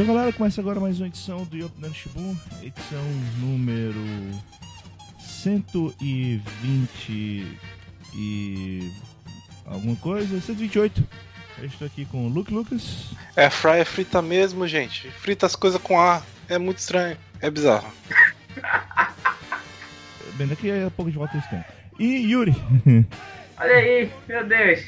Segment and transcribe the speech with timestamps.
[0.00, 3.04] E aí, galera, começa agora mais uma edição do Yopnan Shibun, edição
[3.38, 4.00] número
[5.18, 7.58] 120
[8.14, 8.90] e
[9.66, 11.06] alguma coisa, 128.
[11.58, 13.10] Eu estou aqui com o Luke Lucas.
[13.36, 15.10] É, fry é frita mesmo, gente.
[15.10, 16.24] Frita as coisas com ar.
[16.48, 17.18] É muito estranho.
[17.38, 17.92] É bizarro.
[20.36, 21.62] Bem, daqui a pouco de volta eles estão.
[21.98, 22.54] E Yuri.
[23.60, 24.80] Olha aí, meu Deus.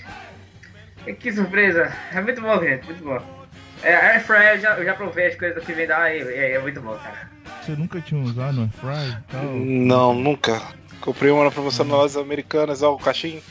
[1.20, 1.95] Que surpresa.
[2.12, 3.41] É muito bom, gente, muito bom.
[3.82, 6.52] É, Air Fryer, eu já, eu já provei as coisas que vem da é, é,
[6.52, 7.30] é muito bom, cara.
[7.62, 9.45] Você nunca tinha usado no Fry e tal?
[9.45, 10.60] Não, nunca.
[11.00, 13.42] Comprei uma na promoção nas lojas americanas, ó, o caixinho.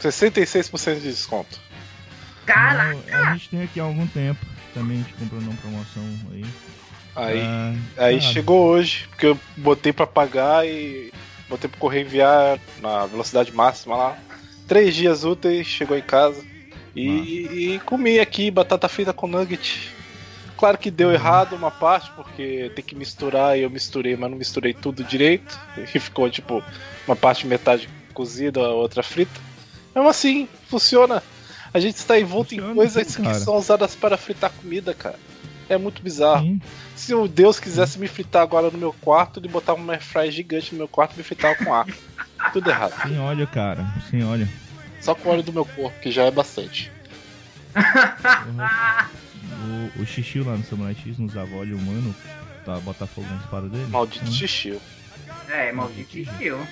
[0.00, 1.58] 66% de desconto.
[2.44, 2.96] Caraca!
[3.10, 4.44] Não, a gente tem aqui há algum tempo.
[4.74, 6.44] Também a gente comprou numa promoção aí.
[7.14, 11.12] Aí, Ah, aí cara, chegou hoje, porque eu botei pra pagar e
[11.48, 14.18] botei pro correio enviar na velocidade máxima lá.
[14.66, 16.42] Três dias úteis, chegou em casa.
[16.94, 19.90] E, e comi aqui batata frita com nugget.
[20.56, 24.38] Claro que deu errado uma parte, porque tem que misturar e eu misturei, mas não
[24.38, 25.58] misturei tudo direito.
[25.76, 26.62] E ficou tipo
[27.06, 29.40] uma parte metade cozida, a outra frita.
[29.94, 31.22] Mesmo assim, funciona.
[31.74, 35.18] A gente está envolto em Funciona, coisas sim, que são usadas para fritar comida, cara.
[35.68, 36.44] É muito bizarro.
[36.44, 36.60] Sim.
[36.94, 40.72] Se o Deus quisesse me fritar agora no meu quarto, ele botava uma airfryer gigante
[40.72, 41.86] no meu quarto e me fritava com ar.
[42.52, 42.94] Tudo errado.
[43.02, 43.86] Sem óleo, cara.
[44.10, 44.48] Sem óleo.
[45.02, 46.90] Só com o óleo do meu corpo, que já é bastante.
[49.98, 52.14] O, o xixi lá no Samurai X não usava óleo humano
[52.64, 53.86] pra botar fogo na espada dele.
[53.86, 54.78] Maldito Então- xixi.
[55.50, 56.66] É, maldito estilo.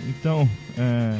[0.00, 1.18] Então, é,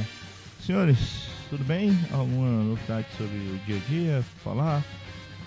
[0.65, 1.99] senhores, tudo bem?
[2.13, 4.25] Alguma novidade sobre o dia a dia?
[4.45, 4.83] Falar?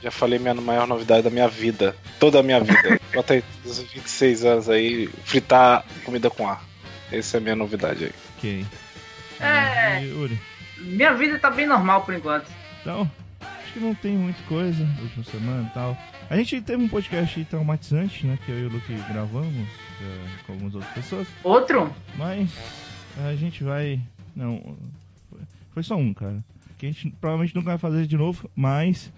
[0.02, 1.96] Já falei minha maior novidade da minha vida.
[2.20, 3.00] Toda a minha vida.
[3.14, 6.64] Bota aí os 26 anos aí, fritar comida com ar.
[7.12, 8.12] Essa é a minha novidade aí.
[8.38, 8.66] Ok.
[9.40, 10.02] É.
[10.04, 10.40] E, Yuri,
[10.78, 12.48] Minha vida tá bem normal por enquanto.
[12.82, 13.10] então,
[13.42, 15.98] acho que não tem muita coisa na última semana e tal.
[16.30, 18.38] A gente teve um podcast aí traumatizante, né?
[18.46, 19.68] Que eu e o Luke gravamos
[20.02, 21.28] é, com algumas outras pessoas.
[21.44, 21.94] Outro?
[22.18, 22.52] Mas
[23.26, 24.00] a gente vai.
[24.36, 24.76] Não.
[25.74, 26.44] foi- só um, cara.
[26.78, 29.12] Que a gente provavelmente nunca vai fazer de novo, mas.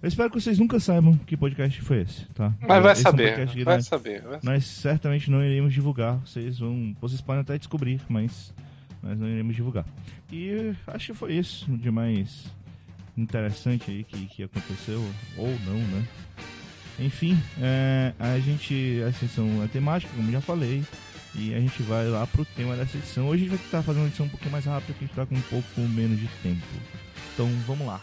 [0.00, 2.52] Eu espero que vocês nunca saibam que podcast foi esse, tá?
[2.60, 4.22] Mas vai Esse é um saber, podcast que vai nós- saber.
[4.22, 6.18] vai- Nós certamente não iremos divulgar.
[6.24, 6.96] Vocês vão.
[7.00, 8.54] Vocês podem até descobrir, mas
[9.02, 9.84] nós não iremos divulgar.
[10.30, 12.46] E acho que foi isso de mais
[13.16, 15.04] interessante aí que, que aconteceu,
[15.36, 16.06] ou não, né?
[16.98, 19.00] Enfim, é, a gente.
[19.02, 20.82] Essa edição é temática, como já falei.
[21.34, 23.28] E a gente vai lá pro tema dessa edição.
[23.28, 25.16] Hoje a gente vai tentar fazer uma edição um pouquinho mais rápida, porque a gente
[25.16, 26.66] tá com um pouco menos de tempo.
[27.34, 28.00] Então vamos lá.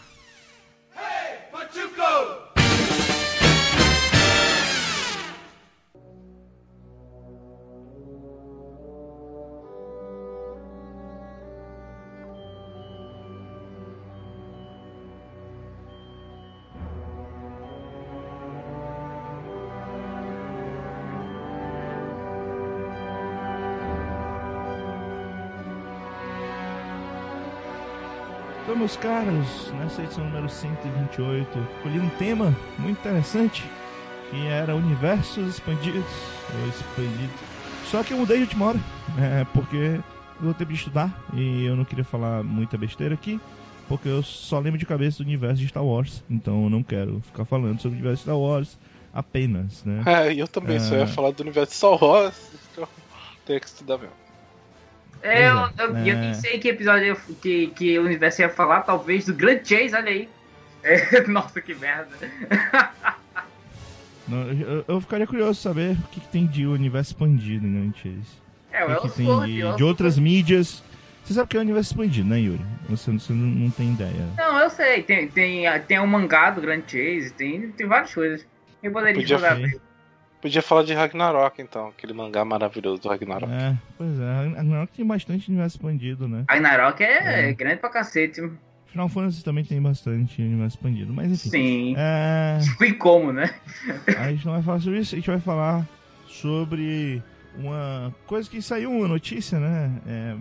[28.86, 33.64] Meus caros, nessa edição número 128, escolhi um tema muito interessante,
[34.30, 36.04] que era universos expandidos,
[36.54, 37.40] ou expandidos.
[37.90, 38.78] Só que eu mudei de última hora,
[39.18, 40.00] é, porque
[40.40, 43.40] eu ter de estudar, e eu não queria falar muita besteira aqui,
[43.88, 47.20] porque eu só lembro de cabeça do universo de Star Wars, então eu não quero
[47.26, 48.78] ficar falando sobre o universo de Star Wars
[49.12, 50.04] apenas, né?
[50.06, 50.98] É, eu também só É.
[51.00, 52.36] ia falar do universo de Star Wars,
[52.70, 52.86] então
[53.44, 54.25] teria que estudar mesmo.
[55.22, 56.20] É, eu, é, eu, eu é.
[56.20, 59.94] nem sei que episódio eu- que, que o universo ia falar, talvez do Grand Chase,
[59.94, 60.28] olha aí.
[60.82, 62.10] É, nossa, que merda.
[64.28, 67.92] Não, eu, eu ficaria curioso saber o que, que tem de universo expandido em Grand
[67.94, 68.46] Chase.
[68.72, 70.82] É, O o que, que tem de, o de outras mídias.
[71.24, 72.64] Você sabe que é o universo expandido, né, Yuri?
[72.88, 74.26] Você, você não, não tem ideia.
[74.36, 78.46] Não, eu sei, tem, tem, tem um mangá do Grand Chase, tem, tem várias coisas.
[78.82, 79.56] Eu poderia Podia jogar.
[79.56, 79.80] ser.
[80.40, 83.50] Podia falar de Ragnarok, então, aquele mangá maravilhoso do Ragnarok.
[83.52, 84.48] É, pois é.
[84.56, 86.44] Ragnarok tem bastante universo expandido, né?
[86.48, 87.52] Ragnarok é, É.
[87.54, 88.40] grande pra cacete.
[88.86, 91.12] Final Fantasy também tem bastante universo expandido.
[91.12, 91.50] Mas enfim.
[91.50, 91.94] Sim.
[91.98, 93.54] É, Tem como, né?
[94.18, 95.86] a gente não vai falar sobre isso, a gente vai falar
[96.28, 97.22] sobre
[97.56, 99.90] uma coisa que saiu uma notícia, né?
[100.06, 100.36] É,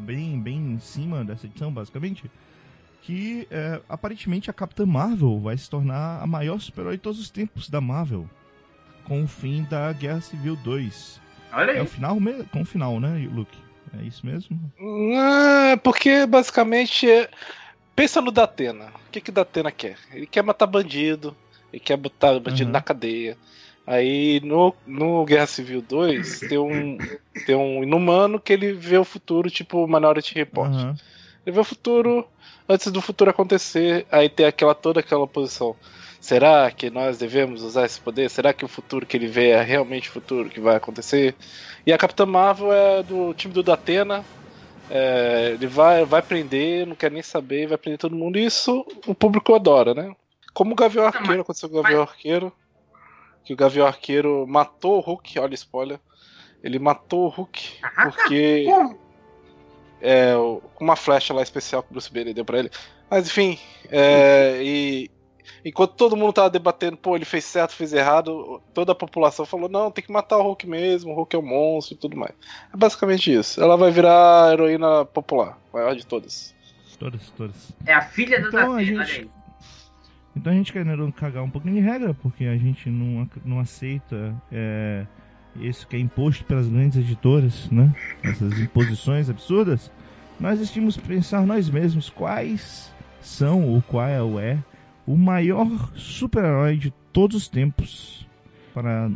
[0.00, 2.30] bem, bem em cima dessa edição, basicamente.
[3.02, 7.30] Que é, aparentemente a Capitã Marvel vai se tornar a maior super-herói de todos os
[7.30, 8.28] tempos da Marvel.
[9.04, 11.20] Com o fim da Guerra Civil 2.
[11.52, 11.86] Olha É o aí.
[11.86, 12.44] final mesmo?
[12.46, 13.56] Com o final, né, Luke?
[13.98, 14.58] É isso mesmo?
[15.16, 17.08] Ah, porque basicamente.
[17.10, 17.28] é-
[17.94, 18.86] Pensa no Datena.
[19.06, 19.96] O que, que o Datena quer?
[20.12, 21.36] Ele quer matar bandido,
[21.72, 22.72] ele quer botar bandido Uhum.
[22.72, 23.36] na cadeia.
[23.86, 26.98] Aí no, no Guerra Civil 2 tem um,
[27.46, 30.72] tem um inumano que ele vê o futuro, tipo Minority Report.
[30.72, 30.96] Aham.
[31.46, 32.26] Ele vê o futuro
[32.68, 35.76] antes do futuro acontecer, aí tem aquela toda aquela posição.
[36.24, 38.30] Será que nós devemos usar esse poder?
[38.30, 41.34] Será que o futuro que ele vê é realmente o futuro que vai acontecer?
[41.84, 44.24] E a Capitã Marvel é do time do Datena.
[44.88, 48.38] É, ele vai, vai prender, não quer nem saber, vai prender todo mundo.
[48.38, 50.16] E isso o público adora, né?
[50.54, 52.50] Como o Gavião Arqueiro, aconteceu com o Gavião Arqueiro.
[53.44, 56.00] Que o Gavião Arqueiro matou o Hulk, olha spoiler.
[56.62, 58.64] Ele matou o Hulk porque.
[60.00, 60.32] É,
[60.74, 62.70] com uma flecha lá especial que o Bruce Banner deu pra ele.
[63.10, 63.58] Mas enfim,
[63.90, 65.10] é, e
[65.64, 69.68] enquanto todo mundo tava debatendo, pô, ele fez certo, fez errado, toda a população falou,
[69.68, 72.32] não, tem que matar o Hulk mesmo, o Hulk é um monstro e tudo mais.
[72.72, 73.60] É basicamente isso.
[73.62, 76.54] Ela vai virar a heroína popular, maior de todas.
[76.98, 77.72] Todas, todas.
[77.86, 79.30] É a filha do Então, a Datena, gente- olha aí.
[80.36, 84.34] Então a gente querendo cagar um pouquinho de regra, porque a gente não, não aceita
[84.50, 85.06] é,
[85.60, 87.94] isso que é imposto pelas grandes editoras, né?
[88.22, 89.92] Essas imposições absurdas.
[90.40, 94.08] Nós decidimos pensar nós mesmos quais são ou qual
[94.40, 94.58] é
[95.06, 98.26] o maior super-herói de todos os tempos
[98.72, 99.10] para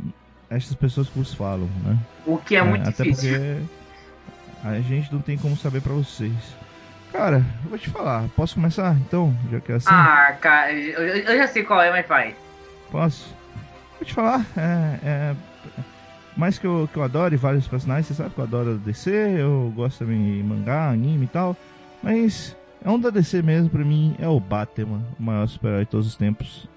[0.50, 1.98] estas pessoas que vos falam, né?
[2.26, 3.30] O que é muito até difícil.
[3.32, 6.32] porque a gente não tem como saber pra vocês.
[7.12, 9.34] Cara, eu vou te falar, posso começar então?
[9.50, 9.88] Já que é assim?
[9.90, 12.34] Ah, cara, eu, eu já sei qual é, mas vai.
[12.90, 13.34] Posso?
[13.98, 14.98] Vou te falar, é.
[15.02, 15.36] é
[16.38, 19.72] mais que eu, que eu adore vários personagens, você sabe que eu adoro DC, eu
[19.74, 21.56] gosto também de mangá, anime e tal.
[22.00, 25.90] Mas é um da DC mesmo, pra mim, é o Batman, o maior super-herói de
[25.90, 26.68] todos os tempos.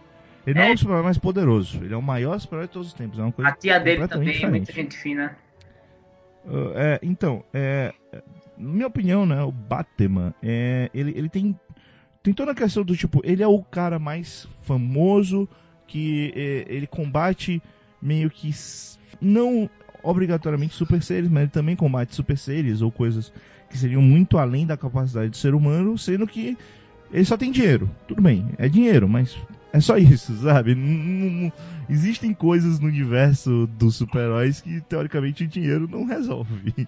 [0.46, 0.74] Ele não é É.
[0.74, 3.20] o super-herói mais poderoso, ele é o maior super-herói de todos os tempos.
[3.20, 4.74] É uma coisa A tia dele também, muita diferente.
[4.74, 5.38] gente fina.
[6.46, 8.24] Uh, é, então, é, é,
[8.58, 11.58] na minha opinião, né, o Batman, é, ele, ele tem,
[12.24, 15.48] tem toda a questão do tipo, ele é o cara mais famoso
[15.86, 17.62] que é, ele combate
[18.02, 18.52] meio que
[19.22, 19.70] não
[20.02, 23.32] obrigatoriamente super seres, mas ele também combate super seres ou coisas
[23.72, 26.58] que seriam muito além da capacidade do ser humano, sendo que
[27.12, 27.90] ele só tem dinheiro.
[28.08, 29.36] Tudo bem, é dinheiro, mas
[29.74, 30.78] é só isso, sabe?
[31.90, 36.88] Existem coisas no universo dos super-heróis que teoricamente o dinheiro não resolve.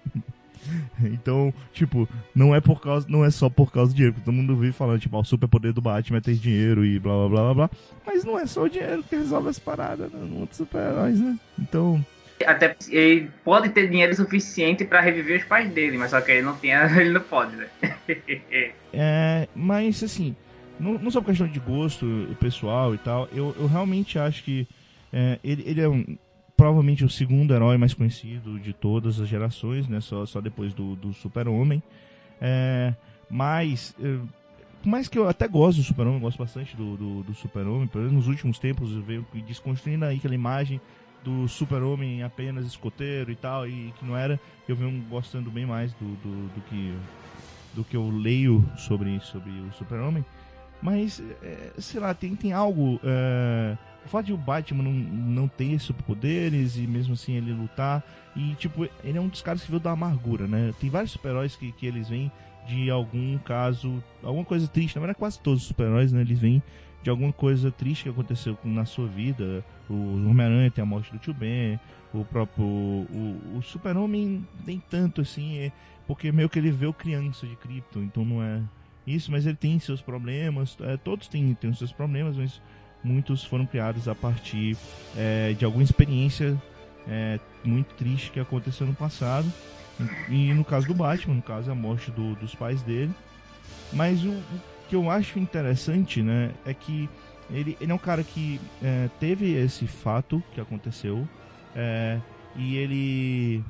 [1.02, 4.34] Então, tipo, não é por causa, não é só por causa do dinheiro, porque todo
[4.34, 7.28] mundo vive falando, tipo, ah, o superpoder do Batman é ter dinheiro e blá blá
[7.28, 7.70] blá blá blá.
[8.06, 10.20] Mas não é só o dinheiro que resolve as paradas, né?
[10.38, 11.38] Outros super-heróis, né?
[11.58, 12.04] Então,
[12.46, 16.42] Até ele pode ter dinheiro suficiente pra reviver os pais dele, mas só que ele
[16.42, 17.66] não tem, ele não pode, né?
[18.96, 20.36] É, mas assim,
[20.78, 22.06] não, não só por questão de gosto
[22.38, 24.68] pessoal e tal, eu, eu realmente acho que
[25.12, 26.16] é, ele, ele é um-
[26.56, 30.00] provavelmente o segundo herói mais conhecido de todas as gerações, né?
[30.00, 31.82] Só, só depois do, do Super-Homem.
[32.40, 32.94] É,
[33.28, 34.18] mas, é,
[34.82, 38.04] por mais que eu até gosto do Super-Homem, gosto bastante do, do, do Super-Homem, pelo
[38.04, 40.80] menos nos últimos tempos eu venho desconstruindo aí aquela imagem
[41.24, 44.38] do Super-Homem apenas escoteiro e tal, e que não era,
[44.68, 46.94] eu venho gostando bem mais do, do, do que
[47.74, 50.24] do que eu leio sobre, sobre o Super-Homem.
[50.80, 53.00] Mas, é, sei lá, tem, tem algo.
[53.02, 58.04] é, o fato de o Batman não, não ter superpoderes e mesmo assim ele lutar.
[58.36, 60.74] E, tipo, ele é um dos caras que veio da amargura, né?
[60.78, 62.30] Tem vários super-heróis que, que eles vêm
[62.66, 64.94] de algum caso, alguma coisa triste.
[64.96, 66.20] Na verdade, quase todos os super-heróis, né?
[66.20, 66.62] Eles vêm
[67.04, 69.62] de alguma coisa triste que aconteceu na sua vida.
[69.88, 71.78] O Homem-Aranha tem a morte do tio Ben.
[72.12, 72.64] O próprio.
[72.64, 75.58] O, o Super-Homem nem tanto assim.
[75.58, 75.72] É,
[76.06, 78.60] porque meio que ele vê o criança de Krypton, então não é
[79.06, 82.60] isso, mas ele tem seus problemas, é, todos têm, têm os seus problemas, mas
[83.02, 84.76] muitos foram criados a partir
[85.16, 86.60] é, de alguma experiência
[87.06, 89.46] é, muito triste que aconteceu no passado.
[90.30, 93.12] E, e no caso do Batman, no caso a morte do- dos pais dele.
[93.92, 97.08] Mas o, o que eu acho interessante, né, é que
[97.50, 101.28] ele, ele é um cara que é, teve esse fato que aconteceu
[101.74, 102.18] é,
[102.56, 103.64] e ele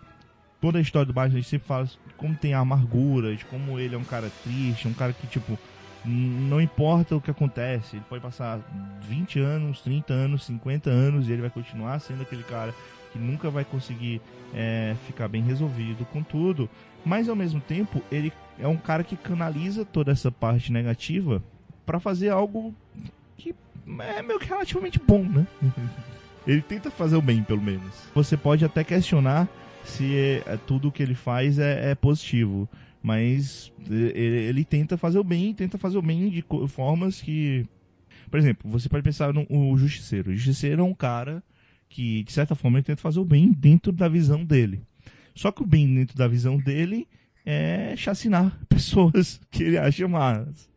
[0.60, 3.94] toda a história do Batman, gente sempre fala como tem a amargura, de como ele
[3.94, 5.58] é um cara triste, um cara que, tipo,
[6.06, 8.60] não importa o que acontece, ele pode passar
[9.02, 12.74] 20 anos, 30 anos, 50 anos e ele vai continuar sendo aquele cara
[13.12, 14.20] que nunca vai conseguir
[14.54, 16.68] é, ficar bem resolvido com tudo,
[17.04, 21.42] mas ao mesmo tempo ele é um cara que canaliza toda essa parte negativa
[21.84, 22.74] pra fazer algo
[23.36, 23.54] que
[24.00, 25.46] é meio que relativamente bom, né?
[26.46, 28.08] ele tenta fazer o bem, pelo menos.
[28.14, 29.48] Você pode até questionar
[29.84, 32.68] se é- é tudo que ele faz é, é positivo.
[33.02, 37.66] Mas ele, ele tenta fazer o bem, tenta fazer o bem de formas que.
[38.30, 40.30] Por exemplo, você pode pensar no o Justiceiro.
[40.30, 41.42] O Justiceiro é um cara
[41.86, 44.80] que, de certa forma, ele tenta fazer o bem dentro da visão dele.
[45.34, 47.06] Só que o bem dentro da visão dele
[47.44, 50.68] é chacinar pessoas que ele acha más.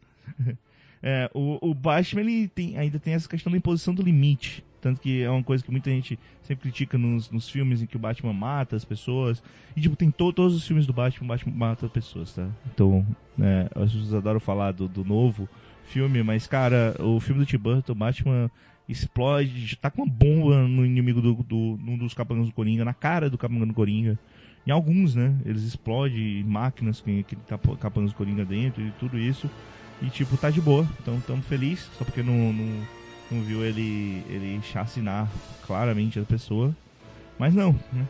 [1.02, 4.64] É, o, o Batman ele tem, ainda tem essa questão da imposição do limite.
[4.82, 7.96] Tanto que é uma coisa que muita gente sempre critica nos, nos filmes em que
[7.96, 9.42] o Batman mata as pessoas.
[9.76, 12.48] E, tipo, tem to- todos os filmes do Batman, o Batman mata pessoas, tá?
[12.74, 13.06] Então,
[13.40, 15.50] é, as pessoas adoram falar do, do novo
[15.86, 18.52] filme, mas, cara, o filme do Tim Burton, Batman
[18.88, 22.94] explode, tá com uma bomba no inimigo do, do num dos capangas do Coringa, na
[22.94, 24.18] cara do capanga do Coringa.
[24.68, 25.34] Em alguns, né?
[25.46, 27.42] Eles explodem máquinas com aquele
[27.80, 29.50] capanga do Coringa dentro e tudo isso.
[30.02, 30.86] E, tipo, tá de boa.
[31.02, 31.90] Então, tamo feliz.
[31.98, 32.88] Só porque não, não,
[33.32, 35.32] não viu ele, ele chacinar
[35.66, 36.76] claramente a pessoa.
[37.40, 38.06] Mas não, né?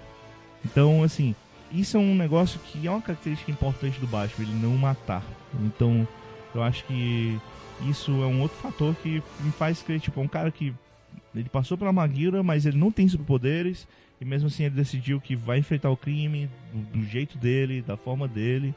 [0.65, 1.35] Então, assim,
[1.71, 5.23] isso é um negócio que é uma característica importante do Batman, ele não matar.
[5.61, 6.07] Então,
[6.55, 7.39] eu acho que
[7.87, 10.73] isso é um outro fator que me faz crer, tipo, é um cara que
[11.39, 13.87] ele passou pela Maguila, mas ele não tem superpoderes,
[14.19, 17.95] e mesmo assim ele decidiu que vai enfrentar o crime do, do, jeito dele, da
[17.97, 18.73] forma dele.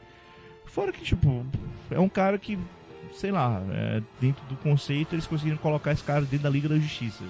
[0.65, 1.45] Fora que, tipo,
[1.89, 2.57] é um cara que,
[3.13, 6.77] sei lá, é, dentro do conceito eles conseguiram colocar esse cara dentro da Liga da
[6.77, 7.23] Justiça.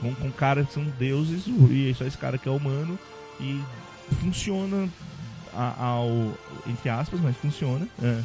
[0.00, 2.98] Com, com caras que são deuses, e é só esse cara que é humano,
[3.40, 3.60] e
[4.20, 4.88] funciona
[5.52, 6.08] ao,
[6.66, 7.86] entre aspas, mas funciona.
[8.00, 8.22] É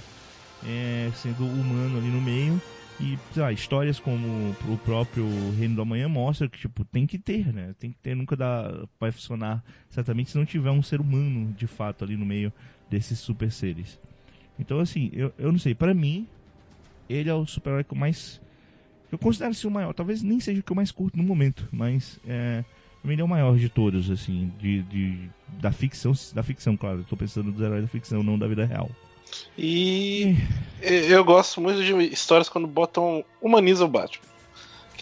[0.66, 2.62] é, sendo humano ali no meio.
[3.02, 5.26] E lá, histórias como o próprio
[5.58, 7.74] Reino do Amanhã mostra que tipo, tem que ter, né?
[7.80, 11.66] Tem que ter, nunca dá vai funcionar certamente se não tiver um ser humano de
[11.66, 12.54] fato ali no meio
[12.92, 14.00] desses super seres.
[14.60, 16.28] Então assim, eu, eu não sei, para mim,
[17.10, 18.40] ele é o super-herói que eu mais.
[19.12, 21.68] Eu considero ser o maior, talvez nem seja o que eu mais curto no momento,
[21.72, 22.64] mas é,
[23.04, 25.30] ele é o maior de todos, assim, de, de,
[25.60, 28.64] da ficção, da ficção, claro, eu tô pensando dos heróis da ficção, não da vida
[28.64, 28.90] real.
[29.58, 30.36] E
[30.82, 33.24] eu gosto muito de histórias quando botam.
[33.42, 34.32] humaniza o Batman.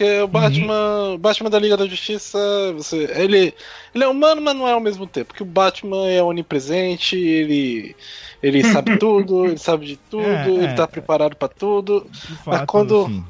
[0.00, 1.10] Porque o Batman.
[1.10, 1.18] Uhum.
[1.18, 2.38] Batman da Liga da Justiça.
[2.74, 3.54] Você, ele,
[3.94, 5.28] ele é humano, mas não é ao mesmo tempo.
[5.28, 7.94] Porque o Batman é onipresente, ele.
[8.42, 10.74] Ele sabe tudo, ele sabe de tudo, é, ele é.
[10.74, 12.06] tá preparado para tudo.
[12.10, 13.04] Fato, mas quando.
[13.04, 13.24] Assim.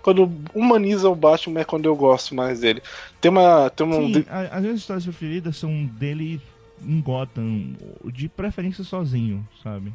[0.00, 2.82] Quando humaniza o Batman é quando eu gosto mais dele.
[3.20, 3.70] Tem uma.
[3.70, 6.40] Tem uma Sim, as minhas histórias preferidas são dele
[6.84, 7.74] em Gotham,
[8.06, 9.92] de preferência sozinho, sabe?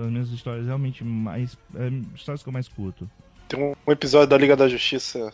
[0.00, 1.56] As minhas histórias realmente mais.
[1.74, 3.08] É, histórias que eu mais curto.
[3.48, 5.32] Tem um episódio da Liga da Justiça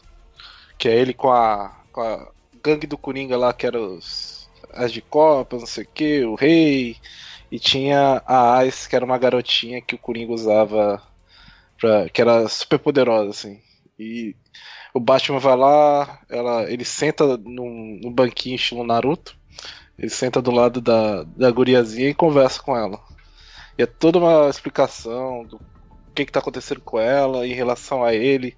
[0.79, 2.31] que é ele com a, com a
[2.63, 4.47] gangue do Coringa lá, que era os.
[4.73, 6.97] As de Copa, não sei o que, o Rei.
[7.51, 11.03] E tinha a Ice, que era uma garotinha que o Coringa usava.
[11.79, 13.61] Pra, que era super poderosa, assim.
[13.99, 14.35] E
[14.93, 19.37] o Batman vai lá, ela, ele senta num, num banquinho estilo Naruto.
[19.99, 23.01] Ele senta do lado da, da guriazinha e conversa com ela.
[23.79, 25.61] E é toda uma explicação do
[26.15, 28.57] que está acontecendo com ela em relação a ele,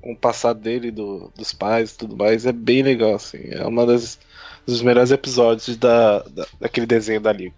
[0.00, 2.44] com o passado dele, do, dos pais e tudo mais.
[2.44, 3.38] É bem legal, assim.
[3.50, 4.18] É uma das
[4.66, 7.54] dos melhores episódios da, da daquele desenho da Liga.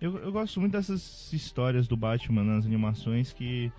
[0.00, 3.72] Eu, eu gosto muito dessas histórias do Batman nas animações que,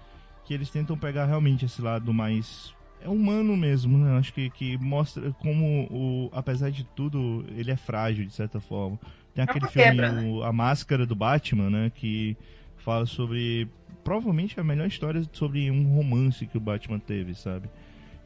[0.46, 2.74] que eles tentam pegar realmente esse lado mais
[3.04, 4.18] é humano mesmo, né?
[4.18, 9.00] Acho que, que mostra como, o, apesar de tudo, ele é frágil, de certa forma.
[9.34, 10.30] Tem aquele filme, quebra, né?
[10.30, 11.92] o, A Máscara do Batman, né?
[11.94, 12.38] Que
[12.82, 13.68] fala sobre
[14.04, 17.70] provavelmente a melhor história sobre um romance que o Batman teve, sabe?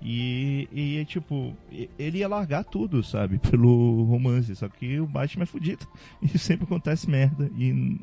[0.02, 1.56] E, e é tipo,
[1.98, 3.40] ele ia largar tudo, sabe?
[3.50, 4.56] Pelo romance.
[4.56, 5.88] Só que o Batman é fudido.
[6.22, 7.50] E sempre acontece merda.
[7.58, 8.00] E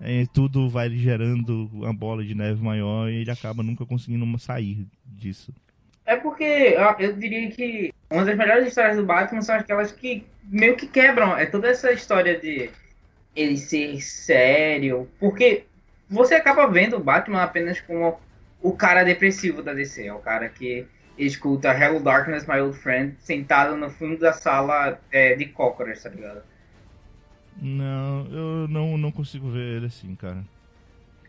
[0.00, 4.86] é, tudo vai gerando uma bola de neve maior e ele acaba nunca conseguindo sair
[5.04, 5.54] disso.
[6.06, 10.76] É porque eu diria que uma das melhores histórias do Batman são aquelas que meio
[10.76, 11.36] que quebram.
[11.36, 12.70] É toda essa história de
[13.36, 15.08] ele ser sério.
[15.20, 15.64] Porque
[16.10, 18.18] você acaba vendo o Batman apenas como
[18.60, 20.86] o cara depressivo da DC, é o cara que
[21.16, 26.10] escuta Hello Darkness, My Old Friend, sentado no fundo da sala é, de cócoras, tá
[26.10, 26.42] ligado?
[27.60, 30.44] Não, eu não, não consigo ver ele assim, cara.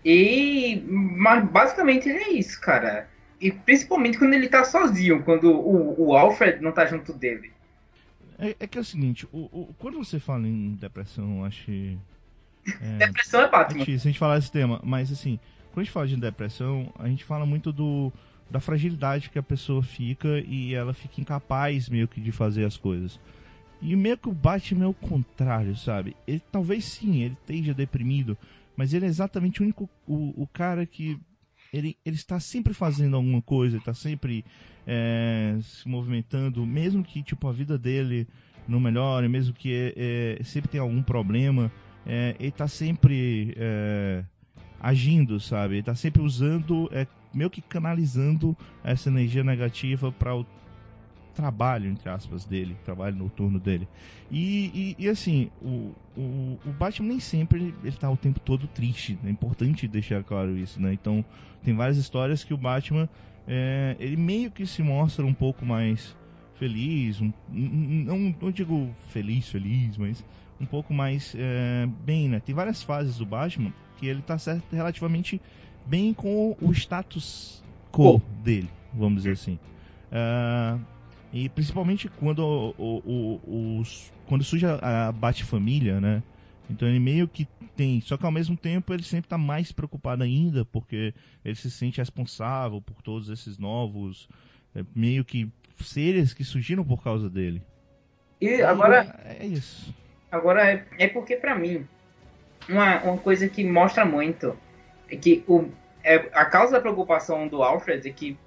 [0.04, 0.84] E.
[0.88, 3.08] Mas basicamente ele é isso, cara.
[3.40, 7.52] E principalmente quando ele tá sozinho, quando o, o Alfred não tá junto dele.
[8.40, 12.00] É, é que é o seguinte, o, o, quando você fala em depressão, acho que
[12.82, 13.82] é, depressão é Batman.
[13.82, 15.40] É difícil a gente falar esse tema, mas assim,
[15.72, 18.12] quando a gente fala de depressão, a gente fala muito do
[18.50, 22.76] da fragilidade que a pessoa fica e ela fica incapaz meio que de fazer as
[22.76, 23.18] coisas.
[23.82, 26.16] E meio que o Batman é o contrário, sabe?
[26.28, 28.38] Ele talvez sim, ele esteja deprimido,
[28.76, 31.18] mas ele é exatamente o único o, o cara que
[31.72, 34.44] ele, ele está sempre fazendo alguma coisa, está sempre
[34.86, 38.28] é, se movimentando, mesmo que tipo a vida dele
[38.68, 41.72] não melhore, mesmo que é, é, sempre tenha algum problema,
[42.06, 44.24] é, ele tá sempre é,
[44.80, 45.76] agindo, sabe?
[45.76, 50.46] Ele tá sempre usando, é, meio que canalizando essa energia negativa para o
[51.34, 53.88] trabalho, entre aspas, dele, trabalho noturno dele.
[54.30, 58.68] E, e, e assim, o, o, o, Batman nem sempre ele tá o tempo todo
[58.68, 59.30] triste, né?
[59.30, 60.94] é importante deixar claro isso, né?
[60.94, 61.24] Então,
[61.64, 63.08] tem várias histórias que o Batman,
[63.48, 66.16] é, ele meio que se mostra um pouco mais
[66.56, 70.24] feliz, um, não, não digo feliz, feliz, mas
[70.62, 72.40] um pouco mais é, bem, né?
[72.40, 75.42] Tem várias fases do Batman que ele tá certo, relativamente
[75.86, 79.60] bem com o status cor dele, vamos dizer assim.
[80.12, 80.80] Uh,
[81.34, 86.22] e principalmente quando o, o, o, os, quando surge a, a Bat-família, né?
[86.70, 90.24] Então ele meio que tem, só que ao mesmo tempo ele sempre está mais preocupado
[90.24, 91.14] ainda, porque
[91.44, 94.30] ele se sente responsável por todos esses novos,
[94.76, 95.52] é, meio que
[95.82, 97.62] seres que surgiram por causa dele.
[98.40, 99.20] E agora.
[99.24, 99.94] É, é isso.
[100.32, 101.86] Agora é, porque para mim,
[102.70, 104.58] uma, uma coisa que mostra muito
[105.10, 105.70] é que o,
[106.04, 108.38] é, a causa da preocupação do Alfred é que,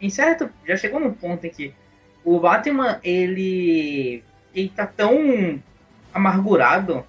[0.00, 1.72] em certo, já chegou num ponto em que
[2.24, 5.62] o Batman, ele, ele tá tão
[6.12, 7.06] amargurado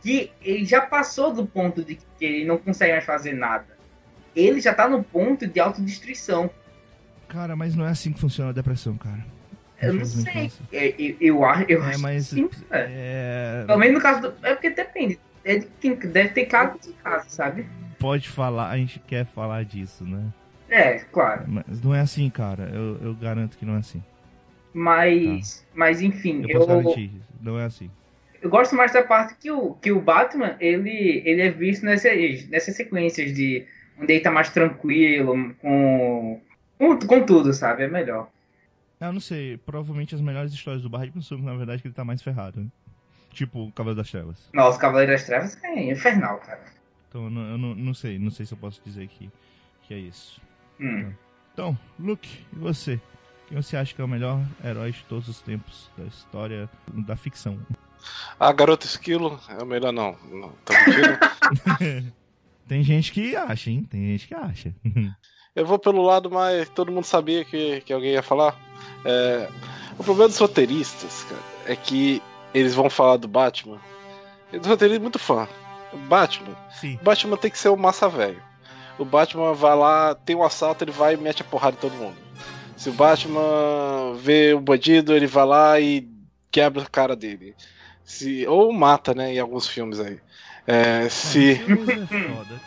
[0.00, 3.66] que ele já passou do ponto de que ele não consegue mais fazer nada.
[4.34, 6.48] Ele já tá no ponto de autodestruição.
[7.28, 9.24] Cara, mas não é assim que funciona a depressão, cara.
[9.80, 10.50] Eu não sei.
[10.72, 13.64] É, eu, eu, eu, eu é, mas, sim, é...
[13.66, 14.46] Pelo menos no caso do...
[14.46, 15.18] É porque depende.
[15.44, 17.66] É de quem, deve ter caso de caso, sabe?
[17.98, 20.22] Pode falar, a gente quer falar disso, né?
[20.68, 21.44] É, claro.
[21.46, 22.70] Mas não é assim, cara.
[22.72, 24.02] Eu, eu garanto que não é assim.
[24.72, 25.66] Mas, tá.
[25.74, 27.10] mas enfim, eu, posso garantir,
[27.40, 27.90] não é assim.
[28.40, 32.48] Eu gosto mais da parte que o, que o Batman, ele, ele é visto nessas,
[32.48, 33.66] nessas sequências de
[34.00, 36.40] onde ele tá mais tranquilo, com,
[36.78, 37.82] com, com tudo, sabe?
[37.82, 38.28] É melhor.
[39.00, 42.04] Eu não sei, provavelmente as melhores histórias do Batman são, na verdade, que ele tá
[42.04, 42.66] mais ferrado, né?
[43.32, 44.50] Tipo o Cavaleiro das Trevas.
[44.52, 46.60] Nossa, o Cavaleiro das Trevas é infernal, cara.
[47.08, 49.30] Então eu não, eu não, não sei, não sei se eu posso dizer que,
[49.82, 50.40] que é isso.
[50.78, 51.12] Hum.
[51.52, 53.00] Então, Luke, e você?
[53.48, 57.16] Quem você acha que é o melhor herói de todos os tempos da história da
[57.16, 57.58] ficção?
[58.38, 60.16] A Garota Esquilo é o melhor, não.
[60.30, 62.14] não mentindo.
[62.68, 63.84] Tem gente que acha, hein?
[63.90, 64.72] Tem gente que acha.
[65.60, 66.68] Eu vou pelo lado mais.
[66.70, 68.58] Todo mundo sabia que, que alguém ia falar.
[69.04, 69.48] É...
[69.98, 72.22] O problema dos roteiristas, cara, é que
[72.54, 73.78] eles vão falar do Batman.
[74.52, 75.46] Os roteiristas muito fã.
[76.08, 76.56] Batman.
[76.80, 76.98] Sim.
[77.02, 78.42] Batman tem que ser o massa velho.
[78.98, 81.96] O Batman vai lá, tem um assalto, ele vai e mete a porrada em todo
[81.96, 82.16] mundo.
[82.76, 86.08] Se o Batman vê o bandido, ele vai lá e
[86.50, 87.54] quebra a cara dele.
[88.04, 90.18] Se, ou mata, né, em alguns filmes aí.
[90.66, 92.60] É, se, é foda,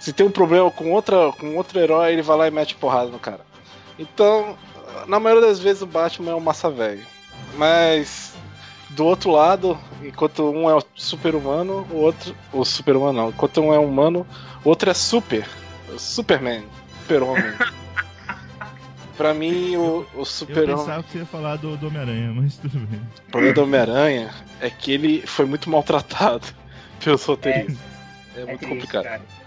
[0.00, 3.10] se tem um problema com, outra, com outro herói, ele vai lá e mete porrada
[3.10, 3.42] no cara.
[3.98, 4.56] Então,
[5.06, 7.06] na maioria das vezes o Batman é um massa velho.
[7.54, 8.34] Mas
[8.88, 12.34] do outro lado, enquanto um é super-humano, o outro.
[12.50, 13.28] O super-humano não.
[13.28, 14.26] Enquanto um é humano,
[14.64, 15.46] o outro é super.
[15.98, 16.64] Superman.
[17.02, 17.52] Super-homem.
[19.18, 20.70] pra mim, o, o super-homem.
[20.70, 23.00] Eu pensava que você ia falar do, do Homem-Aranha, mas tudo bem.
[23.28, 26.46] O problema do Homem-Aranha é que ele foi muito maltratado
[27.04, 27.76] pelos roteiristas.
[28.34, 29.04] É, é, é muito triste, complicado.
[29.04, 29.39] Cara.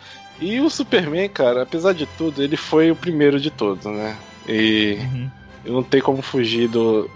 [0.44, 4.18] E o Superman, cara, apesar de tudo, ele foi o primeiro de todos, né?
[4.46, 5.32] E uhum.
[5.76, 7.10] não tem como fugir do,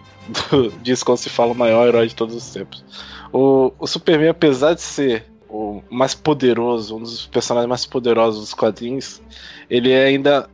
[0.50, 2.86] do, disso quando se fala o maior herói de todos os tempos.
[3.34, 8.54] O, o Superman, apesar de ser o mais poderoso, um dos personagens mais poderosos dos
[8.54, 9.22] quadrinhos,
[9.70, 10.50] ele é ainda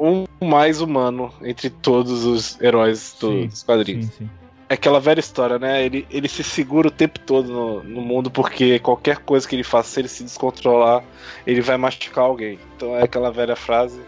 [0.00, 4.06] um mais humano entre todos os heróis do, sim, dos quadrinhos.
[4.06, 4.30] Sim, sim.
[4.68, 5.84] É aquela velha história, né?
[5.84, 9.62] Ele, ele se segura o tempo todo no, no mundo porque qualquer coisa que ele
[9.62, 11.04] faça, se ele se descontrolar,
[11.46, 12.58] ele vai machucar alguém.
[12.76, 14.00] Então é aquela velha frase.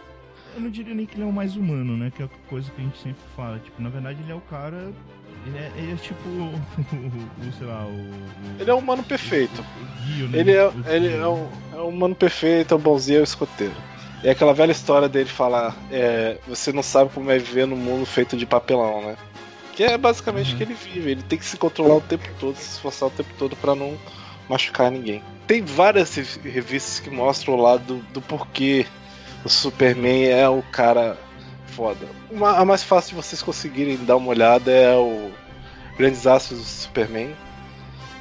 [0.57, 2.13] Eu não diria nem que ele é o mais humano, né?
[2.15, 3.61] Que é a coisa que a gente sempre fala.
[3.61, 4.93] Tipo, na verdade ele é o cara.
[5.47, 6.51] Ele é, ele é tipo o,
[7.47, 9.61] o, sei lá, o, o, Ele é o humano perfeito.
[9.61, 10.39] O, guio, né?
[10.41, 13.75] Ele é, ele é, o, é o humano perfeito, é o bonzinho, é o escoteiro.
[14.25, 18.05] É aquela velha história dele falar: é, você não sabe como é viver num mundo
[18.05, 19.17] feito de papelão, né?
[19.79, 21.13] Que é basicamente o que ele vive.
[21.13, 23.97] Ele tem que se controlar o tempo todo, se esforçar o tempo todo para não
[24.49, 25.23] machucar ninguém.
[25.47, 28.85] Tem várias revistas que mostram o lado do, do porquê
[29.45, 31.17] o Superman é o cara
[31.67, 32.09] foda.
[32.29, 35.31] Uma, a mais fácil de vocês conseguirem dar uma olhada é o
[35.97, 37.33] Grandes Astros do Superman,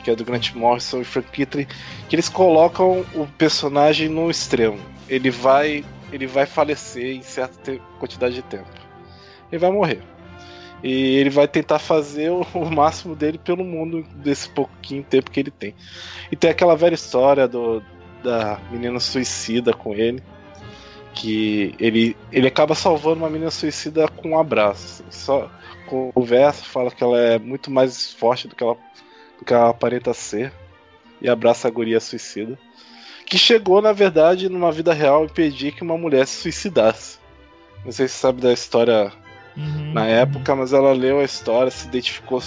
[0.04, 1.68] que é do Grant Morrison e Frank Petrie,
[2.08, 8.36] que eles colocam o personagem no extremo ele vai ele vai falecer em certa quantidade
[8.36, 8.70] de tempo.
[9.52, 10.02] Ele vai morrer.
[10.84, 15.52] E ele vai tentar fazer o, máximo dele pelo mundo desse pouquinho tempo que ele
[15.52, 15.74] tem.
[16.32, 17.84] E tem aquela velha história do,
[18.24, 20.22] da menina suicida com ele.
[21.14, 25.04] Que ele, ele acaba salvando uma menina suicida com um abraço.
[25.10, 25.50] Só
[25.88, 28.78] conversa, fala que ela é muito mais forte do que ela,
[29.40, 30.54] do que ela aparenta ser.
[31.20, 32.58] E abraça a guria suicida
[33.28, 37.20] que chegou, na verdade, numa vida real impedir que uma mulher se suicidasse.
[37.84, 39.12] Não sei se você sabe da história
[39.58, 42.42] uhum, na época, mas ela leu a história, se identificou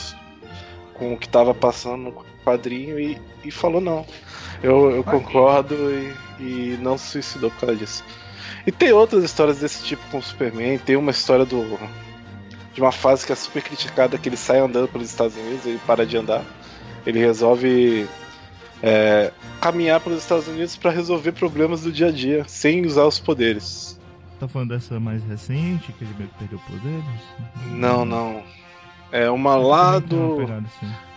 [0.95, 4.07] com o que estava passando no quadrinho e, e falou não.
[4.63, 8.05] Eu, eu concordo e, e não se suicidou por causa disso.
[8.67, 10.79] E tem outras histórias desse tipo com o Superman.
[10.79, 11.79] Tem uma história do
[12.73, 15.81] de uma fase que é super criticada, que ele sai andando pelos Estados Unidos, ele
[15.87, 16.45] para de andar.
[17.05, 18.09] Ele resolve
[18.83, 23.05] é, caminhar para os Estados Unidos para resolver problemas do dia a dia, sem usar
[23.05, 24.00] os poderes.
[24.41, 27.05] Tá falando dessa mais recente, que ele meio que perdeu poderes?
[27.73, 28.43] Não, não.
[29.13, 30.39] É uma lá do.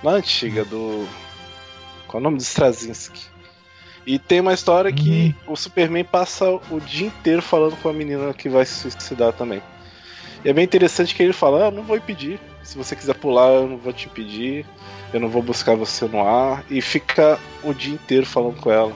[0.03, 1.07] Lá antiga, do.
[2.07, 3.31] Qual é o nome do Straczynski?
[4.05, 8.33] E tem uma história que o Superman passa o dia inteiro falando com a menina
[8.33, 9.61] que vai se suicidar também.
[10.43, 12.39] E é bem interessante que ele fala: ah, não vou impedir.
[12.63, 14.65] Se você quiser pular, eu não vou te impedir.
[15.13, 16.65] Eu não vou buscar você no ar.
[16.69, 18.91] E fica o dia inteiro falando com ela,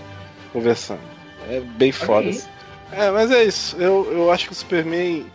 [0.52, 1.02] conversando.
[1.50, 2.28] É bem foda.
[2.28, 2.30] aí.
[2.30, 2.57] assim.
[2.92, 3.76] É, mas é isso.
[3.78, 5.26] Eu, eu acho que o Superman.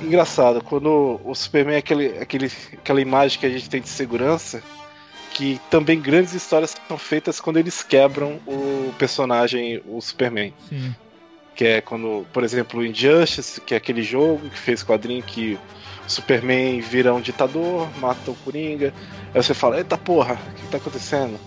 [0.00, 4.62] Engraçado, quando o Superman é aquele, aquele, aquela imagem que a gente tem de segurança,
[5.32, 10.52] que também grandes histórias são feitas quando eles quebram o personagem, o Superman.
[10.68, 10.94] Sim.
[11.54, 15.58] Que é quando, por exemplo, o Injustice, que é aquele jogo que fez quadrinho que
[16.06, 18.92] o Superman vira um ditador, mata o Coringa.
[19.34, 21.38] Aí você fala, eita porra, o que tá acontecendo?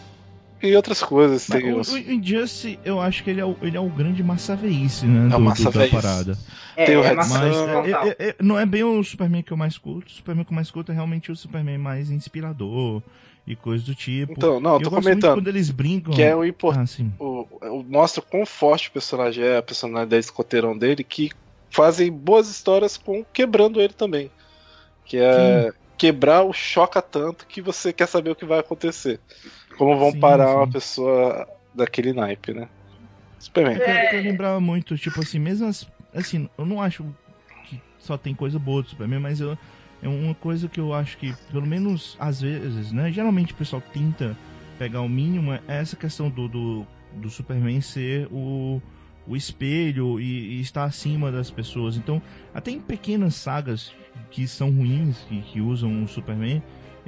[0.61, 1.47] E outras coisas.
[1.47, 1.91] Mas Tem o, os...
[1.91, 5.23] o Injustice, eu acho que ele é o, ele é o grande massa veice, né?
[5.23, 6.37] É o do- do- massa da parada.
[6.75, 7.91] É, Tem o é Red massa é-
[8.25, 10.07] é- é- não é bem o Superman que eu mais curto.
[10.07, 13.01] O Superman que eu mais curto é realmente o Superman mais inspirador
[13.47, 14.33] e coisas do tipo.
[14.33, 16.13] Então, não, eu tô gosto muito comentando quando eles brincam.
[16.13, 16.81] que é o importante.
[16.83, 17.11] Ah, sim.
[17.19, 21.31] o, o- mostra quão forte o personagem é, a personalidade escoteirão dele, que
[21.71, 24.29] fazem boas histórias com quebrando ele também.
[25.05, 29.19] Que é quebrar o choca tanto que você quer saber o que vai acontecer.
[29.79, 30.55] Como vão Sim, parar sim.
[30.55, 32.67] uma pessoa daquele naipe, né?
[33.39, 33.77] Superman.
[33.81, 37.05] É, eu lembrava muito, tipo assim, mesmo as, assim, eu não acho
[37.63, 39.57] que só tem coisa boa do Superman, mas eu,
[40.03, 43.09] é uma coisa que eu acho que, pelo menos às vezes, né?
[43.09, 44.35] Geralmente o pessoal tenta
[44.77, 48.81] pegar o mínimo, é essa questão do, do, do Superman ser o,
[49.25, 51.95] o espelho e, e estar acima das pessoas.
[51.95, 52.21] Então,
[52.53, 53.93] até em pequenas sagas
[54.29, 56.61] que são ruins, que, que usam o Superman,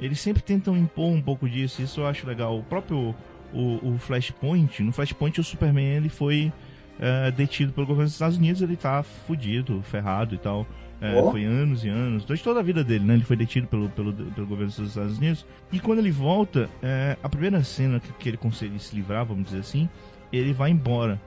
[0.04, 2.58] eles sempre tentam impor um pouco disso, isso eu acho legal.
[2.58, 3.14] O próprio
[3.52, 6.52] o, o Flashpoint, no Flashpoint o Superman ele foi
[6.98, 10.66] é, detido pelo governo dos Estados Unidos, ele tá fudido, ferrado e tal.
[11.00, 11.32] É, Oh.
[11.32, 13.14] Foi anos e anos, durante toda a vida dele, né?
[13.14, 15.44] Ele foi detido pelo, pelo, pelo governo dos Estados Unidos.
[15.72, 19.46] E quando ele volta, é, a primeira cena que, que ele consegue se livrar, vamos
[19.46, 19.88] dizer assim,
[20.32, 21.20] ele vai embora.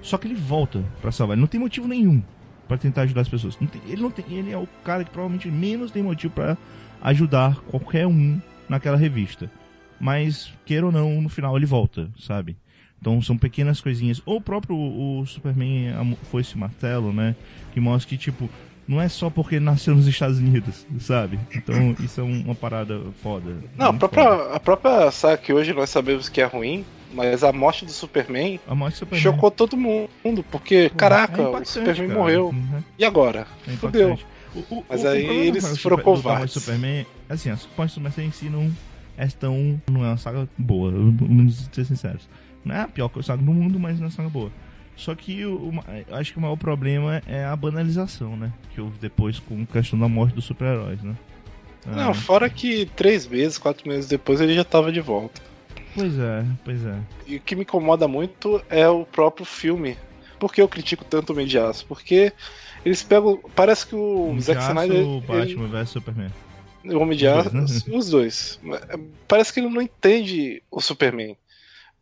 [0.00, 1.34] Só que ele volta pra salvar.
[1.34, 2.22] Ele não tem motivo nenhum
[2.68, 3.58] pra tentar ajudar as pessoas.
[3.60, 6.56] Não tem- ele não tem, ele é o cara que provavelmente menos tem motivo pra
[7.06, 9.50] ajudar qualquer um naquela revista.
[9.98, 12.56] Mas, queira ou não, no final ele volta, sabe?
[13.00, 14.20] Então são pequenas coisinhas.
[14.26, 15.94] Ou o próprio o Superman
[16.30, 17.34] foi esse martelo, né?
[17.72, 18.48] Que mostra que, tipo,
[18.86, 21.38] não é só porque nasceu nos Estados Unidos, sabe?
[21.54, 23.54] Então isso é um- uma parada foda.
[23.76, 23.98] Não, a foda.
[24.08, 27.92] própria, a própria saga que hoje nós sabemos que é ruim, mas a morte do
[27.92, 29.22] Superman A morte do Superman.
[29.22, 32.18] chocou todo mundo, porque, Pô, caraca, é o Superman cara.
[32.18, 32.48] morreu.
[32.48, 32.82] Uhum.
[32.98, 33.46] E agora?
[33.66, 34.18] É Fudeu.
[34.70, 36.52] O- o- Mas o- o aí problema eles foram Super- covardes.
[36.52, 38.72] Superman, assim, a morte do Superman em si não
[39.16, 39.80] é tão.
[39.90, 42.28] Não é uma saga boa, vamos ser sinceros.
[42.64, 44.50] Não é a pior saga do mundo, mas não é uma saga boa.
[44.96, 45.72] Só que o, o
[46.08, 48.50] eu acho que o maior problema é a banalização, né?
[48.74, 51.14] Que houve depois com a questão da morte dos super-heróis, né?
[51.86, 55.40] Ah, Não, fora que três meses, quatro meses depois ele já tava de volta.
[55.94, 56.98] Pois é, pois é.
[57.26, 59.96] E o que me incomoda muito é o próprio filme.
[60.38, 61.36] Por que eu critico tanto o
[61.68, 61.86] Aço?
[61.86, 62.32] Porque
[62.86, 63.38] eles pegam.
[63.54, 64.96] Parece que o Um Zack Snyder.
[64.96, 66.30] ele- Batman vs Superman.
[66.84, 67.54] o Homem de Aço.
[67.54, 67.64] né?
[67.92, 68.60] Os dois.
[69.28, 71.36] Parece que ele não entende o Superman.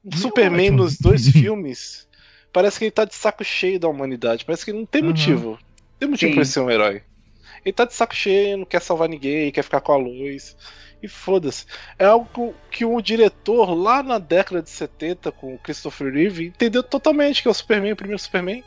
[0.04, 0.84] O o Superman Batman.
[0.84, 2.06] nos dois filmes.
[2.52, 4.44] Parece que ele tá de saco cheio da humanidade.
[4.44, 5.08] Parece que ele não tem Aham.
[5.10, 5.50] motivo.
[5.50, 6.34] Não tem motivo Sim.
[6.34, 7.02] pra ele ser um herói.
[7.64, 10.54] Ele tá de saco cheio, não quer salvar ninguém, quer ficar com a luz.
[11.02, 11.64] E foda-se.
[11.98, 16.82] É algo que o diretor lá na década de 70 com o Christopher Reeve entendeu
[16.82, 18.62] totalmente que é o Superman, o primeiro Superman.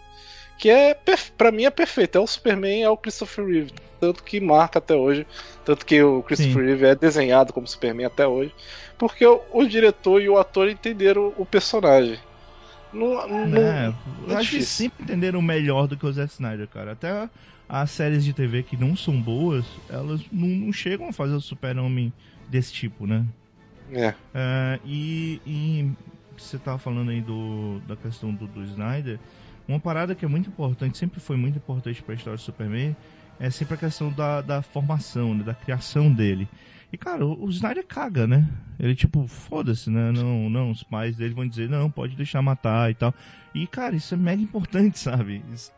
[0.58, 0.98] Que é,
[1.38, 2.17] pra mim, é perfeito.
[2.17, 3.72] É o Superman, é o Christopher Reeve.
[4.00, 5.26] Tanto que marca até hoje.
[5.65, 6.65] Tanto que o Christopher Sim.
[6.65, 8.54] Reeve é desenhado como Superman até hoje.
[8.98, 12.17] Porque o, o diretor e o ator entenderam o personagem.
[12.93, 13.93] Não, não- É,
[14.28, 14.86] eu é acho que difícil.
[14.89, 16.93] sempre entenderam melhor do que o Zack Snyder, cara.
[16.93, 17.30] Até
[17.70, 21.41] as séries de TV que não são boas, elas não, não chegam a fazer o
[21.41, 22.13] super-homem
[22.48, 23.26] desse tipo, né?
[23.91, 24.13] É.
[24.34, 25.91] É, e, e
[26.38, 29.20] você tava falando aí do, da questão do, do Snyder,
[29.67, 32.95] uma parada que é muito importante, sempre foi muito importante pra história do Superman,
[33.39, 36.47] é sempre a questão da, da formação, né, da criação dele.
[36.91, 38.47] E, cara, o, o Snyder caga, né?
[38.80, 40.12] Ele, tipo, foda-se, né?
[40.12, 43.13] Não, não, os pais dele vão dizer, não, pode deixar matar e tal.
[43.53, 45.43] E, cara, isso é mega importante, sabe?
[45.53, 45.71] Isso-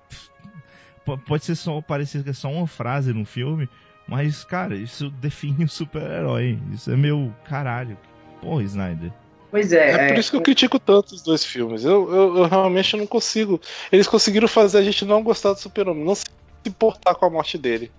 [1.26, 3.68] pode ser só, parecer que é só uma frase no filme,
[4.08, 6.60] mas, cara, isso define o super-herói.
[6.72, 7.98] Isso é meu caralho.
[8.42, 9.12] Pô, Snyder.
[9.52, 11.84] Pois é, É, é, por isso que eu critico tanto os dois filmes.
[11.84, 13.60] Eu, eu, eu realmente não consigo.
[13.92, 16.26] Eles conseguiram fazer a gente não gostar do Super-Homem, não se
[16.66, 17.92] importar com a morte dele.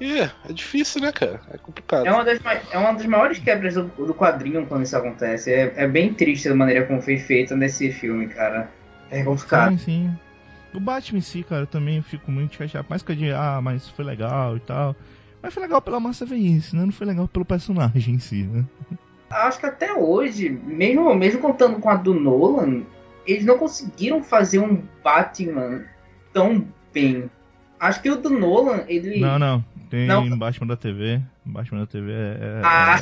[0.00, 1.40] E é, é difícil, né, cara?
[1.50, 2.06] É complicado.
[2.06, 2.38] é, uma das,
[2.70, 5.52] é uma das maiores quebras do, do quadrinho quando isso acontece.
[5.52, 8.70] É, é bem triste a maneira como foi feita nesse filme, cara.
[9.10, 9.70] É complicado.
[9.72, 10.18] Sim, sim.
[10.74, 12.86] O Batman em si, cara, eu também fico muito chateado.
[12.90, 14.94] Mais que eu diga, ah, mas foi legal e tal.
[15.42, 16.84] Mas foi legal pela massa veice, né?
[16.84, 18.64] Não foi legal pelo personagem em si, né?
[19.30, 22.82] Acho que até hoje, mesmo, mesmo contando com a do Nolan,
[23.26, 25.84] eles não conseguiram fazer um Batman
[26.32, 27.30] tão bem.
[27.78, 29.20] Acho que o do Nolan, ele.
[29.20, 29.64] Não, não.
[29.90, 30.36] Tem não.
[30.36, 31.20] Batman da TV.
[31.44, 32.14] Batman da TV é.
[32.14, 33.00] é ah!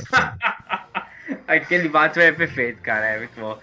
[1.46, 3.06] É Aquele Batman é perfeito, cara.
[3.06, 3.58] É muito bom.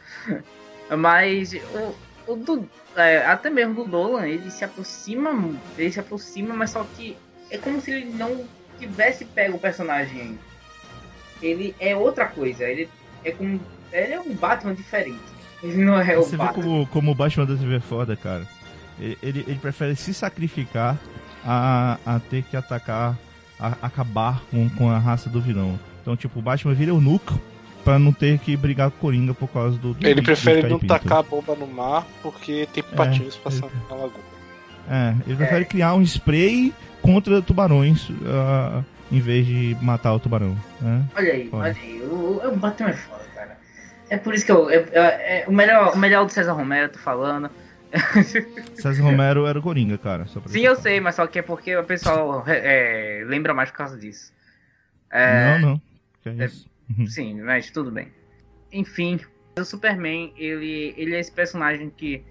[0.97, 5.32] Mas o, o do, é, até mesmo do Nolan, ele se aproxima.
[5.78, 7.17] Ele se aproxima, mas só que
[7.50, 8.45] é como se ele não
[8.80, 10.51] tivesse pego o personagem ainda.
[11.41, 12.63] Ele é outra coisa.
[12.63, 12.89] Ele
[13.23, 13.60] é como.
[13.91, 15.19] Ele é um Batman diferente.
[15.63, 16.63] Ele não é o Você Batman.
[16.63, 18.47] vê como, como o Batman da TV é foda, cara.
[18.99, 20.97] Ele, ele, ele prefere se sacrificar
[21.45, 23.17] a, a ter que atacar,
[23.60, 25.80] a, acabar com, com a raça do vilão.
[26.01, 27.39] Então, tipo, o Batman vira o núcleo
[27.84, 29.93] pra não ter que brigar com o Coringa por causa do.
[29.93, 33.84] do ele prefere não tacar a bomba no mar porque tem patinhos é, passando ele...
[33.89, 34.32] na lagoa.
[34.89, 35.65] É, ele prefere é.
[35.65, 40.58] criar um spray contra tubarões uh, em vez de matar o tubarão.
[40.80, 41.06] Né?
[41.15, 42.02] Olha aí, olha aí.
[42.02, 43.58] O, o Batman é foda, cara.
[44.10, 44.69] É por isso que eu.
[44.69, 47.50] É, é, é, o, melhor, o melhor do César Romero, tô falando.
[48.76, 50.26] César Romero era o Coringa, cara.
[50.45, 53.97] Sim, eu sei, mas só que é porque o pessoal é, lembra mais por causa
[53.97, 54.34] disso.
[55.12, 55.82] É, não, não.
[56.26, 56.50] É,
[56.97, 57.08] uhum.
[57.08, 58.08] sim, mas tudo bem.
[58.71, 59.19] Enfim,
[59.60, 62.24] o Superman, ele, ele é esse personagem que.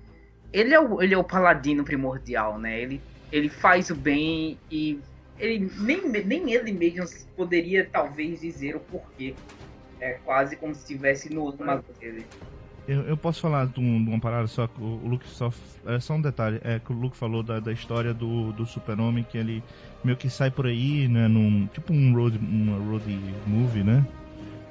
[0.53, 2.81] Ele é, o, ele é o paladino primordial, né?
[2.81, 4.99] Ele, ele faz o bem e
[5.40, 9.35] ele nem, nem ele mesmo poderia talvez dizer o porquê.
[10.00, 12.24] É quase como se estivesse no âmago dele.
[12.88, 15.53] Eu, eu posso falar de, um, de, uma parada só que o Luke só.
[15.87, 16.61] É só um detalhe.
[16.64, 19.62] É que o Luke falou da, da história do, do Super-Homem, que ele
[20.03, 21.29] meio que sai por aí, né?
[21.29, 23.05] Num, tipo um road, uma road
[23.46, 24.07] movie, né?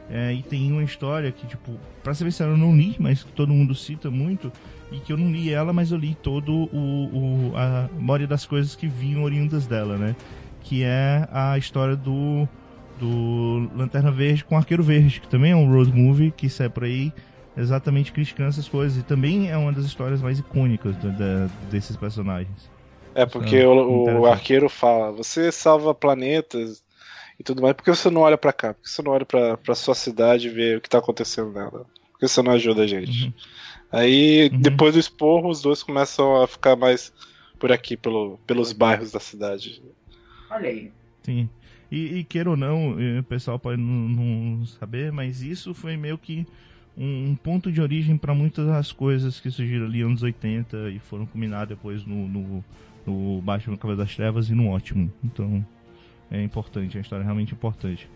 [0.09, 3.31] É, e tem uma história que, tipo, pra ser sincero, eu não li, mas que
[3.31, 4.51] todo mundo cita muito.
[4.91, 8.43] E que eu não li ela, mas eu li todo o, o a maioria das
[8.43, 10.15] coisas que vinham oriundas dela, né?
[10.61, 12.47] Que é a história do,
[12.99, 16.83] do Lanterna Verde com Arqueiro Verde, que também é um road movie que sai por
[16.83, 17.13] aí
[17.57, 18.97] exatamente criticando essas coisas.
[18.97, 22.69] E também é uma das histórias mais icônicas de, de, desses personagens.
[23.15, 26.83] É, porque é, o, o arqueiro fala: você salva planetas
[27.39, 28.73] e tudo mais, por que você não olha para cá?
[28.73, 31.51] Por que você não olha pra, pra sua cidade e vê o que tá acontecendo
[31.51, 31.85] nela?
[32.11, 33.25] Por que você não ajuda a gente?
[33.25, 33.33] Uhum.
[33.91, 34.59] Aí, uhum.
[34.59, 37.11] depois do esporro, os dois começam a ficar mais
[37.57, 39.81] por aqui, pelo, pelos bairros da cidade.
[40.49, 40.91] Aí.
[41.23, 41.49] Sim.
[41.91, 46.17] E, e queira ou não, o pessoal pode não, não saber, mas isso foi meio
[46.17, 46.45] que
[46.97, 50.99] um, um ponto de origem para muitas das coisas que surgiram ali anos 80 e
[50.99, 52.63] foram culminadas depois no, no,
[53.05, 55.11] no Batman Cavaleiro das Trevas e no Ótimo.
[55.23, 55.65] Então
[56.29, 58.09] é importante, é uma história realmente importante.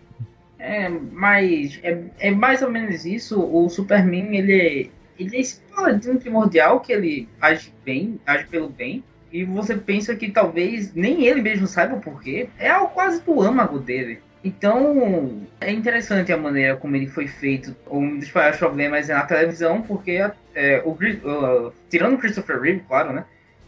[0.60, 3.42] É, mas é, é mais ou menos isso.
[3.42, 9.04] O Superman, ele, ele é esse paladino primordial que ele age bem, age pelo bem.
[9.34, 12.48] E você pensa que talvez nem ele mesmo saiba o porquê.
[12.60, 14.20] É algo quase do âmago dele.
[14.44, 17.76] Então, é interessante a maneira como ele foi feito.
[17.90, 20.22] Um dos maiores problemas é na televisão, porque
[20.54, 23.26] é, o, uh, tirando o Christopher Reeve, claro, né?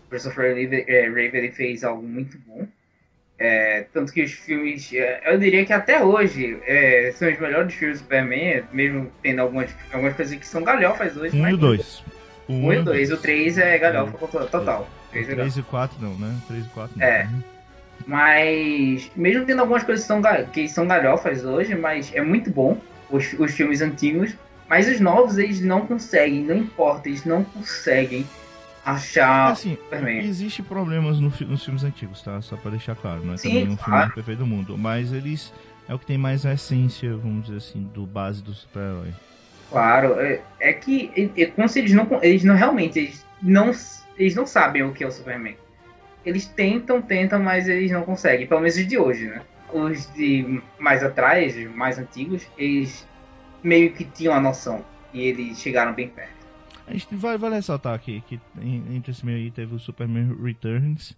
[0.08, 2.68] Christopher Reeve, é, Reeve ele fez algo muito bom.
[3.40, 7.74] É, tanto que os filmes, é, eu diria que até hoje é, são os melhores
[7.74, 11.36] filmes do Superman, mesmo tendo algumas, algumas coisas que são galhofas hoje.
[11.36, 12.04] Um e o dois.
[12.48, 13.12] Um e o dois.
[13.12, 14.88] O três é galhofa total.
[15.22, 16.36] O três e quatro não, né?
[16.48, 17.06] Três e quatro não.
[17.06, 17.30] É.
[18.06, 22.78] Mas, mesmo tendo algumas coisas que são, que são galhofas hoje, mas é muito bom
[23.10, 24.36] os, os filmes antigos.
[24.68, 28.26] Mas os novos, eles não conseguem, não importa, eles não conseguem
[28.84, 30.20] achar assim, Superman.
[30.20, 32.42] Existe problemas no, nos filmes antigos, tá?
[32.42, 34.02] Só pra deixar claro, não é Sim, também um claro.
[34.02, 34.78] filme perfeito do mundo.
[34.78, 35.54] Mas eles
[35.88, 39.14] é o que tem mais a essência, vamos dizer assim, do base do super-herói.
[39.70, 43.72] Claro, é, é que é, é como se eles não, eles não realmente eles não,
[44.18, 45.58] eles não sabem o que é o Superman
[46.26, 48.48] eles tentam, tentam, mas eles não conseguem.
[48.48, 49.42] Pelo menos os de hoje, né?
[49.72, 53.08] Os de mais atrás, os mais antigos, eles
[53.64, 54.84] meio que tinham a noção.
[55.14, 56.34] E eles chegaram bem perto.
[56.88, 58.40] A gente vai, vai ressaltar aqui que
[58.92, 61.16] entre esse meio aí teve o Superman Returns.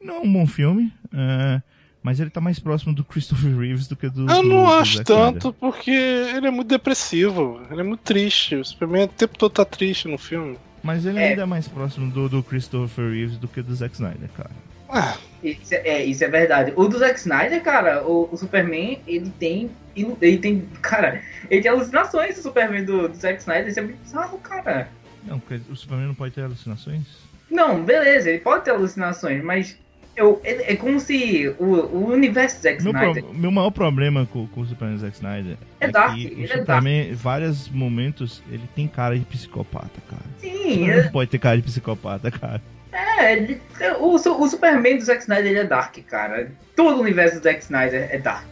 [0.00, 0.92] Não é um bom filme.
[1.06, 1.62] Uh,
[2.02, 4.30] mas ele tá mais próximo do Christopher Reeves do que do.
[4.30, 7.62] Eu não do, acho do tanto, porque ele é muito depressivo.
[7.70, 8.56] Ele é muito triste.
[8.56, 10.58] O Superman o tempo todo tá triste no filme.
[10.84, 11.30] Mas ele é.
[11.30, 14.50] ainda é mais próximo do, do Christopher Reeves do que do Zack Snyder, cara.
[14.88, 15.16] Ah.
[15.42, 16.72] Isso é, é, isso é verdade.
[16.74, 19.70] O do Zack Snyder, cara, o, o, Superman, ele tem.
[19.94, 20.66] Ele tem.
[20.80, 21.20] Cara,
[21.50, 23.68] ele tem alucinações, o Superman do, do Zack Snyder.
[23.68, 24.88] Isso é muito bizarro, cara.
[25.24, 27.02] Não, porque o Superman não pode ter alucinações?
[27.50, 29.78] Não, beleza, ele pode ter alucinações, mas
[30.16, 33.24] eu, é, é, como se o, o universo Zack meu Snyder.
[33.24, 36.44] Pro, meu maior problema com, com o Superman Zack Snyder é, é dark, que o
[36.44, 40.22] é Superman, em vários momentos, ele tem cara de psicopata, cara.
[40.38, 40.88] Sim.
[40.88, 42.62] Ele não pode ter cara de psicopata, cara.
[42.92, 46.50] É, o, o Superman do Zack Snyder ele é dark, cara.
[46.76, 48.46] Todo o universo do Zack Snyder é dark.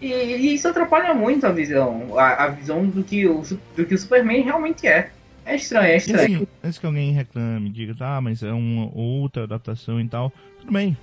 [0.00, 3.42] E, e isso atrapalha muito a visão, a, a, visão do que, o,
[3.76, 5.10] do que o Superman realmente é.
[5.46, 6.36] É estranho, é estranho.
[6.36, 10.72] Assim, antes que alguém reclame, diga, tá, mas é uma outra adaptação e tal, tudo
[10.72, 10.96] bem.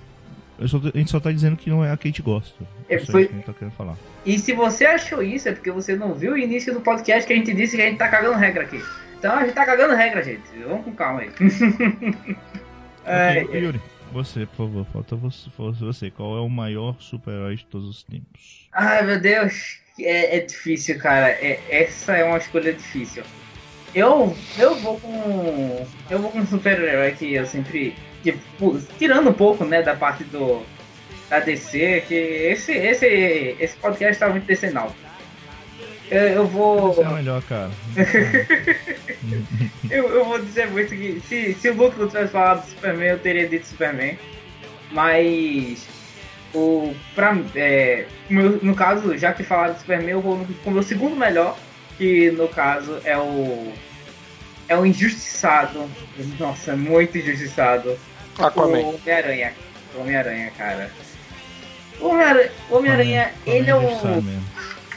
[0.66, 2.64] Só, a gente só tá dizendo que não é a que a gente gosta.
[2.88, 3.26] É, foi...
[3.26, 3.96] que a gente tá querendo falar.
[4.24, 7.32] E se você achou isso, é porque você não viu o início do podcast que
[7.32, 8.80] a gente disse que a gente tá cagando regra aqui.
[9.18, 10.42] Então a gente tá cagando regra, gente.
[10.66, 11.30] Vamos com calma aí.
[13.06, 13.80] é, okay, Yuri,
[14.12, 16.10] você, por favor, falta você, você.
[16.10, 18.68] Qual é o maior super-herói de todos os tempos?
[18.72, 19.80] Ai, meu Deus.
[19.98, 21.30] É, é difícil, cara.
[21.30, 23.24] É, essa é uma escolha difícil.
[23.94, 25.86] Eu, eu vou com.
[26.10, 27.94] Eu vou com um super-herói que eu sempre.
[28.98, 30.62] Tirando um pouco, né, da parte do.
[31.30, 33.06] Da DC, que esse, esse,
[33.58, 34.94] esse podcast tá muito decenal.
[36.10, 36.92] Eu, eu vou.
[36.92, 37.70] Você é melhor, cara.
[39.90, 43.08] eu, eu vou dizer muito que se, se o Luke não tivesse falado do Superman,
[43.08, 44.18] eu teria dito Superman.
[44.90, 45.86] Mas
[46.52, 50.72] o, pra, é, no, no caso, já que falaram do Superman, eu vou com o
[50.74, 51.58] meu segundo melhor,
[51.96, 53.72] que no caso é o.
[54.68, 55.88] É o injustiçado.
[56.38, 57.98] Nossa, muito injustiçado.
[58.38, 58.78] Aquaman.
[58.78, 59.52] O Homem-Aranha.
[59.94, 60.90] Homem-Aranha, cara.
[62.00, 62.06] O
[62.74, 63.80] Homem-Aranha, ele é o.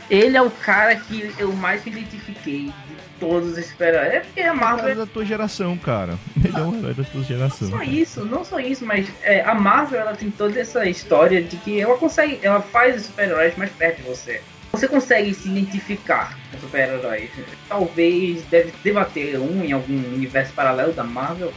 [0.10, 4.14] Ele é o cara que eu mais me identifiquei de todos os super-heróis.
[4.14, 4.90] É porque a Marvel.
[4.90, 6.18] É da tua geração, cara.
[6.44, 7.68] Ele é um herói da tua geração.
[7.68, 11.44] Não só isso, não só isso, mas é, a Marvel ela tem toda essa história
[11.44, 12.40] de que ela consegue.
[12.42, 14.42] Ela faz os super-heróis mais perto de você.
[14.72, 17.30] Você consegue se identificar com super-heróis.
[17.68, 21.52] Talvez deve debater um em algum universo paralelo da Marvel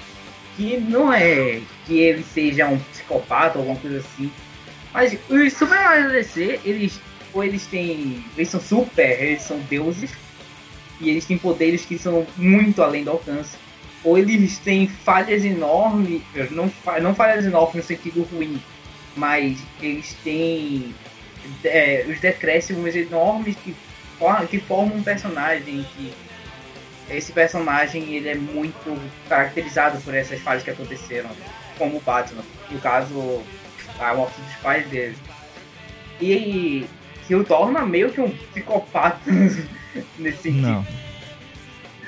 [0.57, 4.31] que não é que ele seja um psicopata ou alguma coisa assim.
[4.93, 7.01] Mas os super-heróis da DC, eles
[7.33, 8.25] ou eles têm.
[8.37, 10.13] Eles são super, eles são deuses.
[11.01, 13.57] E eles têm poderes que são muito além do alcance.
[14.05, 16.23] Ou eles têm falhas enormes.
[16.51, 16.71] Não,
[17.01, 18.61] não falhas enormes no sentido ruim.
[19.17, 20.95] Mas eles têm
[21.65, 23.75] é, os decréscimos enormes que,
[24.49, 26.13] que formam um personagem que
[27.11, 28.97] esse personagem ele é muito
[29.29, 31.31] caracterizado por essas falhas que aconteceram,
[31.77, 33.43] como o Batman, no caso
[33.99, 35.17] a morte dos pais dele.
[36.21, 36.87] E
[37.27, 39.19] que o torna meio que um psicopata
[40.19, 40.63] nesse sentido.
[40.63, 40.87] Não.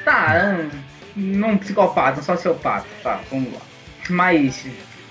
[0.04, 0.68] Tá,
[1.16, 3.60] não um psicopata, um sociopata, tá, vamos lá.
[4.08, 4.66] Mas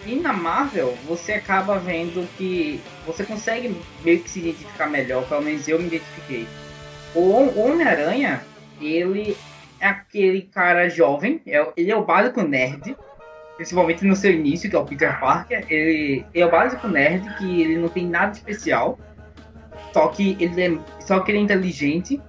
[0.06, 5.42] e na Marvel, você acaba vendo que você consegue meio que se identificar melhor, pelo
[5.42, 6.48] menos eu me identifiquei.
[7.14, 8.42] O Homem-Aranha,
[8.82, 9.38] ele
[9.80, 12.96] é aquele cara jovem, é ele é o básico nerd,
[13.58, 15.66] principalmente no seu início, que é o Peter Parker.
[15.70, 18.98] Ele, é o básico nerd, que ele não tem nada especial,
[19.94, 22.20] só que ele é, só que ele é inteligente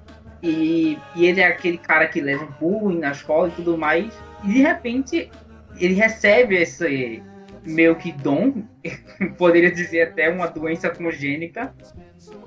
[0.42, 4.12] e, e ele é aquele cara que leva bullying na escola e tudo mais.
[4.44, 5.30] E de repente
[5.78, 7.22] ele recebe esse
[7.64, 8.64] meio que dom,
[9.38, 11.74] poderia dizer até uma doença congênita,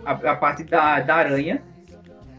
[0.05, 1.63] a, a parte da, da aranha,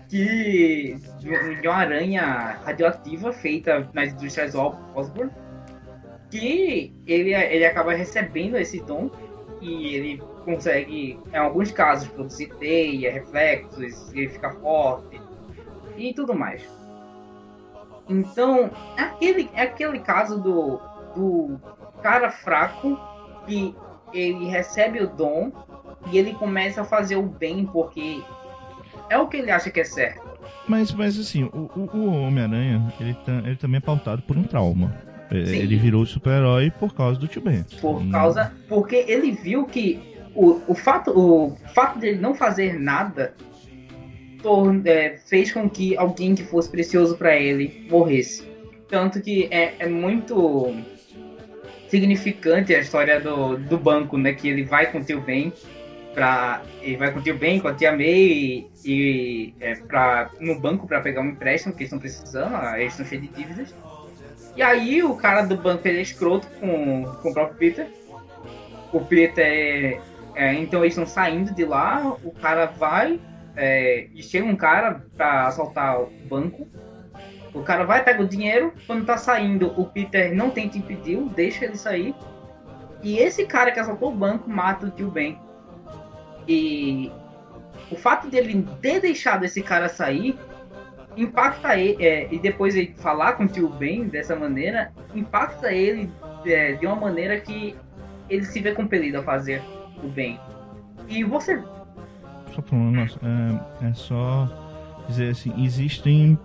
[0.08, 5.32] que de uma aranha radioativa feita nas indústrias Osborne,
[6.30, 9.10] que ele, ele acaba recebendo esse dom
[9.60, 15.20] e ele consegue, em alguns casos, produzir teia, reflexos, ele fica forte
[15.96, 16.62] e tudo mais.
[18.08, 20.80] Então, aquele, aquele caso do,
[21.14, 21.60] do
[22.06, 22.96] cara fraco
[23.48, 23.74] que
[24.14, 25.50] ele recebe o dom
[26.12, 28.22] e ele começa a fazer o bem porque
[29.10, 30.24] é o que ele acha que é certo.
[30.68, 34.96] Mas, mas assim, o, o, Homem-Aranha, ele, tá, ele também é pautado por um trauma.
[35.32, 35.56] É, Sim.
[35.56, 37.64] Ele virou super-herói por causa do Tio Ben.
[37.80, 38.52] Por causa.
[38.68, 43.34] Porque ele viu que o, o, fato, o fato dele não fazer nada
[44.84, 48.46] é, fez com que alguém que fosse precioso para ele morresse.
[48.88, 50.72] Tanto que é, é muito
[51.88, 54.32] significante a história do, do banco, né?
[54.32, 55.52] Que ele vai com o tio Ben
[56.16, 60.30] para ele vai com o tio Ben, com a tia May e, e é, pra,
[60.40, 63.74] no banco para pegar um empréstimo que eles estão precisando, eles estão cheios de dívidas.
[64.56, 67.86] E aí o cara do banco ele é escroto com, com o próprio Peter.
[68.94, 70.00] O Peter é,
[70.34, 73.20] é então eles estão saindo de lá, o cara vai
[73.54, 76.66] é, e chega um cara para assaltar o banco.
[77.56, 81.64] O cara vai, pega o dinheiro, quando tá saindo, o Peter não tenta impedir, deixa
[81.64, 82.14] ele sair.
[83.02, 85.38] E esse cara que assaltou o banco mata o tio Ben.
[86.46, 87.10] E
[87.90, 90.38] o fato dele ter deixado esse cara sair
[91.16, 96.10] impacta ele, é, e depois ele falar com o tio Ben dessa maneira, impacta ele
[96.44, 97.74] é, de uma maneira que
[98.28, 99.62] ele se vê compelido a fazer
[100.04, 100.38] o bem.
[101.08, 101.58] E você.
[102.54, 104.46] Só falando, é, é só
[105.08, 106.38] dizer assim, existem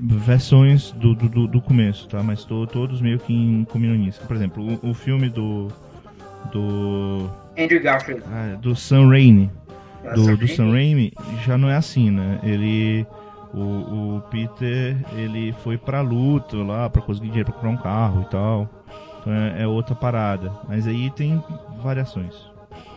[0.00, 2.22] versões do, do, do começo, tá?
[2.22, 4.24] Mas to, todos meio que em comunista.
[4.26, 5.68] Por exemplo, o, o filme do.
[6.52, 7.30] Do.
[7.58, 8.22] Andrew Garfield.
[8.30, 9.50] Ah, do Sam Raimi.
[10.04, 11.12] Ah, Do, Sam do Sam Raimi?
[11.44, 12.40] Já não é assim, né?
[12.42, 13.06] Ele.
[13.52, 18.22] O, o Peter, ele foi pra luta lá pra conseguir dinheiro pra comprar um carro
[18.22, 18.68] e tal.
[19.20, 20.52] Então é, é outra parada.
[20.68, 21.42] Mas aí tem
[21.82, 22.34] variações.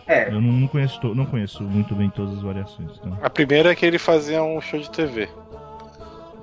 [0.06, 2.90] É, Eu não conheço, não conheço muito bem todas as variações.
[2.98, 3.16] Então.
[3.22, 5.28] A primeira é que ele fazia um show de TV.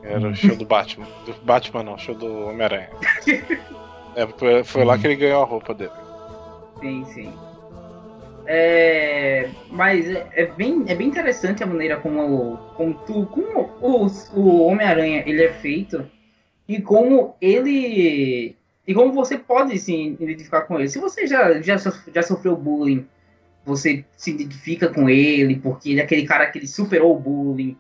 [0.10, 1.08] Era o show do Batman.
[1.26, 2.90] Do Batman não, show do Homem-Aranha.
[4.16, 5.92] É, foi, lá que ele ganhou a roupa dele.
[6.82, 7.34] sim, sim.
[8.52, 14.08] É, mas é, é bem, é bem interessante a maneira como, como, tu, como o,
[14.34, 16.04] o Homem-Aranha ele é feito
[16.68, 18.56] e como ele
[18.88, 20.90] e como você pode se identificar com ele.
[20.90, 23.06] Se você já, já, já sofreu bullying,
[23.64, 27.78] você se identifica com ele porque ele é aquele cara que ele superou o bullying.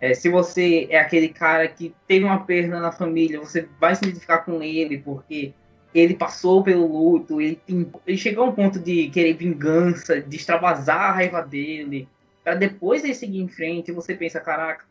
[0.00, 4.04] É, se você é aquele cara que teve uma perda na família, você vai se
[4.04, 5.54] identificar com ele porque
[5.94, 10.36] ele passou pelo luto, ele, tem, ele chegou a um ponto de querer vingança, de
[10.36, 12.06] extravasar a raiva dele,
[12.44, 13.90] para depois ele seguir em frente.
[13.90, 14.84] E você pensa, caraca,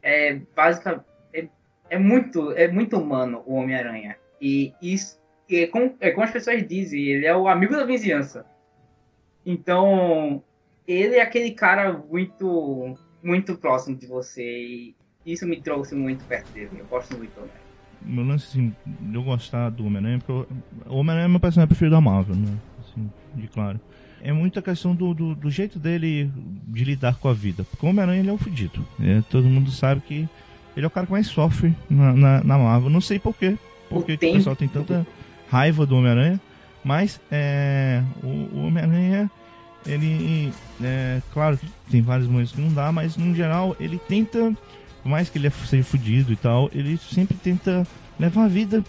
[0.00, 1.04] é basicamente
[1.34, 1.48] é,
[1.90, 4.16] é muito é muito humano o Homem-Aranha.
[4.40, 8.46] E isso é como, é como as pessoas dizem, ele é o amigo da vizinhança.
[9.44, 10.42] Então,
[10.86, 14.94] ele é aquele cara muito muito próximo de você e
[15.24, 16.70] isso me trouxe muito perto dele.
[16.78, 17.62] Eu gosto muito do Homem-Aranha.
[18.04, 20.46] Meu lance, assim, de eu gostar do Homem-Aranha, porque eu-
[20.92, 22.52] o Homem-Aranha é meu personagem preferido da Marvel, né?
[22.80, 23.80] Assim, de claro.
[24.20, 26.30] É muita questão do, do, do jeito dele
[26.68, 27.64] de lidar com a vida.
[27.64, 28.84] Porque o Homem-Aranha ele é um fudido.
[29.00, 30.28] É, todo mundo sabe que
[30.76, 32.90] ele é o cara que mais sofre na, na, na Marvel.
[32.90, 33.56] Não sei porquê.
[33.88, 35.06] Por que o pessoal tem tanta
[35.48, 36.40] raiva do Homem-Aranha.
[36.84, 39.30] Mas é, o, o Homem-Aranha,
[39.86, 40.52] ele.
[40.82, 44.54] É, claro que tem vários momentos que não dá, mas no geral ele tenta
[45.02, 47.86] por mais que ele seja fudido e tal, ele sempre tenta
[48.18, 48.84] levar a vida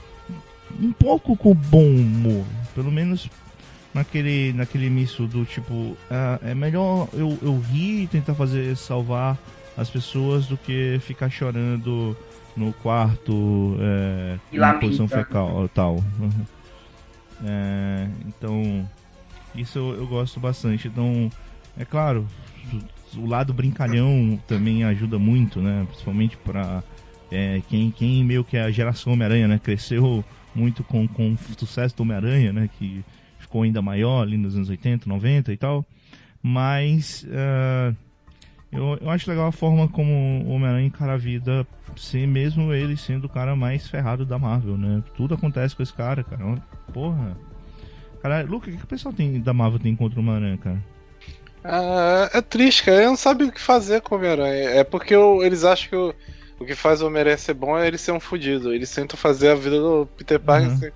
[0.79, 2.45] um pouco com bom humor.
[2.75, 3.29] Pelo menos
[3.93, 9.37] naquele, naquele misto do tipo, ah, é melhor eu, eu rir e tentar fazer salvar
[9.75, 12.15] as pessoas do que ficar chorando
[12.55, 14.85] no quarto é, E lamentando.
[14.85, 15.95] posição fecal tal.
[16.19, 16.29] Uhum.
[17.45, 18.89] É, então,
[19.55, 20.87] isso eu, eu gosto bastante.
[20.87, 21.29] Então,
[21.77, 22.27] é claro,
[23.15, 25.85] o lado brincalhão também ajuda muito, né?
[25.87, 26.83] Principalmente para
[27.67, 29.59] quem, quem meio que é a geração Homem-Aranha, né?
[29.59, 30.23] Cresceu
[30.53, 32.69] muito com, com o sucesso do Homem-Aranha, né?
[32.77, 33.03] Que
[33.39, 35.85] ficou ainda maior ali nos anos 80, 90 e tal.
[36.41, 37.93] Mas ah,
[38.73, 40.11] eu, eu acho legal a forma como
[40.45, 44.77] o Homem-Aranha encara a vida, sem mesmo ele sendo o cara mais ferrado da Marvel,
[44.77, 45.03] né?
[45.15, 46.55] Tudo acontece com esse cara, cara.
[46.91, 47.37] Porra.
[48.23, 50.83] Cara, Luca, o que o pessoal tem, da Marvel tem contra o Homem-Aranha, cara?
[51.63, 52.97] Ah, é triste, cara.
[52.97, 54.69] Ele não sabe o que fazer com o Homem-Aranha.
[54.71, 56.15] É porque o- eles acham que o,
[56.59, 58.73] o que faz o Homem-Aranha ser bom é ele ser um fudido.
[58.73, 60.77] Eles tentam fazer a vida do Peter Parker Uhum.
[60.77, 60.93] ser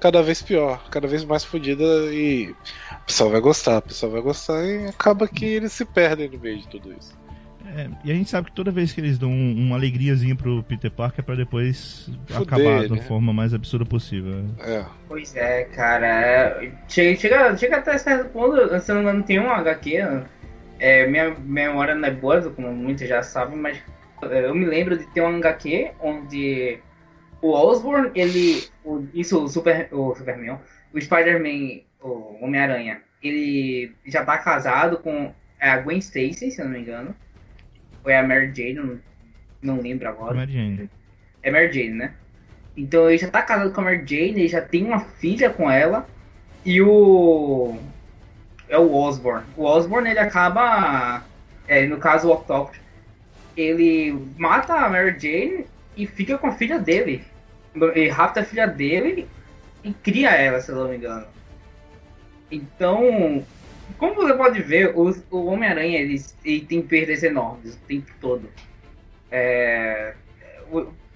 [0.00, 2.50] cada vez pior, cada vez mais fodida e
[3.02, 6.38] o pessoal vai gostar, o pessoal vai gostar e acaba que eles se perdem no
[6.38, 7.16] meio de tudo isso.
[7.76, 10.62] É, e a gente sabe que toda vez que eles dão um- uma alegriazinha pro
[10.62, 13.02] Peter Parker é pra depois Fuder, acabar da né?
[13.02, 14.44] forma mais absurda possível.
[14.60, 14.84] É.
[15.08, 16.06] Pois é, cara.
[16.06, 20.02] é, Chega, chega, chega até certo ponto, se eu não me engano, tem um HQ.
[20.04, 20.24] né?
[20.78, 23.78] É, minha minha memória não é boa, como muitos já sabem, mas
[24.22, 26.78] é, eu me lembro de ter um HQ onde
[27.42, 28.64] o Osborn, ele.
[28.84, 30.58] O, isso, o, Super, o Superman,
[30.92, 36.72] o Spider-Man, o Homem-Aranha, ele já tá casado com a Gwen Stacy, se eu não
[36.72, 37.14] me engano.
[38.04, 39.00] Ou é a Mary Jane, não,
[39.62, 40.34] não lembro agora.
[40.34, 40.90] Mary Jane.
[41.42, 42.14] É Mary Jane, né?
[42.76, 45.70] Então ele já tá casado com a Mary Jane, ele já tem uma filha com
[45.70, 46.06] ela.
[46.64, 47.78] E o.
[48.68, 49.44] É o Osborn.
[49.56, 51.22] O Osborn ele acaba.
[51.66, 52.78] É, no caso o Octopus.
[53.56, 57.22] Ele mata a Mary Jane e fica com a filha dele.
[57.74, 59.28] Ele rapta a filha dele
[59.82, 61.26] e cria ela, se eu não me engano.
[62.50, 63.44] Então,
[63.98, 68.48] como você pode ver, os- o Homem-Aranha ele, ele tem perdas enormes o tempo todo.
[69.30, 70.14] É,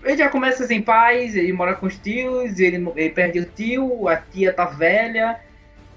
[0.05, 4.09] ele já começa sem pais, ele mora com os tios, ele, ele perde o tio,
[4.09, 5.39] a tia tá velha,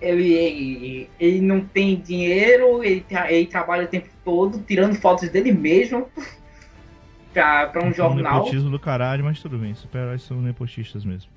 [0.01, 5.51] ele, ele, ele não tem dinheiro, ele, ele trabalha o tempo todo tirando fotos dele
[5.51, 6.09] mesmo
[7.33, 8.39] pra, pra um um jornal.
[8.39, 9.73] nepotismo do caralho, mas tudo bem.
[9.75, 11.29] Super-heróis são nepotistas mesmo.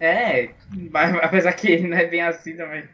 [0.00, 0.50] É,
[0.92, 2.84] mas, apesar que ele não é bem assim também.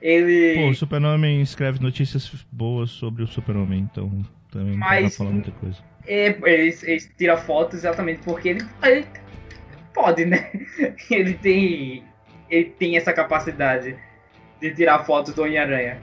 [0.00, 0.54] Ele.
[0.54, 4.10] Pô, o Super-Homem escreve notícias boas sobre o Super-Homem, então
[4.50, 5.78] também não dá pra Mas- falar muita coisa.
[6.06, 9.06] É, ele, ele tira fotos exatamente porque ele, ele
[9.94, 10.50] pode, né?
[11.10, 12.02] Ele tem,
[12.50, 13.96] ele tem essa capacidade
[14.60, 15.98] de tirar fotos do Homem-Aranha.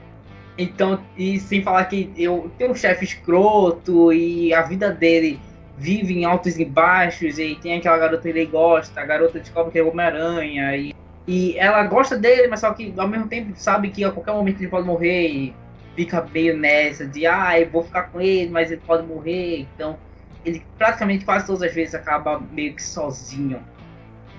[0.57, 5.39] Então, e sem falar que eu tem um chefe escroto e a vida dele
[5.77, 9.71] vive em altos e baixos, e tem aquela garota que ele gosta, a garota descobre
[9.71, 10.93] que é Homem-Aranha, e,
[11.27, 14.61] e ela gosta dele, mas só que ao mesmo tempo sabe que a qualquer momento
[14.61, 15.55] ele pode morrer, e
[15.95, 19.97] fica meio nessa de, ah, eu vou ficar com ele, mas ele pode morrer, então
[20.45, 23.61] ele praticamente quase todas as vezes acaba meio que sozinho.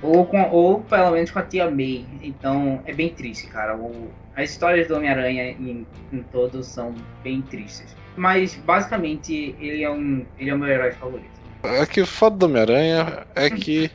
[0.02, 2.06] Ou, com, ou pelo menos com a tia May.
[2.22, 3.76] Então é bem triste, cara.
[3.76, 7.94] O, as histórias do Homem-Aranha em, em todos são bem tristes.
[8.16, 10.24] Mas basicamente ele é um.
[10.38, 11.38] ele é o meu herói favorito.
[11.62, 13.90] É que o foda do Homem-Aranha é que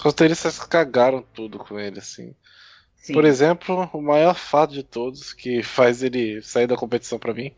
[0.00, 2.34] os roteiristas cagaram tudo com ele, assim.
[2.96, 3.12] Sim.
[3.12, 7.52] Por exemplo, o maior fato de todos que faz ele sair da competição para mim,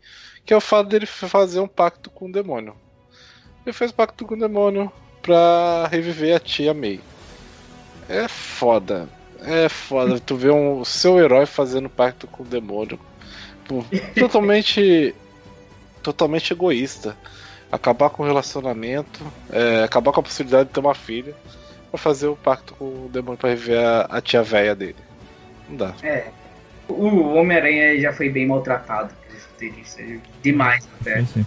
[0.45, 2.75] que é o fato dele fazer um pacto com o demônio.
[3.65, 4.91] Ele fez pacto com o demônio
[5.21, 6.99] pra reviver a tia May.
[8.09, 9.07] É foda.
[9.39, 10.19] É foda.
[10.19, 12.99] tu vê um, o seu herói fazendo pacto com o demônio.
[14.19, 15.15] totalmente.
[16.01, 17.17] totalmente egoísta.
[17.71, 21.33] Acabar com o relacionamento, é, acabar com a possibilidade de ter uma filha,
[21.93, 24.95] pra fazer o pacto com o demônio pra reviver a, a tia velha dele.
[25.69, 25.93] Não dá.
[26.01, 26.29] É.
[26.89, 29.13] O Homem-Aranha já foi bem maltratado
[30.41, 31.19] Demais até.
[31.19, 31.45] Sim, sim.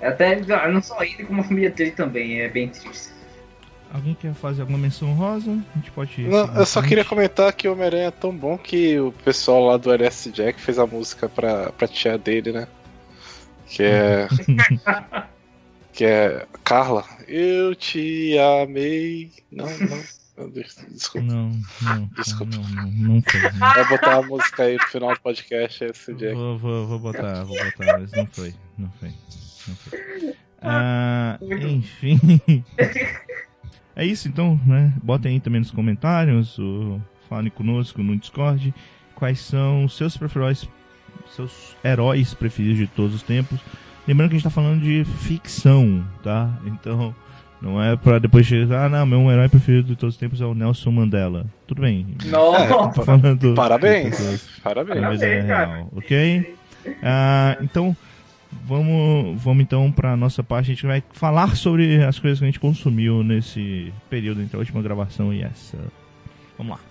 [0.00, 3.10] Até não só ele, como a família dele também, é bem triste.
[3.92, 5.50] Alguém quer fazer alguma menção rosa?
[5.50, 6.22] A gente pode.
[6.22, 9.76] Não, eu só queria comentar que o Homem-Aranha é tão bom que o pessoal lá
[9.76, 12.68] do LS Jack fez a música pra, pra tia dele, né?
[13.66, 14.28] Que é.
[16.00, 16.46] que é.
[16.64, 19.30] Carla, eu te amei.
[19.52, 20.48] Não, não.
[20.88, 21.26] Desculpa.
[21.26, 21.50] Não,
[21.82, 22.06] não.
[22.16, 22.56] Desculpa.
[22.56, 23.42] Não, não, não foi.
[23.42, 23.58] Não.
[23.58, 26.34] Vai botar a música aí no final do podcast, esse Jack.
[26.34, 28.54] Vou, vou, vou botar, vou botar, mas não foi.
[28.78, 29.10] Não foi.
[30.62, 32.18] Ah, enfim.
[33.94, 34.94] é isso então, né?
[35.02, 36.98] Botem aí também nos comentários, o...
[37.28, 38.72] falem conosco no Discord.
[39.14, 40.66] Quais são os seus preferidos,
[41.36, 43.60] seus heróis preferidos de todos os tempos?
[44.10, 46.50] Lembrando que a gente tá falando de ficção, tá?
[46.66, 47.14] Então,
[47.62, 50.44] não é pra depois chegar, ah, não, meu herói preferido de todos os tempos é
[50.44, 51.46] o Nelson Mandela.
[51.64, 52.08] Tudo bem.
[52.24, 52.90] Não.
[52.90, 54.18] Tô falando parabéns.
[54.64, 55.00] Parabéns.
[55.00, 56.56] Parabéns, é real, ok?
[57.04, 57.96] Ah, então,
[58.64, 60.72] Vamos, vamos então para nossa parte.
[60.72, 64.58] A gente vai falar sobre as coisas que a gente consumiu nesse período entre a
[64.58, 65.78] última gravação e essa.
[66.58, 66.89] Vamos lá.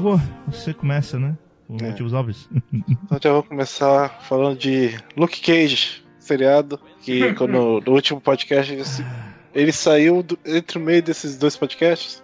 [0.00, 1.36] Favor, você começa, né?
[1.66, 1.88] Por é.
[1.88, 2.48] motivos óbvios.
[2.88, 8.74] Então já vou começar falando de Luke Cage, seriado, que quando, no último podcast
[9.54, 12.22] ele saiu do, entre o meio desses dois podcasts.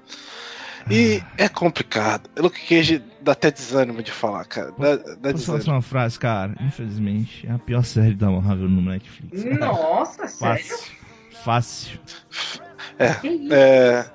[0.90, 2.30] E é complicado.
[2.38, 4.72] Luke Cage dá até desânimo de falar, cara.
[4.78, 6.54] Dá, dá Posso falar uma frase, cara?
[6.60, 9.44] Infelizmente, é a pior série da Marvel no Netflix.
[9.58, 10.64] Nossa, sério?
[10.64, 10.90] Fácil.
[11.42, 12.00] Fácil.
[12.98, 13.14] É,
[13.54, 14.10] é,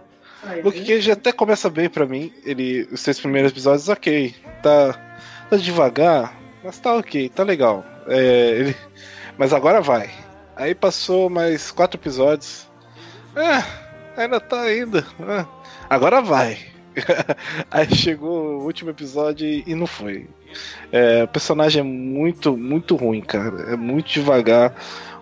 [0.63, 2.31] Luke Cage até começa bem para mim.
[2.45, 4.35] Ele, os três primeiros episódios, ok.
[4.61, 5.17] Tá,
[5.49, 7.85] tá devagar, mas tá ok, tá legal.
[8.07, 8.75] É, ele,
[9.37, 10.09] mas agora vai.
[10.55, 12.67] Aí passou mais quatro episódios.
[13.35, 15.05] É, ainda tá ainda.
[15.21, 15.45] É,
[15.89, 16.57] agora vai.
[17.71, 20.27] Aí chegou o último episódio e não foi.
[20.91, 23.73] É, o personagem é muito, muito ruim, cara.
[23.73, 24.75] É muito devagar.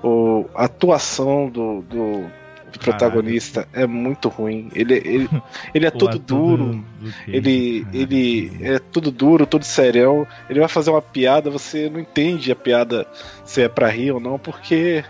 [0.03, 2.29] O, a atuação do, do
[2.71, 4.69] do protagonista é muito ruim.
[4.73, 5.29] Ele, ele,
[5.73, 6.65] ele é todo duro.
[6.65, 10.25] Do, do ele, ele é tudo duro, todo serião.
[10.49, 13.05] Ele vai fazer uma piada, você não entende a piada
[13.45, 15.03] se é pra rir ou não, porque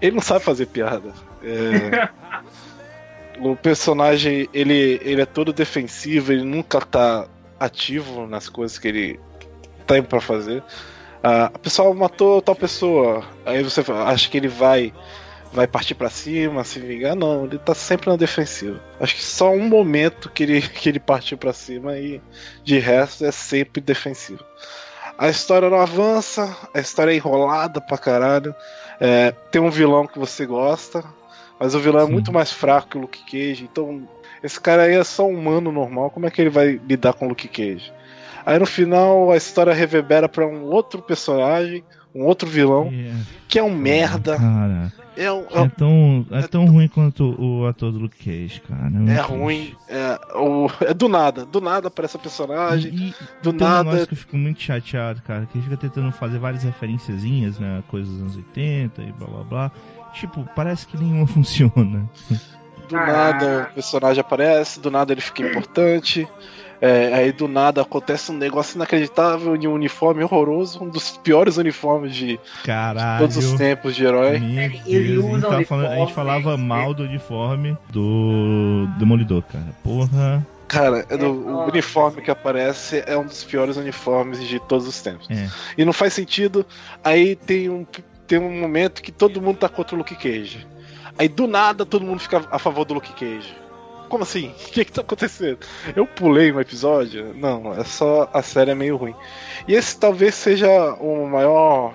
[0.00, 1.12] ele não sabe fazer piada.
[1.42, 2.08] É,
[3.40, 7.26] o personagem, ele, ele é todo defensivo, ele nunca tá
[7.58, 9.20] ativo nas coisas que ele
[9.86, 10.62] tem para fazer.
[11.22, 14.92] Ah, a pessoa matou tal pessoa, aí você acha que ele vai
[15.52, 18.80] vai partir para cima, se vingar, não, ele tá sempre na defensiva.
[19.00, 22.20] Acho que só um momento que ele, que ele partiu para cima e
[22.62, 24.44] de resto é sempre defensivo.
[25.18, 28.54] A história não avança, a história é enrolada pra caralho.
[28.98, 31.04] É, tem um vilão que você gosta,
[31.58, 32.10] mas o vilão é Sim.
[32.10, 34.08] é muito mais fraco que o Luke Cage, então
[34.42, 37.26] esse cara aí é só um humano normal, como é que ele vai lidar com
[37.26, 37.92] o Luke Cage?
[38.46, 41.84] Aí no final a história reverbera para um outro personagem,
[42.14, 43.20] um outro vilão, yeah.
[43.48, 44.36] que é um merda.
[44.36, 44.92] Cara.
[45.16, 48.62] É, um, é, é tão, é, é tão ruim quanto o ator do Luke Cage,
[48.62, 48.90] cara.
[49.06, 49.74] É, é ruim.
[49.88, 51.44] É, o, é do nada.
[51.44, 52.94] Do nada para essa personagem.
[52.94, 53.90] E, do nada.
[53.90, 55.46] Um que eu fico muito chateado, cara.
[55.46, 57.82] Que ele fica tentando fazer várias referenciazinhas, né?
[57.88, 59.72] Coisas dos anos 80 e blá blá blá.
[60.14, 62.08] Tipo, parece que nenhuma funciona.
[62.88, 66.26] do nada o personagem aparece, do nada ele fica importante.
[66.80, 71.58] É, aí do nada acontece um negócio inacreditável de um uniforme horroroso, um dos piores
[71.58, 73.20] uniformes de Caralho.
[73.20, 74.36] todos os tempos de herói.
[74.86, 76.62] Ele Deus, a, gente falando- a gente uniforme, falava né?
[76.64, 79.66] mal do uniforme do Demolidor, cara.
[79.82, 80.46] Porra.
[80.68, 81.70] Cara, é do- o nossa.
[81.70, 85.28] uniforme que aparece é um dos piores uniformes de todos os tempos.
[85.28, 85.48] É.
[85.76, 86.64] E não faz sentido.
[87.04, 87.84] Aí tem um,
[88.26, 90.66] tem um momento que todo mundo tá contra o Luke Cage.
[91.18, 93.54] Aí do nada todo mundo fica a favor do Luke Cage.
[94.10, 94.48] Como assim?
[94.68, 95.58] O que que tá acontecendo?
[95.96, 97.32] Eu pulei um episódio?
[97.34, 99.14] Não, é só a série é meio ruim.
[99.66, 100.68] E esse talvez seja
[101.00, 101.94] o maior,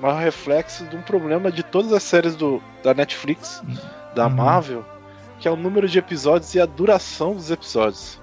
[0.00, 3.62] maior reflexo de um problema de todas as séries do, da Netflix,
[4.14, 4.30] da Uhum.
[4.34, 4.84] Marvel,
[5.40, 8.18] que é o número de episódios e a duração dos episódios.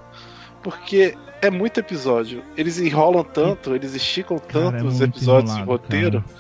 [0.64, 2.44] Porque é muito episódio.
[2.56, 6.36] Eles enrolam tanto, eles esticam Cara, tanto é os muito episódios de enrolado, roteiro cara.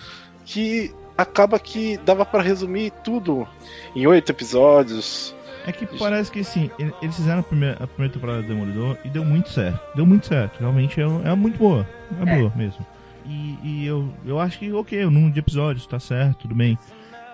[0.45, 3.47] que acaba que dava pra resumir tudo
[3.95, 5.36] em oito episódios.
[5.66, 8.97] É que parece que assim, ele- eles fizeram a primeira, a primeira temporada do Demolidor
[9.05, 9.80] e deu muito certo.
[9.95, 10.59] Deu muito certo.
[10.59, 11.88] Realmente é, é muito boa.
[12.26, 12.38] É, É.
[12.39, 12.86] boa mesmo.
[13.26, 16.78] E, e eu, eu acho que, ok, o número de episódios tá certo, tudo bem.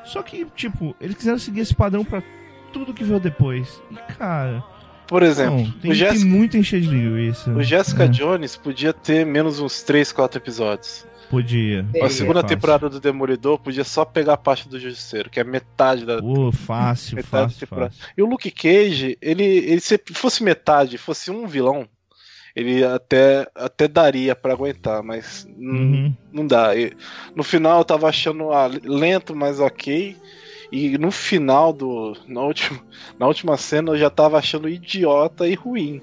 [0.03, 2.21] Só que, tipo, eles quiseram seguir esse padrão pra
[2.73, 3.81] tudo que veio depois.
[3.89, 4.61] E, cara,
[5.07, 7.49] Por exemplo, não, tem, o, tem Jessica, muito encher de linguiça.
[7.51, 11.06] o Jessica É, Jones podia ter menos uns 3, 4 episódios.
[11.29, 11.85] Podia.
[12.01, 12.55] A segunda Fácil.
[12.55, 16.21] temporada do Demolidor podia só pegar a parte do Justiceiro, que é metade da.
[16.21, 17.91] Pô, fácil, Metade fácil, temporada.
[17.91, 18.13] fácil.
[18.17, 21.87] E o Luke Cage, ele, ele se fosse metade, fosse um vilão,
[22.55, 26.13] ele até, até daria pra aguentar, mas Uhum.
[26.31, 26.75] não dá.
[26.75, 26.93] E
[27.35, 30.15] no final eu tava achando ah, lento, mas ok.
[30.71, 32.13] E no final do.
[32.27, 32.79] Na última,
[33.19, 36.01] na última cena eu já tava achando idiota e ruim.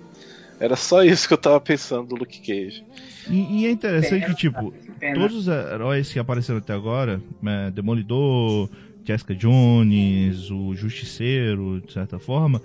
[0.64, 2.84] Era só isso que eu tava pensando do Luke Cage.
[3.28, 5.14] E, e é interessante que, tipo, pena.
[5.14, 8.68] todos os heróis que apareceram até agora, né, Demolidor,
[9.04, 12.60] Jessica Jones, o Justiceiro, de certa forma,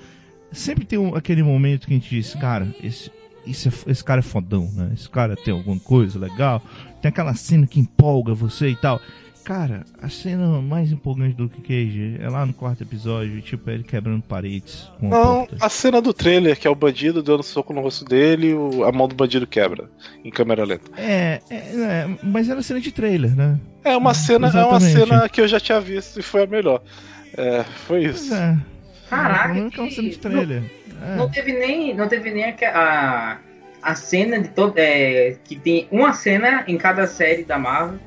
[0.52, 3.12] sempre tem um- aquele momento que a gente diz, cara, esse,
[3.46, 4.92] esse, é- esse cara é fodão, né?
[4.94, 6.62] Esse cara tem alguma coisa legal,
[7.02, 9.02] tem aquela cena que empolga você e tal.
[9.50, 13.82] Cara, a cena mais empolgante do Luke Cage é lá no quarto episódio, tipo, ele
[13.84, 15.58] quebrando paredes com a Não, porta.
[15.60, 18.92] a cena do trailer, que é o bandido dando soco no rosto dele, o- a
[18.92, 19.90] mão do bandido quebra
[20.24, 20.92] em câmera lenta.
[20.96, 23.60] É, é, é, mas era cena de trailer, né?
[23.84, 26.46] É uma Hum, cena, é uma cena que eu já tinha visto e foi a
[26.48, 26.84] melhor.
[27.36, 28.32] É, foi isso.
[28.32, 28.56] é.
[29.10, 30.64] Caraca, menos que é uma cena de trailer.
[31.02, 31.16] É.
[31.16, 33.38] Não teve nem, não teve nem a, a,
[33.82, 34.74] a cena de todo.
[34.78, 37.98] É, que tem uma cena em cada série da Marvel.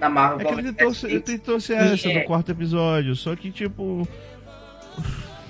[0.00, 2.50] Da Marvel É que ele tentou, ser- ele tentou ser essa E no é- quarto
[2.50, 4.08] episódio, só que tipo.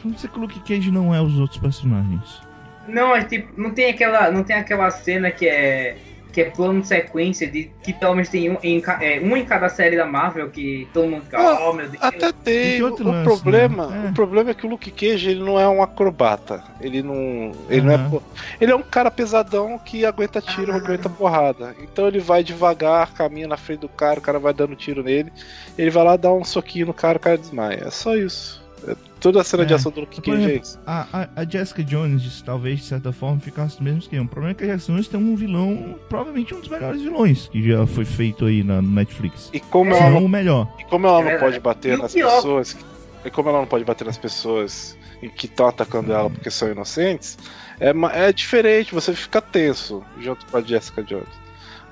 [0.02, 2.42] Vamos dizer que o Luke Cage não é os outros personagens.
[2.88, 5.96] Não, é tipo, não tem aquela, não tem aquela cena que é
[6.30, 9.44] que é plano de sequência de que pelo menos tem um em, é, um em
[9.44, 12.02] cada série da Marvel que todo mundo fica, Ah, oh meu Deus.
[12.02, 12.82] Até E tem.
[12.82, 14.06] O, outro o lance, problema, né?
[14.06, 14.10] É.
[14.10, 16.62] o problema é que o Luke Cage ele não é um acrobata.
[16.80, 18.20] Ele não, ele não é,
[18.60, 20.76] ele é um cara pesadão que aguenta tiro, Ah.
[20.76, 21.74] aguenta porrada.
[21.82, 25.32] Então ele vai devagar, caminha na frente do cara, o cara vai dando tiro nele,
[25.76, 27.84] ele vai lá dar um soquinho no cara, o cara desmaia.
[27.86, 28.60] É só isso.
[28.86, 29.76] É- toda a cena de É.
[29.76, 30.78] ação do Luke Cage é isso.
[30.86, 34.24] A, a, a Jessica Jones, talvez, de certa forma, ficasse do mesmo esquema.
[34.24, 37.48] O problema é que a Jessica Jones tem um vilão, provavelmente um dos melhores vilões
[37.48, 39.50] que já foi feito aí na no Netflix.
[39.52, 39.98] E como É.
[39.98, 40.72] ela não o melhor.
[40.78, 41.44] E como ela É não verdade.
[41.52, 42.76] pode bater E nas pior- pessoas.
[43.24, 46.70] E como ela não pode bater nas pessoas em que estão atacando ela porque são
[46.70, 47.36] inocentes,
[47.78, 47.92] é,
[48.28, 51.28] é diferente, você fica tenso junto com a Jessica Jones.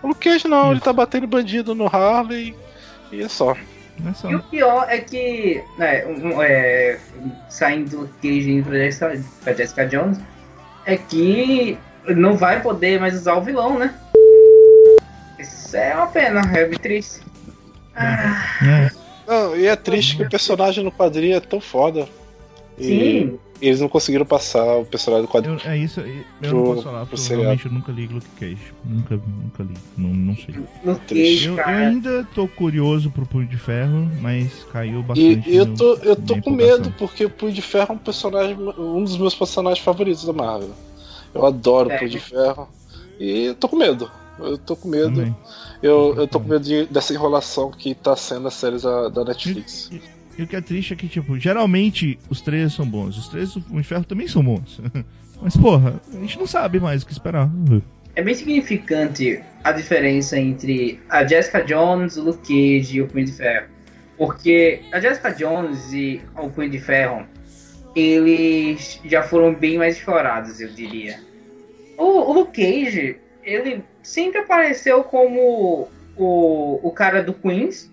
[0.03, 0.85] O Luke Cage não, ele Isso.
[0.85, 2.55] tá batendo bandido no Harley
[3.13, 3.55] e é só.
[4.01, 4.31] Não é só.
[4.31, 6.99] E o pior é que, né, um- é,
[7.49, 10.19] saindo do Cage pra Jessica, pra Jessica Jones,
[10.87, 11.77] é que
[12.07, 13.95] não vai poder mais usar o vilão, né?
[15.39, 17.21] Isso é uma pena, é bem triste.
[17.95, 18.91] Ah, É.
[19.27, 22.09] Não, e é triste que o personagem no quadrinho é tão foda.
[22.79, 25.59] E sim, eles não conseguiram passar o personagem do quadrinho.
[25.65, 27.43] Eu, é isso, eu Pro- não posso falar, porque seriado.
[27.43, 28.73] realmente eu nunca li Luke Cage.
[28.85, 29.75] Nunca, nunca li.
[29.97, 30.55] Não, não sei.
[31.09, 35.55] Cage, Eu, eu ainda tô curioso pro Punho de Ferro, mas caiu E bastante.
[35.55, 38.57] eu no- tô, eu tô com medo, porque o Punho de Ferro é um personagem,
[38.79, 40.71] um dos meus personagens favoritos da Marvel.
[41.35, 41.97] Eu adoro É.
[41.97, 42.69] o Punho de Ferro.
[43.21, 44.11] E eu tô com medo.
[44.39, 45.15] Eu tô com medo.
[45.17, 45.35] Também.
[45.83, 49.25] Eu, eu tô com medo de- dessa enrolação que tá sendo as séries da, da
[49.25, 49.91] Netflix.
[49.93, 50.01] E
[50.43, 53.17] o que é triste é que, tipo, geralmente os trailers são bons.
[53.17, 54.81] Os trailers do Ferro também são bons.
[55.43, 57.51] Mas, porra, a gente não sabe mais o que esperar.
[58.15, 63.27] É bem significante a diferença entre a Jessica Jones, o Luke Cage e o Punho
[63.27, 63.69] de Ferro.
[64.17, 67.25] Porque a Jessica Jones e o Punho de Ferro,
[67.95, 71.21] eles já foram bem mais explorados, eu diria.
[71.97, 77.91] O, o Luke Cage, ele sempre apareceu como o, o cara do Queens.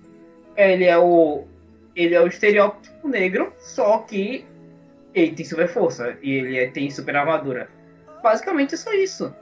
[0.57, 1.43] Ele é o,
[1.95, 4.45] ele é o estereótipo negro, só que
[5.13, 7.69] ele tem super força e ele é, tem super armadura.
[8.21, 9.33] Basicamente é só isso.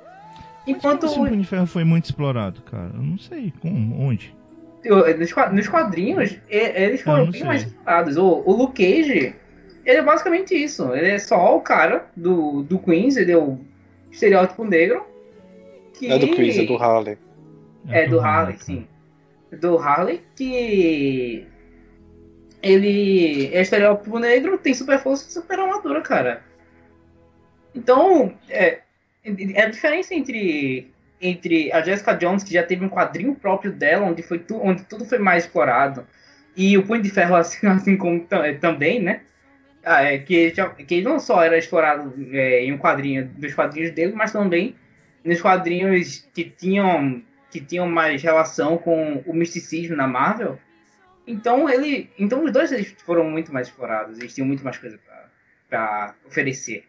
[0.68, 2.92] Enquanto o Punho de Ferro foi muito explorado, cara.
[2.94, 4.34] Eu não sei como, onde.
[5.52, 8.18] Nos quadrinhos, eles foram bem mais explorados.
[8.18, 9.36] O, o Luke Cage,
[9.86, 10.94] ele é basicamente isso.
[10.94, 13.60] Ele é só o cara do, do Queens, ele é o
[14.12, 15.06] estereótipo negro.
[15.94, 16.12] Que...
[16.12, 17.18] É do Queens, é do Harley.
[17.88, 18.88] É, é do Harley, sim.
[19.60, 21.46] Do Harley, que
[22.64, 26.42] ele é estereótipo negro, tem super força e super armadura, cara.
[27.76, 28.80] Então, é,
[29.54, 30.90] é a diferença entre,
[31.22, 34.84] entre a Jessica Jones, que já teve um quadrinho próprio dela, onde, foi tu, onde
[34.86, 36.08] tudo foi mais explorado,
[36.56, 39.22] e o Punho de Ferro, assim, assim como é, também, né?
[39.84, 40.54] Ah, é, que,
[40.88, 44.78] que não só era explorado é, em um quadrinho dos quadrinhos dele, mas também
[45.26, 50.58] nos quadrinhos que tinham, que tinham mais relação com o misticismo na Marvel.
[51.26, 55.00] Então ele, então os dois eles foram muito mais explorados, eles tinham muito mais coisa
[55.70, 56.86] para oferecer.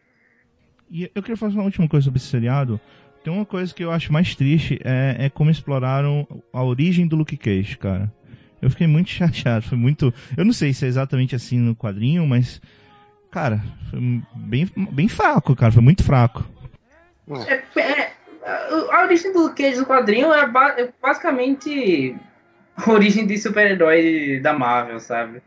[0.91, 2.80] E eu queria fazer uma última coisa sobre esse seriado.
[3.22, 7.16] Tem uma coisa que eu acho mais triste é, é como exploraram a origem do
[7.16, 8.12] Luke Cage, cara.
[8.61, 10.12] Eu fiquei muito chateado, foi muito.
[10.37, 12.61] Eu não sei se é exatamente assim no quadrinho, mas.
[13.30, 13.61] Cara,
[13.91, 13.99] foi
[14.37, 16.45] bem, bem fraco, cara, foi muito fraco.
[17.49, 18.12] É, é,
[18.45, 20.45] a origem do Luke Cage no quadrinho é,
[20.78, 22.14] é basicamente
[22.89, 25.43] origem de super-herói da Marvel, sabe?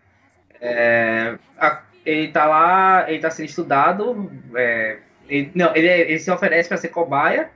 [0.62, 4.98] É, a, ele tá lá, ele tá sendo estudado, é,
[5.28, 7.50] ele, não, ele, ele se oferece para ser cobaia,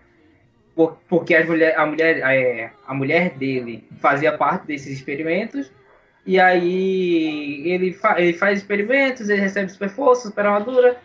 [0.75, 5.71] por, porque as mulher, a, mulher, a, é, a mulher dele fazia parte desses experimentos.
[6.25, 10.97] E aí ele, fa, ele faz experimentos, ele recebe super força, super armadura.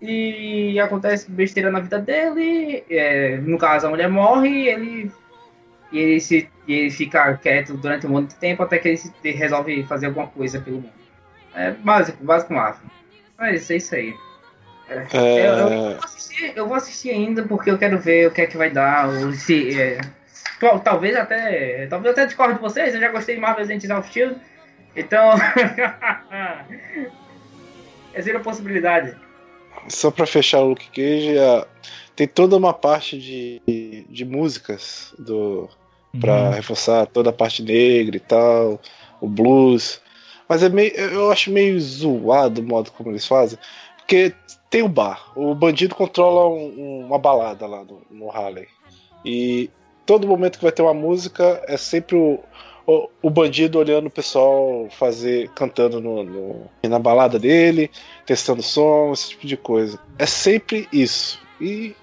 [0.00, 2.84] E acontece besteira na vida dele.
[2.88, 5.10] É, no caso, a mulher morre ele,
[5.92, 9.12] e ele, se, ele fica quieto durante um monte de tempo até que ele, se,
[9.22, 10.92] ele resolve fazer alguma coisa pelo mundo.
[11.54, 12.90] É básico, básico máximo.
[13.38, 14.14] Mas é isso aí.
[14.88, 15.06] É.
[15.12, 18.46] Eu, eu, vou assistir, eu, vou assistir, ainda porque eu quero ver o que é
[18.46, 19.08] que vai dar.
[19.34, 20.00] Se, é,
[20.84, 21.86] talvez até.
[21.86, 24.36] Talvez até discorde de vocês, eu já gostei de Marvel Agents of Shield.
[24.94, 25.34] Então.
[28.16, 29.14] É uma possibilidade.
[29.88, 31.36] Só pra fechar o Luke Cage,
[32.16, 35.68] tem toda uma parte de, de músicas do
[36.20, 36.50] para uhum.
[36.50, 38.80] reforçar toda a parte negra e tal,
[39.20, 40.00] o blues.
[40.48, 43.58] Mas é meio, eu acho meio zoado o modo como eles fazem.
[43.96, 44.32] Porque
[44.70, 45.32] tem o um bar.
[45.34, 48.68] O bandido controla um, uma balada lá no, no Harley.
[49.24, 49.70] E
[50.04, 52.38] todo momento que vai ter uma música é sempre o,
[52.86, 57.90] o, o bandido olhando o pessoal fazer, cantando no, no, na balada dele,
[58.24, 59.98] testando som, esse tipo de coisa.
[60.18, 61.44] É sempre isso.
[61.60, 61.94] E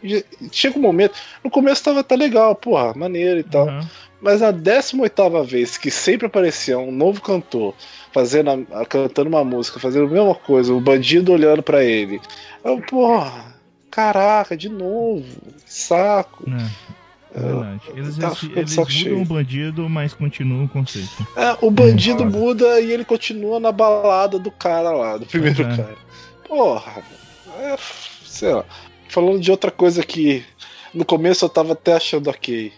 [0.51, 1.13] chega um momento.
[1.43, 3.67] No começo tava até legal, porra, maneiro e tal.
[3.67, 3.87] Uhum.
[4.21, 7.75] Mas na 18 vez que sempre aparecia um novo cantor
[8.13, 12.21] fazendo a, cantando uma música, fazendo a mesma coisa, o bandido olhando para ele.
[12.63, 13.53] Eu, porra,
[13.91, 15.25] caraca, de novo,
[15.65, 16.45] saco.
[16.47, 17.81] É, é verdade.
[17.95, 21.27] Eles, tá eles, eles mudam o bandido, mas continuam o conceito.
[21.35, 22.25] É, o bandido é.
[22.25, 25.75] muda e ele continua na balada do cara lá, do primeiro é.
[25.75, 25.95] cara.
[26.47, 27.03] Porra,
[27.59, 27.75] é,
[28.23, 28.65] sei lá.
[29.13, 30.43] Falando de outra coisa que
[30.91, 32.73] no começo eu tava até achando ok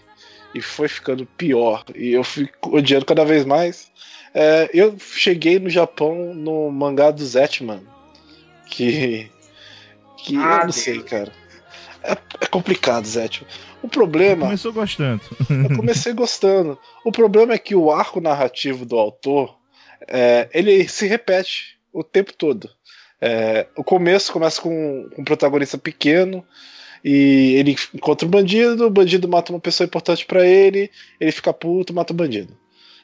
[0.53, 1.85] e foi ficando pior.
[1.95, 3.89] E eu fico odiando cada vez mais.
[4.33, 7.81] É, eu cheguei no Japão no mangá do Zetman.
[8.67, 9.31] Que.
[10.17, 11.31] Que ah, eu não sei, cara.
[12.03, 13.49] É, é complicado, Zetman.
[13.81, 14.47] O problema.
[14.47, 15.21] Começou gostando.
[15.49, 16.77] eu comecei gostando.
[17.05, 19.57] O problema é que o arco narrativo do autor
[20.05, 22.69] é, ele se repete o tempo todo.
[23.21, 26.45] É, o começo começa com, com um protagonista pequeno
[27.03, 30.89] e ele encontra um bandido, o bandido mata uma pessoa importante para ele,
[31.19, 32.57] ele fica puto, mata o bandido.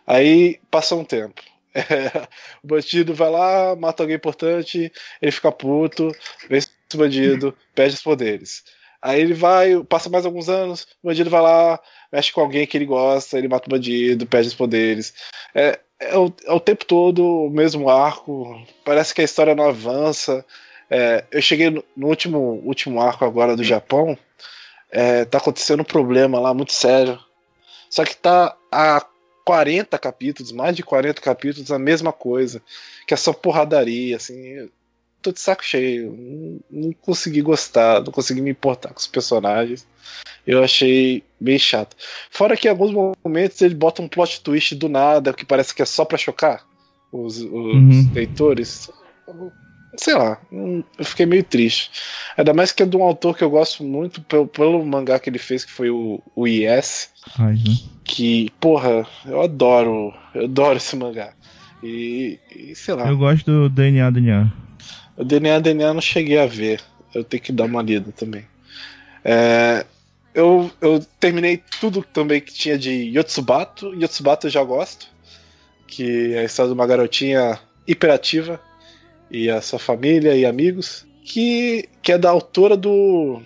[0.05, 1.41] Aí passa um tempo.
[1.73, 2.27] É,
[2.61, 4.91] o bandido vai lá, mata alguém importante,
[5.21, 6.11] ele fica puto,
[6.49, 8.61] vence o bandido, perde os poderes.
[9.01, 11.79] Aí ele vai, passa mais alguns anos, o bandido vai lá,
[12.11, 15.13] mexe com alguém que ele gosta, ele mata o bandido, perde os poderes.
[15.55, 19.69] É, é, o, é o tempo todo o mesmo arco, parece que a história não
[19.69, 20.43] avança.
[20.89, 24.17] É, eu cheguei no, no, último, último arco agora do Japão.
[24.89, 27.19] É, tá acontecendo um problema lá muito sério.
[27.89, 29.05] Só que tá há
[29.45, 32.61] 40 capítulos, mais de 40 capítulos, a mesma coisa.
[33.07, 34.69] Que é só porradaria, assim.
[35.21, 36.11] Tô de saco cheio.
[36.11, 39.85] Não, não consegui gostar, não consegui me importar com os personagens.
[40.45, 41.95] Eu achei bem chato.
[42.29, 42.91] Fora que em alguns
[43.23, 46.63] momentos ele bota um plot twist do nada, que parece que é só pra chocar
[47.11, 48.11] os, os uhum.
[48.13, 48.89] leitores
[49.97, 51.91] sei lá, eu fiquei meio triste.
[52.37, 55.29] Ainda mais que é de um autor que eu gosto muito pelo, pelo mangá que
[55.29, 57.11] ele fez, que foi o, o né?
[58.03, 61.33] Que, porra, eu adoro, eu adoro esse mangá.
[61.83, 63.07] E, e, sei lá.
[63.07, 64.51] Eu gosto do DNA DNA.
[65.17, 66.81] O DNA DNA não cheguei a ver.
[67.13, 68.45] Eu tenho que dar uma lida também.
[69.23, 69.85] É,
[70.33, 73.93] eu, eu terminei tudo também que tinha de Yotsubato.
[73.93, 75.07] Yotsubato eu já gosto.
[75.87, 78.59] Que é a história de uma garotinha hiperativa
[79.29, 81.05] e a sua família e amigos.
[81.23, 83.41] Que, que é da autora do,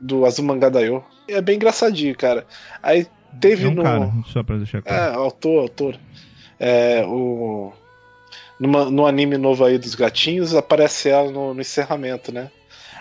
[0.00, 1.04] do Azumanga Daioh.
[1.28, 2.46] É bem engraçadinho, cara.
[2.82, 3.06] Aí
[3.40, 3.82] teve É um no.
[3.82, 5.18] cara, só pra deixar É, claro.
[5.20, 5.98] autor, autor.
[6.58, 7.72] É, o,
[8.58, 12.50] numa- no anime novo aí dos gatinhos, aparece ela no, no encerramento, né?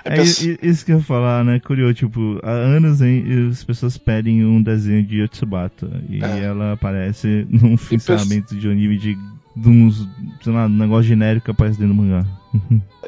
[0.05, 1.59] É, i- isso que eu ia falar, né?
[1.59, 6.39] Curioso, tipo, há anos hein, as pessoas pedem um desenho de Yotsubata e É.
[6.43, 9.15] ela aparece num encerramento de um anime de,
[9.55, 10.07] de uns,
[10.41, 12.25] sei lá, um negócio genérico que aparece dentro do mangá.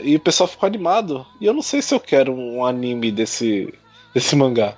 [0.01, 1.25] E o pessoal ficou animado.
[1.41, 3.73] E eu não sei se eu quero um anime desse,
[4.13, 4.75] desse mangá.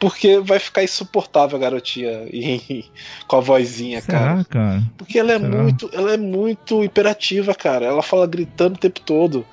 [0.00, 2.84] Porque vai ficar insuportável a garotinha e-
[3.26, 4.28] com a vozinha, cara.
[4.30, 4.82] Será, cara?
[4.96, 5.62] Porque ela é Será?
[5.62, 7.84] muito, ela é muito imperativa, cara.
[7.86, 9.44] Ela fala gritando o tempo todo.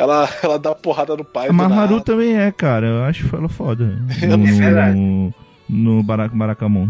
[0.00, 1.48] Ela, ela dá porrada no pai.
[1.48, 2.86] A Maharu também é, cara.
[2.86, 3.98] Eu acho ela foda.
[4.22, 4.94] Eu No, não sei.
[4.94, 5.34] no,
[5.68, 6.88] no Barak Barakamon.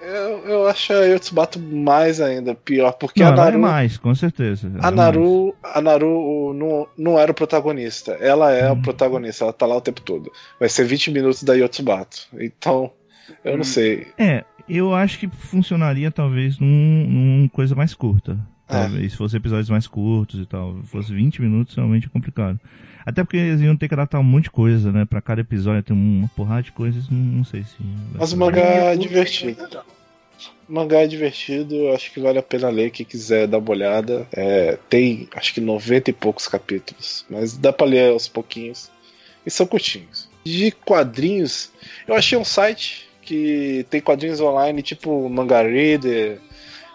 [0.00, 3.98] Eu, eu acho a Yotsubato mais ainda pior, porque Não, a ela Naru, é mais,
[3.98, 4.70] com certeza.
[4.80, 8.12] A é Naru, a Naru não, não era o protagonista.
[8.20, 10.30] Ela é o protagonista, ela tá lá o tempo todo.
[10.60, 12.28] Vai ser 20 minutos da Yotsubato.
[12.38, 12.92] Então,
[13.44, 13.64] eu não Hum.
[13.64, 13.96] sei.
[13.96, 14.30] mais.
[14.30, 16.68] É, eu acho que funcionaria talvez num,
[17.08, 18.38] num coisa mais curta.
[18.68, 18.72] É.
[18.80, 20.76] Talvez se fosse episódios mais curtos e tal.
[20.82, 22.58] Se fosse 20 minutos, realmente é complicado.
[23.04, 25.04] Até porque eles iam ter que adaptar um monte de coisa, né?
[25.04, 27.76] Pra cada episódio tem uma porrada de coisas, não, não sei se.
[28.14, 29.62] Mas o mangá é divertido.
[30.68, 32.90] O mangá é divertido, acho que vale a pena ler.
[32.90, 34.26] Quem quiser dar uma olhada.
[34.32, 38.90] É, tem acho que 90 e poucos capítulos, mas dá pra ler aos pouquinhos.
[39.46, 40.28] E são curtinhos.
[40.44, 41.70] De quadrinhos,
[42.08, 46.40] eu achei um site que tem quadrinhos online, tipo Manga Reader,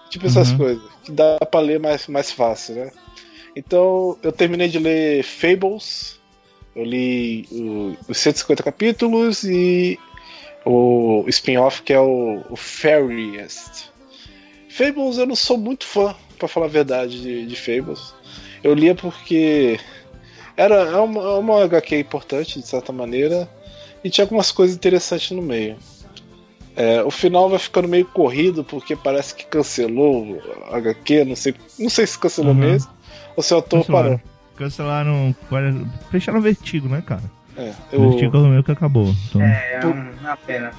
[0.10, 0.58] tipo essas Uhum.
[0.58, 2.92] coisas, dá pra ler mais, mais fácil, né?
[3.56, 6.20] Então eu terminei de ler Fables,
[6.76, 10.00] eu li o- os 150 capítulos e
[10.66, 13.92] o spin-off que é o, o Fairyest.
[14.70, 18.14] Fables eu não sou muito fã, pra falar a verdade, de, de Fables.
[18.64, 19.80] Eu lia porque
[20.56, 23.50] era é uma, é uma HQ importante, de certa maneira,
[24.04, 25.78] e tinha algumas coisas interessantes no meio.
[26.76, 30.42] É, o final vai ficando meio corrido porque parece que cancelou
[30.72, 32.60] a HQ, não sei, não sei se cancelou Uhum.
[32.60, 32.90] mesmo
[33.36, 34.20] ou se eu tô Cancelaram.
[34.20, 34.22] parando.
[34.56, 35.36] Cancelaram.
[36.12, 37.24] Fecharam o Vertigo, né, cara?
[37.58, 39.14] É, O eu- Vertigo é o meu que acabou.
[39.30, 40.72] Então, É, é um- uma pena.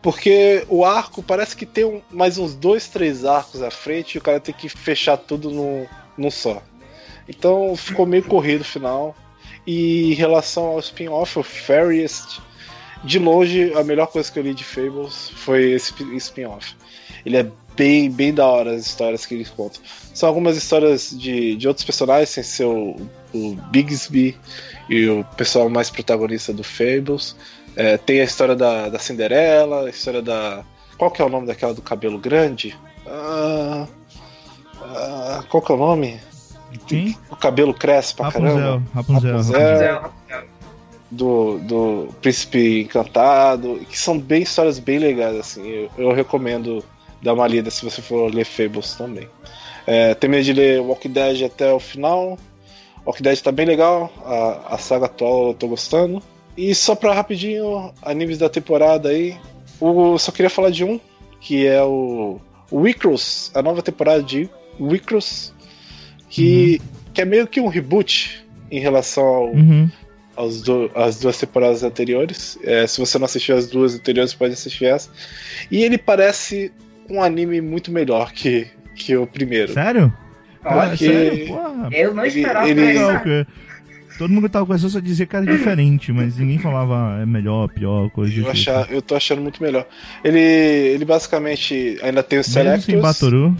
[0.00, 4.18] Porque o arco parece que tem um- mais uns dois, três arcos à frente e
[4.18, 5.86] o cara tem que fechar tudo num,
[6.16, 6.62] num só.
[7.28, 9.14] Então ficou meio corrido o final.
[9.66, 12.40] E em relação ao spin-off, o Fairyest,
[13.04, 16.74] de longe a melhor coisa que eu li de Fables foi esse sp- spin-off.
[17.24, 17.46] Ele é
[17.76, 19.80] bem, bem da hora as histórias que eles contam.
[20.12, 22.96] São algumas histórias de, de outros personagens, sem ser o,
[23.32, 24.36] o Bigsby
[24.88, 27.36] e o pessoal mais protagonista do Fables.
[27.76, 30.62] É, tem a história da, da Cinderela, a história da.
[30.96, 32.76] Qual que é o nome daquela do cabelo grande?
[33.06, 33.86] Ah,
[34.80, 36.20] ah, qual que é o nome?
[36.86, 37.16] Quem?
[37.30, 38.82] O cabelo cresce pra Rapunzel, caramba.
[38.94, 39.30] Rapunzel.
[39.32, 39.60] Rapunzel.
[39.60, 40.12] Rapunzel,
[41.14, 45.66] Do, do Príncipe Encantado, que são bem histórias bem legais, assim.
[45.68, 46.84] Eu, eu recomendo
[47.22, 49.28] dar uma lida se você for ler Fables também.
[49.86, 52.38] É, terminei de ler Walking Dead até o final.
[53.06, 56.22] Walking Dead tá bem legal, a, a saga atual eu tô gostando.
[56.56, 59.36] E só pra rapidinho, animes da temporada aí.
[59.80, 61.00] O, só queria falar de um,
[61.40, 62.40] que é o,
[62.72, 64.48] Wicross, a nova temporada de
[64.80, 65.52] Wicross,
[66.28, 66.80] que,
[67.12, 69.90] que é meio que um reboot em relação ao, Uhum.
[70.36, 72.58] Aos do- as duas temporadas anteriores.
[72.62, 75.10] É, se você não assistiu as duas anteriores, pode assistir essa.
[75.70, 76.72] E ele parece
[77.08, 78.66] um anime muito melhor que,
[78.96, 79.72] que o primeiro.
[79.72, 80.12] Sério?
[80.96, 81.46] Que- sério?
[81.48, 81.88] Porra.
[81.92, 83.46] eu não Ele- esperava ele- porque
[84.18, 87.26] todo mundo que tava conversando só dizia que era diferente, mas ninguém falava ah, é
[87.26, 88.50] melhor, pior, coisa Eu, tipo.
[88.50, 89.86] achar, eu tô achando muito melhor.
[90.24, 93.02] Ele, ele basicamente ainda tem os Mesmo sem Selectors.
[93.02, 93.56] Batoru,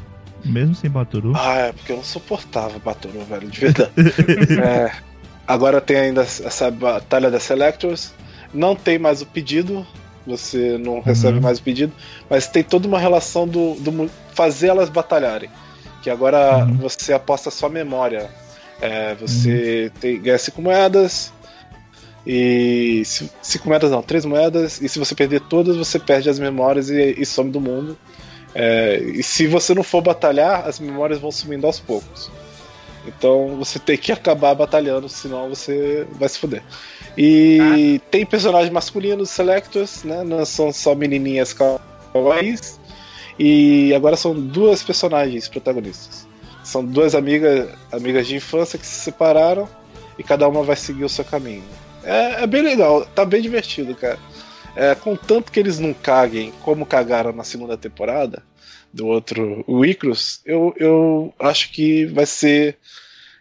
[0.46, 3.90] mesmo sem Batoru, Ah, é porque eu não suportava Batoru, velho, de verdade.
[4.64, 4.92] É,
[5.46, 8.12] agora tem ainda essa batalha das Selectors.
[8.52, 9.86] Não tem mais o pedido.
[10.26, 11.42] Você não recebe Uhum.
[11.42, 11.92] mais o pedido.
[12.30, 15.50] Mas tem toda uma relação do, do fazer elas batalharem.
[16.02, 16.76] Que agora Uhum.
[16.78, 18.30] você aposta só memória.
[18.80, 21.32] É, você tem, ganha cinco moedas.
[22.26, 23.02] E.
[23.04, 24.80] ci- Cinco moedas não, três moedas.
[24.80, 27.98] E se você perder todas, você perde as memórias e, e some do mundo.
[28.54, 32.30] É, e se você não for batalhar, as memórias vão sumindo aos poucos.
[33.06, 36.62] Então você tem que acabar batalhando, senão você vai se fuder.
[37.16, 40.24] E tem personagens masculinos selectors, né?
[40.24, 42.80] Não são só menininhas kawaiis.
[43.38, 46.26] E agora são duas personagens protagonistas.
[46.62, 49.68] São duas amigas, amigas de infância que se separaram
[50.18, 51.64] e cada uma vai seguir o seu caminho.
[52.04, 54.18] É, é bem legal, tá bem divertido, cara.
[54.76, 58.42] É, contanto que eles não caguem como cagaram na segunda temporada
[58.94, 62.78] do outro, o Icrus, eu, eu acho que vai ser,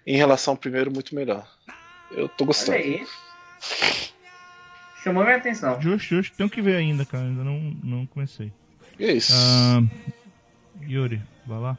[0.05, 1.47] em relação ao primeiro, muito melhor.
[2.11, 2.79] Eu tô gostando.
[2.79, 3.07] Olha aí.
[5.03, 5.79] Chamou minha atenção.
[5.79, 6.35] Justo, justo.
[6.35, 7.25] Tenho que ver ainda, cara.
[7.25, 8.51] Ainda não, não comecei.
[8.97, 9.33] E é isso.
[9.35, 9.83] Ah,
[10.87, 11.77] Yuri, vai lá.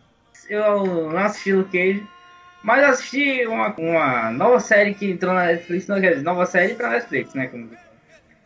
[0.49, 2.07] Eu não assisti Luke Cage,
[2.62, 6.75] mas assisti uma, uma nova série que entrou na Netflix, não quer dizer, nova série
[6.75, 7.49] pra Netflix, né?
[7.49, 7.70] Como,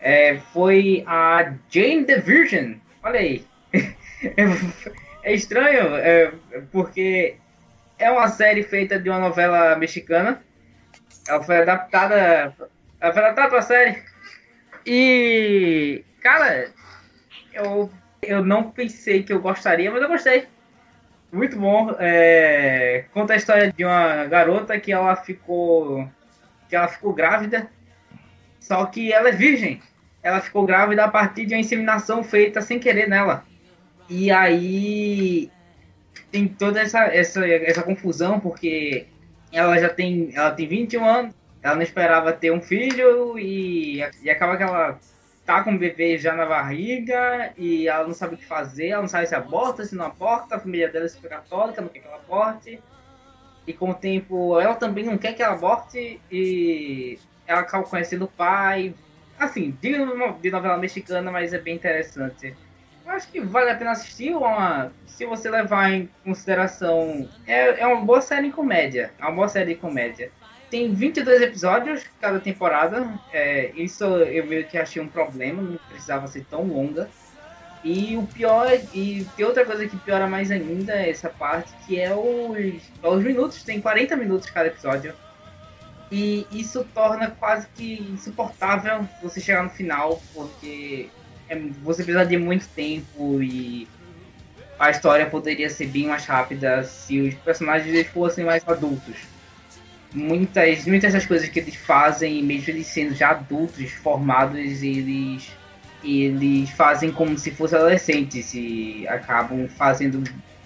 [0.01, 2.81] é, foi a Jane the Virgin.
[3.03, 3.45] Olha aí.
[5.29, 6.33] é estranho, é,
[6.73, 7.37] porque
[7.99, 10.43] é uma série feita de uma novela mexicana.
[11.29, 12.55] Ela foi adaptada.
[12.99, 14.03] Ela foi adaptada pra série.
[14.87, 16.03] E.
[16.23, 16.71] Cara,
[17.53, 17.91] eu,
[18.23, 20.47] eu não pensei que eu gostaria, mas eu gostei.
[21.31, 21.95] Muito bom.
[21.99, 26.09] É, conta a história de uma garota que ela ficou.
[26.71, 27.69] que ela ficou grávida.
[28.59, 29.83] Só que ela é virgem.
[30.23, 33.45] Ela ficou grávida a partir de uma inseminação feita sem querer nela.
[34.09, 35.51] E aí
[36.31, 39.07] tem toda essa, essa, essa confusão, porque
[39.53, 44.31] ela já tem, ela tem 21 anos, ela não esperava ter um filho e, e
[44.31, 44.99] acaba que ela
[45.45, 49.03] tá com o bebê já na barriga e ela não sabe o que fazer, ela
[49.03, 52.07] não sabe se aborta, se não aborta, a família dela é católica, não quer que
[52.07, 52.79] ela aborte.
[53.67, 58.27] E com o tempo ela também não quer que ela aborte e ela acaba conhecendo
[58.27, 58.95] o pai.
[59.39, 62.55] Assim, digno de novela mexicana, mas é bem interessante.
[63.09, 67.27] Eu acho que vale a pena assistir uma, se você levar em consideração.
[67.47, 69.11] É, é uma boa série em comédia.
[69.19, 70.31] É uma boa série de comédia.
[70.71, 73.19] Tem 22 episódios cada temporada.
[73.33, 77.09] É, isso eu meio que achei um problema, não precisava ser tão longa.
[77.83, 82.15] E o pior, e tem outra coisa que piora mais ainda essa parte, que é
[82.15, 85.15] os, os minutos, tem 40 minutos cada episódio.
[86.13, 91.09] E isso torna quase que insuportável você chegar no final, porque
[91.49, 93.89] é, você precisa de muito tempo e
[94.79, 99.17] a história poderia ser bem mais rápida se os personagens fossem mais adultos.
[100.15, 105.51] Muitas, muitas das coisas que eles fazem, mesmo eles sendo já adultos, formados, eles,
[106.03, 110.23] eles fazem como se fossem adolescentes e acabam fazendo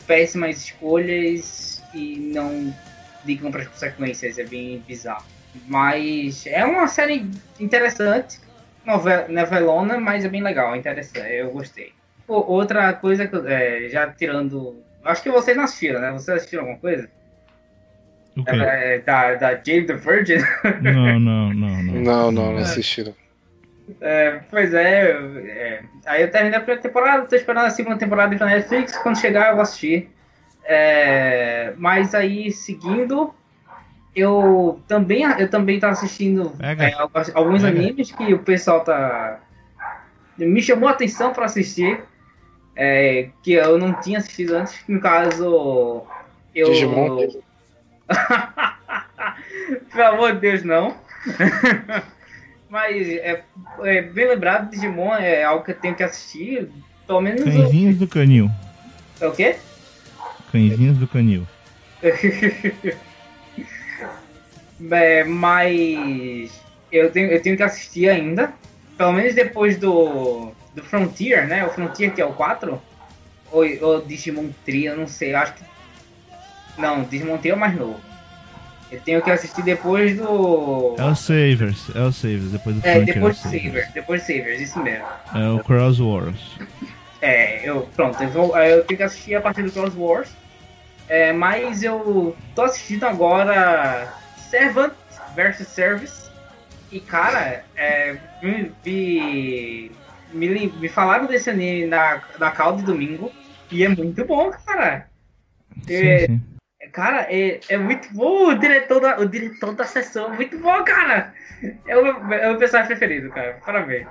[0.06, 2.74] péssimas escolhas e não
[3.24, 4.38] ligam para as consequências.
[4.38, 5.24] É bem bizarro.
[5.66, 7.28] Mas é uma série
[7.58, 8.38] interessante,
[8.84, 11.32] novelona, mas é bem legal, interessante.
[11.32, 11.92] Eu gostei.
[12.26, 14.82] Pô, outra coisa que eu, é, já tirando.
[15.04, 16.12] Acho que vocês não assistiram, né?
[16.12, 17.08] Vocês assistiram alguma coisa?
[18.36, 18.50] O quê?
[18.56, 20.38] É, da, da Jane the Virgin?
[20.80, 21.94] Não, não, não, não.
[21.94, 23.14] Não, não, não assistiram.
[24.00, 28.34] É, pois é, é, Aí eu terminei a primeira temporada, tô esperando a segunda temporada
[28.36, 28.96] pra Netflix.
[28.96, 30.10] Quando chegar eu vou assistir.
[30.64, 33.34] É, mas aí, seguindo,
[34.14, 36.92] eu também, eu também tô assistindo é,
[37.34, 37.68] alguns- Pega.
[37.78, 39.40] animes que o pessoal tá.
[40.38, 42.00] Me chamou a atenção pra assistir.
[42.74, 44.78] é, que eu não tinha assistido antes.
[44.88, 46.02] No caso,
[46.54, 46.70] eu.
[46.72, 47.18] Digimon?
[49.92, 50.94] Pelo amor de Deus, não.
[52.68, 53.42] Mas é,
[53.82, 56.68] é bem lembrado, Digimon é algo que eu tenho que assistir.
[57.06, 58.50] Pelo menos Cãezinhos do canil.
[59.20, 59.56] é o quê?
[60.50, 61.46] Cãezinhos do canil.
[64.90, 66.50] É, mas
[66.90, 68.52] eu tenho, eu tenho que assistir ainda.
[68.96, 71.64] Pelo menos depois do, do Frontier, né?
[71.64, 72.80] O Frontier que é o 4.
[73.50, 75.32] Ou, ou Digimon Tri, eu não sei.
[75.32, 75.62] eu Acho que.
[76.78, 78.00] Não, Digimon Tri é o mais novo.
[78.90, 80.96] Eu tenho que assistir depois do.
[80.98, 83.62] É o Savers, é o Savers, depois do É, Frontier depois do Savers.
[83.64, 83.92] Savers.
[83.94, 85.06] Depois do Savers, isso mesmo.
[85.34, 86.58] É o Cross Wars.
[87.24, 87.88] É, eu.
[87.94, 90.28] Pronto, eu, vou, eu tenho que assistir a partir do Cross Wars.
[91.08, 94.12] É, mas eu tô assistindo agora
[94.52, 94.92] Servant
[95.34, 96.30] vs Service.
[96.92, 99.90] E cara, é, me,
[100.34, 103.32] me, falaram desse anime na, na cal de domingo.
[103.70, 105.08] E é muito bom, cara.
[105.88, 106.18] É.
[106.18, 106.42] Sim, sim.
[106.92, 110.34] Cara, é, é muito bom o diretor da, o diretor da sessão.
[110.34, 111.32] é Muito bom, cara.
[111.86, 113.58] É o, é o meu personagem preferido, cara.
[113.64, 114.06] Parabéns.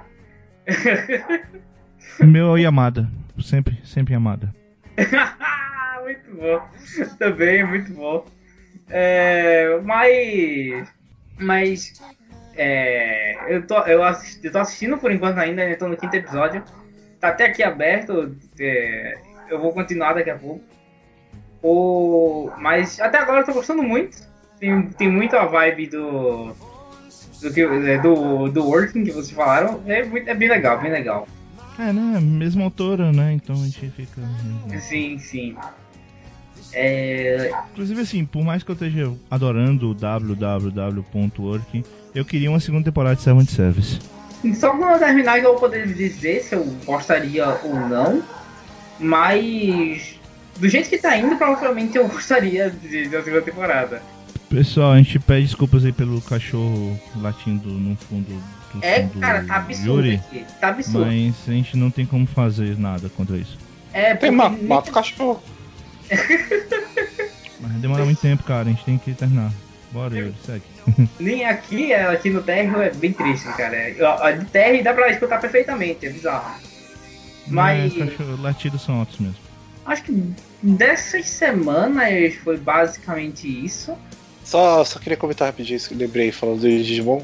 [2.20, 3.08] O meu é o Yamada.
[3.40, 4.52] Sempre, sempre Yamada.
[6.04, 6.68] muito bom.
[7.20, 8.26] Também, muito bom.
[8.92, 10.88] É, mas.
[11.40, 11.94] Mas.
[12.56, 16.64] É, eu, tô, eu, assisti- eu tô assistindo por enquanto ainda, tô no quinto episódio.
[17.20, 18.36] Tá até aqui aberto.
[18.60, 19.18] é,
[19.50, 20.64] eu vou continuar daqui a pouco.
[21.64, 24.18] O, mas até agora eu tô gostando muito.
[24.60, 26.56] Tem, tem muito a vibe do.
[27.42, 29.82] Do, que, é, do, do Working que vocês falaram.
[29.88, 31.28] É, muito, é bem legal, bem legal.
[31.80, 32.20] É, né?
[32.20, 33.34] Mesma autora, né?
[33.34, 34.22] Então a gente fica.
[34.80, 35.56] Sim, sim.
[36.74, 41.84] É, Inclusive, assim, por mais que eu esteja adorando o www.work,
[42.16, 44.00] eu queria uma segunda temporada de Servant Service.
[44.56, 48.24] Só quando eu terminar que eu vou poder dizer se eu gostaria ou não.
[49.00, 50.16] Mas
[50.60, 54.02] do jeito que tá indo, provavelmente eu gostaria de, da segunda temporada.
[54.50, 58.28] Pessoal, a gente pede desculpas aí pelo cachorro latindo no fundo
[58.74, 60.46] do É, fundo cara, tá absurdo Yuri, aqui.
[60.60, 61.06] Tá absurdo.
[61.06, 63.58] Mas a gente não tem como fazer nada contra isso.
[63.94, 65.42] É, Tem porque nem- mata o cachorro.
[67.60, 68.62] Mas demora muito tempo, cara.
[68.68, 69.52] A gente tem que terminar.
[69.92, 70.64] Bora, Yuri, segue.
[71.20, 73.76] Nem aqui, é, aqui no térreo é bem triste, cara.
[73.76, 76.56] É, ó, ó, De térreo dá pra escutar perfeitamente, é bizarro.
[77.48, 79.36] Mas- É, cachorro, latidos são altos mesmo.
[79.86, 80.24] Acho que
[80.64, 83.96] dessas semanas foi basicamente isso.
[84.46, 87.22] Só, só queria comentar rapidinho isso que eu lembrei falando do Digimon.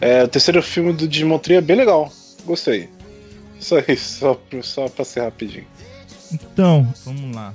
[0.00, 2.10] É, o terceiro filme do Digimon 3 é bem legal.
[2.44, 2.88] Gostei.
[3.60, 5.66] Só isso, só, só pra ser rapidinho.
[6.32, 7.54] Então, vamos lá.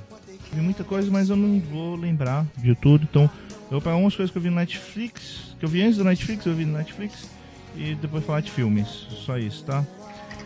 [0.52, 3.06] Vi muita coisa, mas eu não vou lembrar de tudo.
[3.08, 5.98] Então, eu vou pegar algumas coisas que eu vi no Netflix, que eu vi antes
[5.98, 7.28] do Netflix, eu vi no Netflix,
[7.76, 8.88] e depois falar de filmes.
[9.24, 9.84] Só isso, tá?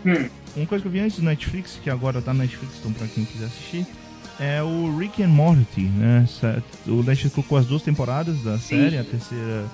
[0.04, 0.28] Hum.
[0.56, 3.06] Uma coisa que eu vi antes do Netflix, que agora tá no Netflix, então pra
[3.06, 3.86] quem quiser assistir,
[4.40, 6.26] é o Rick and Morty, né?
[6.86, 8.82] O Netflix colocou as duas temporadas da Sim.
[8.82, 9.66] série, a terceira.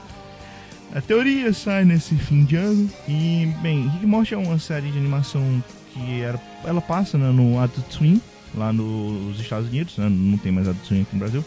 [0.94, 2.88] A teoria sai nesse fim de ano.
[3.08, 5.62] E, bem, Rick and Morty é uma série de animação
[5.92, 8.20] que era, ela passa né, no Adult Swim,
[8.55, 10.09] lá nos Estados Unidos, né?
[10.09, 11.44] Não tem mais Adult Swim aqui no Brasil.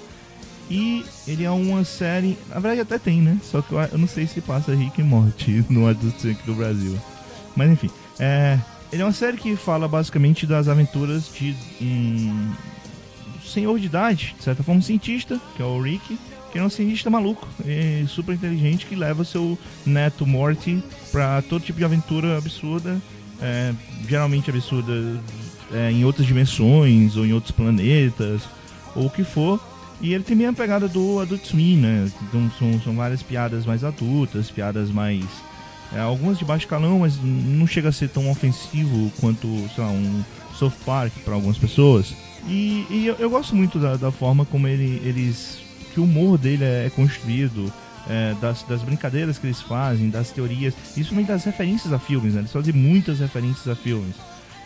[0.70, 2.38] E ele é uma série.
[2.50, 3.38] Na verdade até tem, né?
[3.44, 6.98] Só que eu, não sei se passa Rick and Morty no Adult Swim do Brasil.
[7.56, 7.90] Mas enfim.
[8.20, 8.58] É,
[8.92, 12.54] ele é uma série que fala basicamente das aventuras de um
[13.44, 16.18] senhor de idade, de certa forma um cientista, que é o Rick,
[16.52, 21.64] que é um cientista maluco e super inteligente que leva seu neto Morty pra todo
[21.64, 23.02] tipo de aventura absurda,
[23.42, 23.74] é,
[24.08, 24.94] geralmente absurda
[25.74, 28.42] é, em outras dimensões ou em outros planetas,
[28.96, 29.60] ou o que for.
[30.02, 32.12] E ele tem bem a pegada do Adult Swim, né?
[32.24, 35.24] Então são, são várias piadas mais adultas, piadas mais
[35.94, 39.90] é, algumas de baixo calão, mas não chega a ser tão ofensivo quanto, sei lá,
[39.90, 40.24] um
[40.56, 42.14] South Park para algumas pessoas.
[42.48, 45.60] E, e eu, eu gosto muito da, da forma como ele, eles.
[45.94, 47.72] que o humor dele é construído,
[48.10, 52.34] é, das, das brincadeiras que eles fazem, das teorias, isso também das referências a filmes,
[52.34, 52.42] né?
[52.42, 54.16] Eles fazem muitas referências a filmes.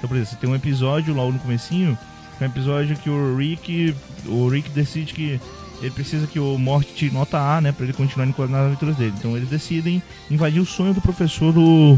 [0.06, 1.98] Então, por exemplo, tem um episódio lá no comecinho,
[2.40, 3.96] um episódio que o Rick.
[4.28, 5.40] O Rick decide que
[5.82, 7.72] ele precisa que o Morty tire nota A, né?
[7.72, 9.14] Pra ele continuar nas aventuras dele.
[9.18, 11.98] Então eles decidem invadir o sonho do professor do.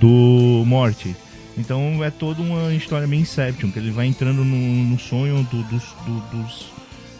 [0.00, 1.14] do Morty.
[1.56, 5.62] Então é toda uma história meio Inception, que ele vai entrando no, no sonho do-
[5.64, 6.66] dos, do- dos,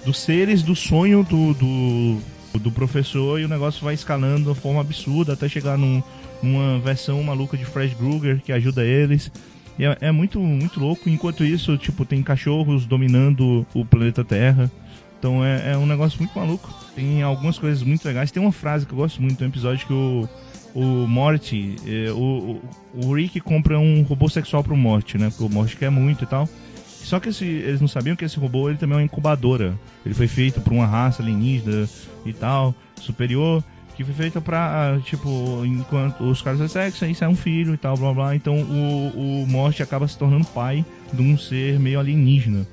[0.05, 4.81] dos seres do sonho do, do, do professor e o negócio vai escalando de forma
[4.81, 6.03] absurda até chegar num,
[6.43, 9.31] numa versão maluca de Fred Krueger que ajuda eles.
[9.79, 11.09] E é, é muito, muito louco.
[11.09, 14.71] Enquanto isso, tipo, tem cachorros dominando o planeta Terra.
[15.19, 16.73] Então é, é um negócio muito maluco.
[16.95, 18.31] Tem algumas coisas muito legais.
[18.31, 20.29] Tem uma frase que eu gosto muito, um episódio que o,
[20.75, 21.77] o Morty,
[22.15, 22.61] o,
[23.03, 25.31] o, o Rick compra um robô sexual pro Morty, né?
[25.31, 26.49] Porque o Morty quer muito e tal.
[26.87, 29.79] Só que esse- eles não sabiam que esse robô ele também é uma incubadora.
[30.07, 31.89] Ele foi feito por uma raça alienígena
[32.25, 33.63] e tal, superior,
[33.97, 37.77] que foi feita pra, tipo, enquanto os caras fazem sexo, aí sai um filho e
[37.77, 38.35] tal, blá blá.
[38.35, 42.67] Então o, o Morty acaba se tornando pai de um ser meio alienígena.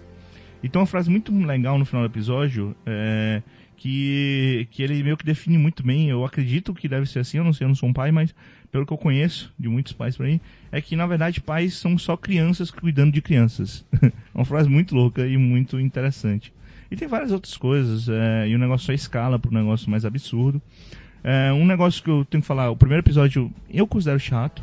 [0.64, 3.42] E tem uma frase muito legal no final do episódio, é,
[3.78, 6.10] que, que ele meio que define muito bem.
[6.10, 8.34] Eu acredito que deve ser assim, eu não sei, eu não sou um pai, mas
[8.72, 10.40] pelo que eu conheço de muitos pais por aí,
[10.72, 13.86] é que na verdade pais são só crianças cuidando de crianças.
[14.02, 16.54] é uma frase muito louca e muito interessante.
[16.90, 20.04] E tem várias outras coisas, é, e o negócio só escala para um negócio mais
[20.04, 20.62] absurdo.
[21.24, 24.62] É, um negócio que eu tenho que falar, o primeiro episódio eu considero chato.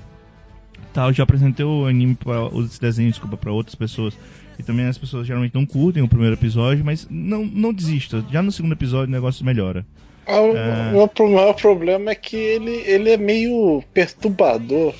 [0.92, 4.14] Tá, eu já apresentei o anime para os desenhos, desculpa, para outras pessoas.
[4.58, 8.24] E também as pessoas geralmente não curtem o primeiro episódio, mas não, não desista.
[8.32, 9.86] Já no segundo episódio o negócio melhora.
[10.26, 10.56] Ah, O
[11.04, 11.06] É.
[11.08, 14.94] pro- maior problema é que ele, ele é meio perturbador.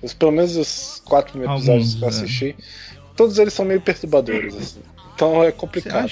[0.00, 2.10] Os- pelo menos os quatro Alguns, episódios que eu é.
[2.10, 2.56] assisti,
[3.16, 4.80] todos eles são meio perturbadores, assim.
[5.14, 6.08] Então é complicado.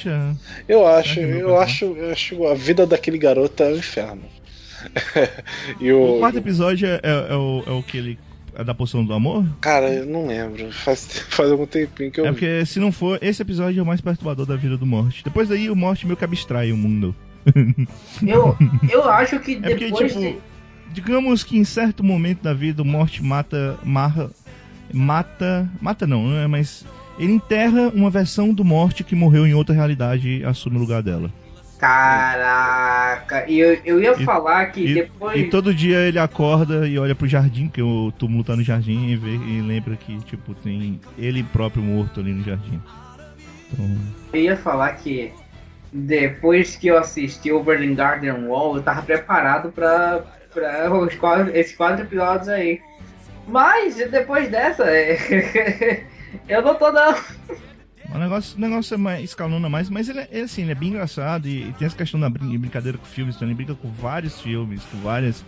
[0.69, 4.23] Eu acho, não eu acho, eu acho a vida daquele garoto é um inferno.
[5.81, 6.19] E O o.
[6.19, 8.19] quarto episódio é, é- é o, é o que ele.
[8.55, 9.45] É da poção do amor?
[9.61, 10.73] Cara, eu não lembro.
[10.73, 12.27] Faz, faz algum tempinho que eu.
[12.27, 15.23] É porque se não for, esse episódio é o mais perturbador da vida do Morte.
[15.23, 17.15] Depois daí o Morte meio que abstrai o mundo.
[18.27, 18.57] Eu,
[18.91, 20.37] eu acho que É porque, depois tipo, de.
[20.93, 23.79] digamos que em certo momento da vida o Morte mata.
[23.85, 24.31] Marra,
[24.93, 25.71] mata.
[25.81, 26.47] Mata não, né?
[26.47, 26.85] Mas
[27.19, 31.03] ele enterra uma versão do Morte que morreu em outra realidade e assume o lugar
[31.03, 31.33] dela.
[31.79, 35.41] Caraca, e eu, eu ia E- falar que E, depois.
[35.41, 39.07] e todo dia ele acorda e olha pro jardim, porque o túmulo tá no jardim,
[39.09, 42.81] e, vê, e lembra que, tipo, tem ele próprio morto ali no jardim.
[43.73, 43.97] Então,
[44.33, 45.33] Eu ia falar que
[45.93, 50.23] depois que eu assisti Over the Garden Wall, eu tava preparado pra,
[50.53, 52.81] pra os quatro, esses quatro episódios aí.
[53.47, 54.85] Mas depois dessa,
[56.49, 57.15] eu não tô não.
[58.15, 60.75] O negócio, o negócio é mais, escalona mais, mas ele é, é assim, ele é
[60.75, 63.91] bem engraçado e, e, tem essa questão da brincadeira com filmes, então ele brinca com
[63.91, 65.45] vários filmes, com várias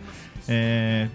[0.47, 1.09] é,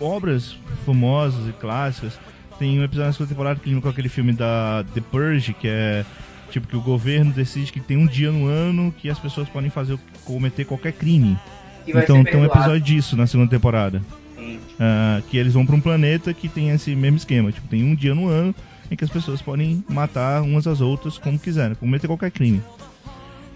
[0.00, 2.18] obras famosas e clássicas.
[2.58, 6.04] Tem um episódio na segunda temporada que com aquele filme da The Purge, que é
[6.50, 9.70] tipo que o governo decide que tem um dia no ano que as pessoas podem
[9.70, 11.38] fazer cometer qualquer crime.
[11.86, 14.02] Então tem um episódio disso na segunda temporada.
[14.38, 17.52] Uh, que eles vão para um planeta que tem esse mesmo esquema.
[17.52, 18.54] Tipo, tem um dia no ano
[18.90, 22.62] em que as pessoas podem matar umas às outras como quiserem, cometer qualquer crime.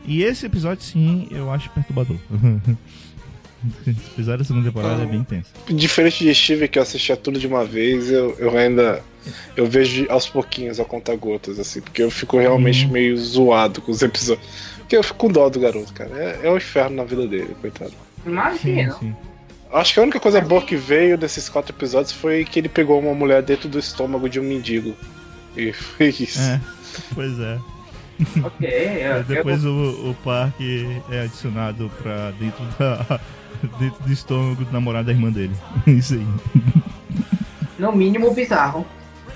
[0.07, 2.17] E esse episódio, sim, eu acho perturbador.
[4.13, 5.49] Apesar da segunda temporada ah, é bem intensa.
[5.69, 9.03] Diferente de Steve, que eu assistia tudo de uma vez, eu, eu ainda.
[9.57, 12.93] Eu vejo aos pouquinhos a conta gotas, assim, porque eu fico realmente uhum.
[12.93, 14.47] meio zoado com os episódios.
[14.81, 16.11] Porque eu fico com dó do garoto, cara.
[16.15, 17.95] É, é um inferno na vida dele, coitado.
[18.27, 18.93] Imagina.
[18.93, 19.15] Sim, sim.
[19.73, 23.01] Acho que a única coisa boa que veio desses quatro episódios foi que ele pegou
[23.01, 24.95] uma mulher dentro do estômago de um mendigo.
[25.57, 26.41] E foi isso.
[26.41, 26.61] É,
[27.15, 27.59] pois é.
[28.43, 29.73] Ok, é, depois eu...
[29.73, 33.21] o, o parque é adicionado pra dentro da,
[33.79, 35.55] dentro do estômago do namorado da irmã dele.
[35.87, 36.27] Isso aí.
[37.79, 38.87] No mínimo bizarro.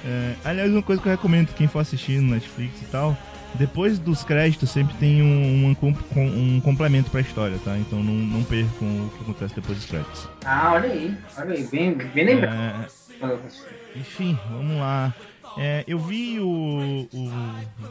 [0.04, 3.16] É, aliás, uma coisa que eu recomendo quem for assistir no Netflix e tal,
[3.54, 7.76] depois dos créditos sempre tem um, um, um complemento pra história, tá?
[7.76, 10.28] Então não, não percam o que acontece depois dos créditos.
[10.44, 12.86] Ah, olha aí, olha aí, bem, bem lembrado.
[13.20, 15.12] É, enfim, vamos lá.
[15.56, 17.32] É, eu vi o, o,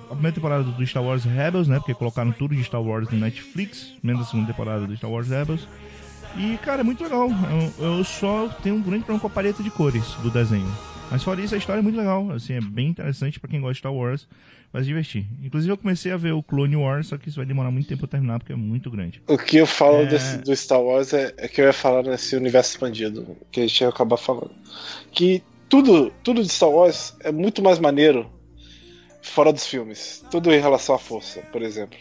[0.10, 1.78] a primeira temporada do Star Wars Rebels, né?
[1.78, 5.28] Porque colocaram tudo de Star Wars no Netflix, menos a segunda temporada do Star Wars
[5.28, 5.68] Rebels.
[6.38, 7.30] E, cara, é muito legal.
[7.80, 10.72] Eu, eu só tenho um grande problema com a paleta de cores do desenho.
[11.10, 12.32] Mas fora isso, a história é muito legal.
[12.32, 14.28] Assim, é bem interessante para quem gosta de Star Wars.
[14.72, 15.26] Vai se divertir.
[15.42, 18.02] Inclusive, eu comecei a ver o Clone Wars, só que isso vai demorar muito tempo
[18.02, 19.22] pra terminar, porque é muito grande.
[19.26, 20.06] O que eu falo é...
[20.06, 23.64] desse, do Star Wars é, é, que eu ia falar nesse universo expandido, que a
[23.64, 24.52] gente ia acabar falando.
[25.12, 28.30] Que tudo, tudo de Star Wars é muito mais maneiro
[29.22, 30.24] fora dos filmes.
[30.32, 31.98] Tudo em relação à força, por exemplo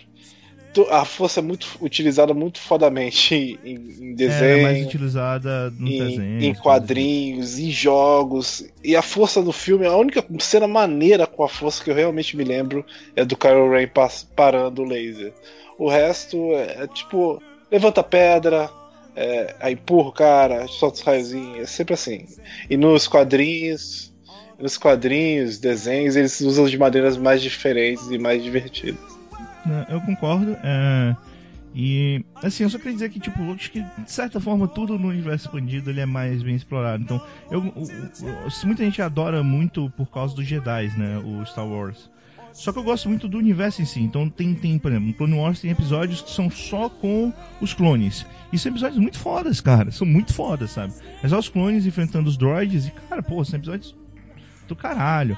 [0.91, 3.35] a força é muito utilizada muito fodamente
[3.65, 4.59] em, em desenho.
[4.59, 6.45] É mais utilizada no em, desenho.
[6.45, 8.65] Em quadrinhos, em jogos.
[8.83, 12.37] E a força do filme, a única cena maneira com a força que eu realmente
[12.37, 12.85] me lembro
[13.15, 13.89] é do Kylo Ren
[14.35, 15.33] parando o laser.
[15.79, 18.71] O resto é, é tipo, levanta pedra,
[19.17, 22.27] é, aí empurra o cara, solta os raiozinhos, é sempre assim.
[22.69, 24.15] E nos quadrinhos,
[24.59, 29.01] nos quadrinhos, desenhos, eles usam de maneiras mais diferentes e mais divertidas.
[29.65, 30.57] Né, eu concordo.
[30.63, 31.17] É,
[31.75, 35.09] e, assim, eu só queria dizer que, tipo, acho que, de certa forma, tudo no
[35.09, 37.03] universo expandido ele é mais bem explorado.
[37.03, 37.21] Então,
[37.51, 41.19] eu, eu, muita gente adora muito por causa dos Jedi, né?
[41.19, 42.11] O Star Wars.
[42.57, 44.01] Só que eu gosto muito do universo em si.
[44.01, 48.27] Então, tem, tem por exemplo, Clone Wars tem episódios que são só com os clones.
[48.53, 49.91] E são episódios muito fodas, cara.
[49.91, 50.95] São muito fodas, sabe?
[51.23, 52.87] É só os clones enfrentando os droids.
[52.87, 53.95] E, cara, pô, são episódios
[54.67, 55.37] do caralho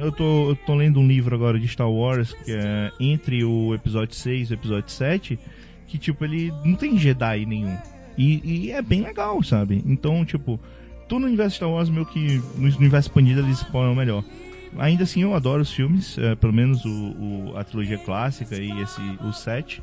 [0.00, 3.74] eu tô, eu tô lendo um livro agora de Star Wars, que é entre o
[3.74, 5.38] episódio 6 e o episódio 7,
[5.86, 7.76] que, tipo, ele não tem Jedi nenhum.
[8.16, 9.82] E, e é bem legal, sabe?
[9.84, 10.58] Então, tipo,
[11.06, 14.24] tudo no universo Star Wars, meio que no universo expandido, eles exploram melhor.
[14.78, 18.80] Ainda assim, eu adoro os filmes, é, pelo menos o, o, a trilogia clássica e
[18.80, 19.82] esse, o 7.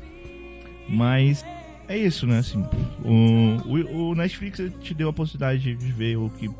[0.88, 1.44] Mas
[1.88, 2.38] é isso, né?
[2.38, 2.64] Assim,
[3.04, 6.50] o, o, o Netflix te deu a possibilidade de ver o que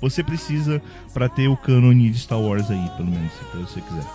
[0.00, 0.80] você precisa
[1.12, 4.06] para ter o cânone de Star Wars aí, pelo menos, se você quiser.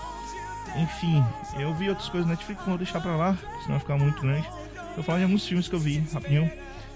[0.75, 1.23] Enfim,
[1.59, 4.47] eu vi outras coisas na Netflix, vou deixar pra lá, senão vai ficar muito grande.
[4.97, 6.49] Eu falo de alguns filmes que eu vi, rapidinho.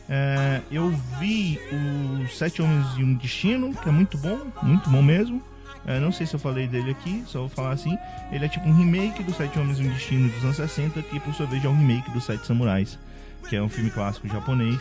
[0.10, 0.89] É, eu
[1.19, 5.41] vi o Sete Homens e um Destino, que é muito bom, muito bom mesmo.
[5.88, 7.97] É, não sei se eu falei dele aqui, só vou falar assim.
[8.30, 11.19] Ele é tipo um remake do Sete Homens e um Destino dos anos 60, que
[11.22, 12.99] por sua vez é um remake do Sete Samurais,
[13.47, 14.77] que é um filme clássico japonês.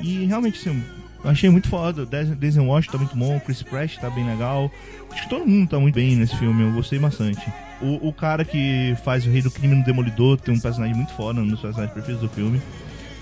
[0.00, 0.82] E realmente, assim,
[1.24, 2.04] achei muito foda.
[2.04, 4.70] Denzel Washington tá muito bom, Chris Pratt tá bem legal.
[5.12, 7.40] Acho que todo mundo tá muito bem nesse filme, eu gostei bastante.
[7.80, 11.12] O, o cara que faz o Rei do Crime no Demolidor tem um personagem muito
[11.12, 12.60] foda, um dos personagens preferidos do filme.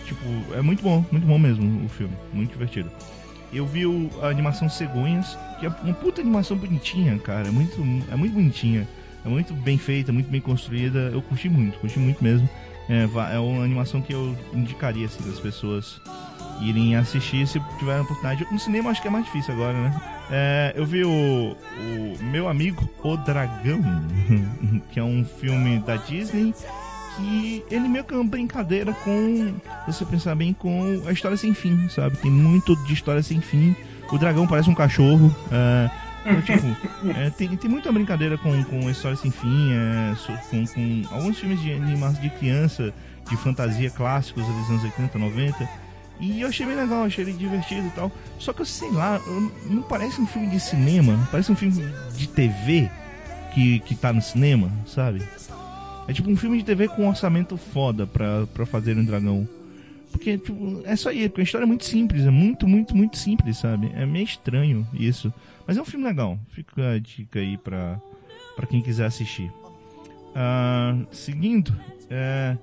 [0.07, 2.91] Tipo, é muito bom, muito bom mesmo o filme, muito divertido.
[3.53, 8.17] Eu vi o, a animação Cegonhas, que é uma puta animação bonitinha, cara, muito, é
[8.17, 8.87] muito bonitinha.
[9.25, 11.11] É muito bem feita, muito bem construída.
[11.13, 12.49] Eu curti muito, curti muito mesmo.
[12.89, 16.01] É, é uma animação que eu indicaria assim, das pessoas
[16.61, 18.47] irem assistir se tiverem oportunidade.
[18.53, 20.01] No cinema acho que é mais difícil agora, né?
[20.31, 23.83] É, eu vi o, o Meu Amigo O Dragão,
[24.91, 26.55] que é um filme da Disney,
[27.17, 29.55] que ele meio que é uma brincadeira com,
[29.87, 32.17] você pensar bem, com a história sem fim, sabe?
[32.19, 33.75] Tem muito de história sem fim.
[34.13, 35.35] O dragão parece um cachorro.
[35.51, 35.91] É,
[36.27, 36.67] Então, tipo,
[37.17, 40.15] é, tem, tem muita brincadeira com, com História Sem Fim, é,
[40.51, 42.93] com, com alguns filmes de animação de criança,
[43.29, 45.69] de fantasia clássicos dos anos 80, 90.
[46.19, 48.11] E eu achei bem legal, achei ele divertido e tal.
[48.39, 49.21] Só que eu sei lá,
[49.67, 51.85] não parece um filme de cinema, parece um filme
[52.17, 52.91] de TV
[53.55, 55.23] que, que tá no cinema, sabe?
[56.09, 59.49] É tipo um filme de TV com um orçamento foda pra, pra fazer um dragão.
[60.13, 63.19] Porque, tipo, é só aí, porque a história é muito simples, é muito, muito, muito
[63.19, 63.91] simples, sabe?
[63.95, 65.33] É meio estranho isso.
[65.67, 66.39] Mas é um filme legal.
[66.51, 68.01] Fica a dica aí pra,
[68.55, 69.51] pra quem quiser assistir.
[70.37, 71.75] Uh, seguindo,
[72.09, 72.57] é,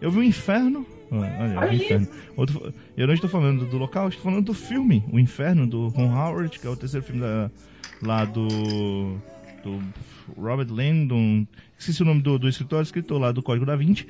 [0.00, 0.84] eu vi o Inferno.
[1.10, 2.08] Olha, o Inferno.
[2.36, 6.14] Outro, eu não estou falando do local, estou falando do filme, O Inferno, do Ron
[6.14, 7.50] Howard, que é o terceiro filme da,
[8.02, 9.16] lá do,
[9.62, 9.80] do
[10.36, 11.46] Robert Landon.
[11.78, 14.06] Esqueci o nome do, do escritor, escritor lá do Código da Vinci.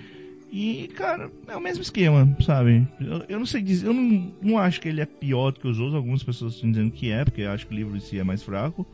[0.53, 2.87] E, cara, é o mesmo esquema, sabe?
[3.01, 5.69] Eu, eu não sei dizer, eu não, não acho que ele é pior do que
[5.69, 5.95] os outros.
[5.95, 8.43] Algumas pessoas estão dizendo que é, porque acho que o livro em si é mais
[8.43, 8.85] fraco.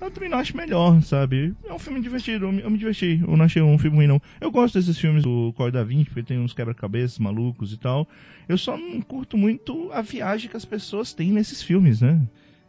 [0.00, 1.54] Eu também não acho melhor, sabe?
[1.64, 3.20] É um filme divertido, eu me, eu me diverti.
[3.22, 4.20] Eu não achei um filme ruim, não.
[4.40, 8.08] Eu gosto desses filmes do Código da Vinci, porque tem uns quebra-cabeças malucos e tal.
[8.48, 12.20] Eu só não curto muito a viagem que as pessoas têm nesses filmes, né?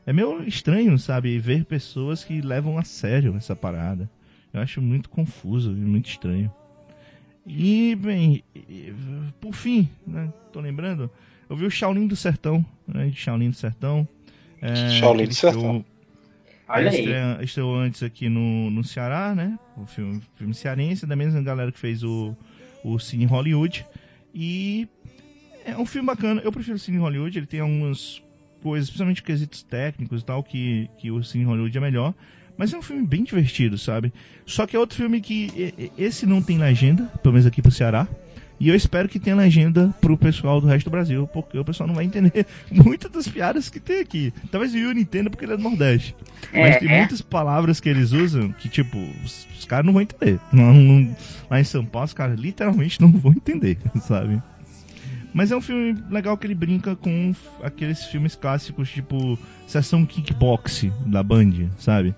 [0.06, 1.38] É meio estranho, sabe?
[1.38, 4.10] Ver pessoas que levam a sério essa parada.
[4.54, 6.52] Eu acho muito confuso e muito estranho.
[7.46, 8.44] E, bem,
[9.40, 11.10] por fim, né, tô lembrando,
[11.50, 14.08] eu vi o Shaolin do Sertão, né, de Shaolin do Sertão.
[14.62, 15.86] É, Shaolin do Sertão.
[16.68, 17.00] Olha aí.
[17.00, 19.60] Estreou, estreou antes aqui no, no Ceará, né?
[19.76, 22.36] O filme, filme cearense, da mesma galera que fez o,
[22.84, 23.86] o Cine Hollywood.
[24.34, 24.88] E
[25.66, 26.42] é um filme bacana.
[26.42, 28.22] Eu prefiro o Cine Hollywood, ele tem algumas
[28.62, 32.14] coisas, principalmente quesitos técnicos e tal, que, que o Cine Hollywood é melhor.
[32.58, 34.14] Mas é um filme bem divertido, sabe?
[34.46, 38.08] Só que é outro filme que esse não tem legenda, pelo menos aqui pro Ceará.
[38.62, 41.88] E eu espero que tenha legenda pro pessoal do resto do Brasil, porque o pessoal
[41.88, 44.32] não vai entender muitas das piadas que tem aqui.
[44.52, 46.16] Talvez o Yuri entenda porque ele é do Nordeste.
[46.54, 46.98] É, Mas tem é.
[47.00, 50.40] muitas palavras que eles usam que, tipo, os, os caras não vão entender.
[50.54, 51.16] Não, não,
[51.50, 54.40] lá em São Paulo, os caras literalmente não vão entender, sabe?
[55.34, 57.34] Mas é um filme legal que ele brinca com
[57.64, 62.14] aqueles filmes clássicos, tipo Sessão Kickbox da Band, sabe?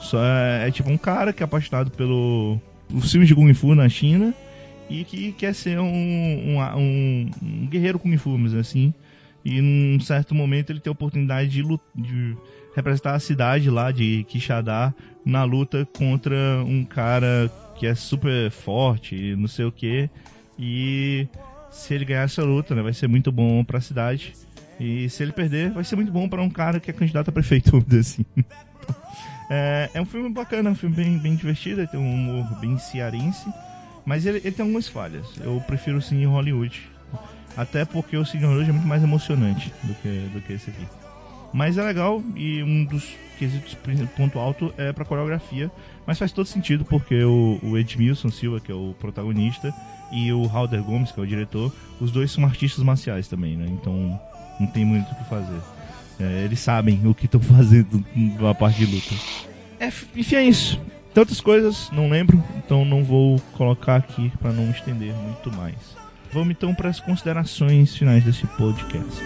[0.00, 2.60] Só é, é, tipo um cara que é apaixonado pelo
[3.02, 4.34] filmes de Kung Fu na China
[4.88, 8.92] e que quer ser um, um, um, um guerreiro Kung Fu, mas assim.
[9.44, 11.62] E num certo momento ele tem a oportunidade de,
[11.94, 12.36] de
[12.74, 14.92] representar a cidade lá de Quixadá
[15.24, 16.36] na luta contra
[16.66, 20.10] um cara que é super forte, não sei o que.
[20.58, 21.28] E
[21.76, 24.34] se ele ganhar essa luta, né, vai ser muito bom para a cidade.
[24.80, 27.32] E se ele perder, vai ser muito bom para um cara que é candidato a
[27.32, 28.24] prefeito, assim.
[29.48, 33.46] É, é um filme bacana, um filme bem, bem divertido, tem um humor bem cearense,
[34.04, 35.26] mas ele, ele tem algumas falhas.
[35.38, 36.88] Eu prefiro o Cine Hollywood,
[37.56, 40.86] até porque o Cine Hollywood é muito mais emocionante do que, do que esse aqui.
[41.52, 43.76] Mas é legal e um dos quesitos
[44.16, 45.70] ponto alto é pra coreografia,
[46.06, 49.72] mas faz todo sentido porque o, o Edmilson Silva, que é o protagonista,
[50.12, 53.66] e o Halder Gomes, que é o diretor, os dois são artistas marciais também, né?
[53.68, 54.20] Então
[54.58, 55.60] não tem muito o que fazer.
[56.18, 59.14] É, eles sabem o que estão fazendo na parte de luta.
[59.78, 60.80] É, enfim, é isso.
[61.12, 65.96] Tantas coisas, não lembro, então não vou colocar aqui para não estender muito mais.
[66.32, 69.22] Vamos então para as considerações finais desse podcast.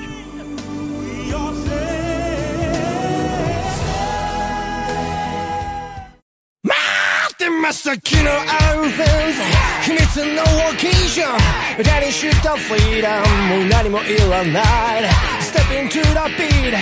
[15.41, 16.73] Step into the beat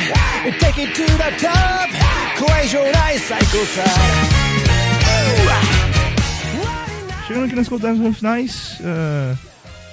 [0.60, 1.90] Take it to the top
[2.38, 3.84] 加え将来最高さ
[7.28, 9.38] Chegando aqui nas considerações finais, uh,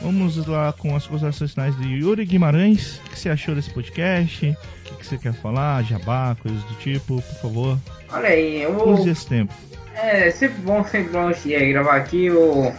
[0.02, 3.00] vamos lá com as considerações finais de Yuri Guimarães.
[3.06, 4.46] O que você achou desse podcast?
[4.46, 5.84] O que, que você quer falar?
[5.84, 7.78] Jabá, coisas do tipo, por favor.
[8.12, 8.88] Olha aí, eu.
[8.88, 9.54] Use esse tempo.
[9.94, 11.30] É, sempre bom, sempre bom
[11.72, 12.30] gravar aqui.
[12.30, 12.72] O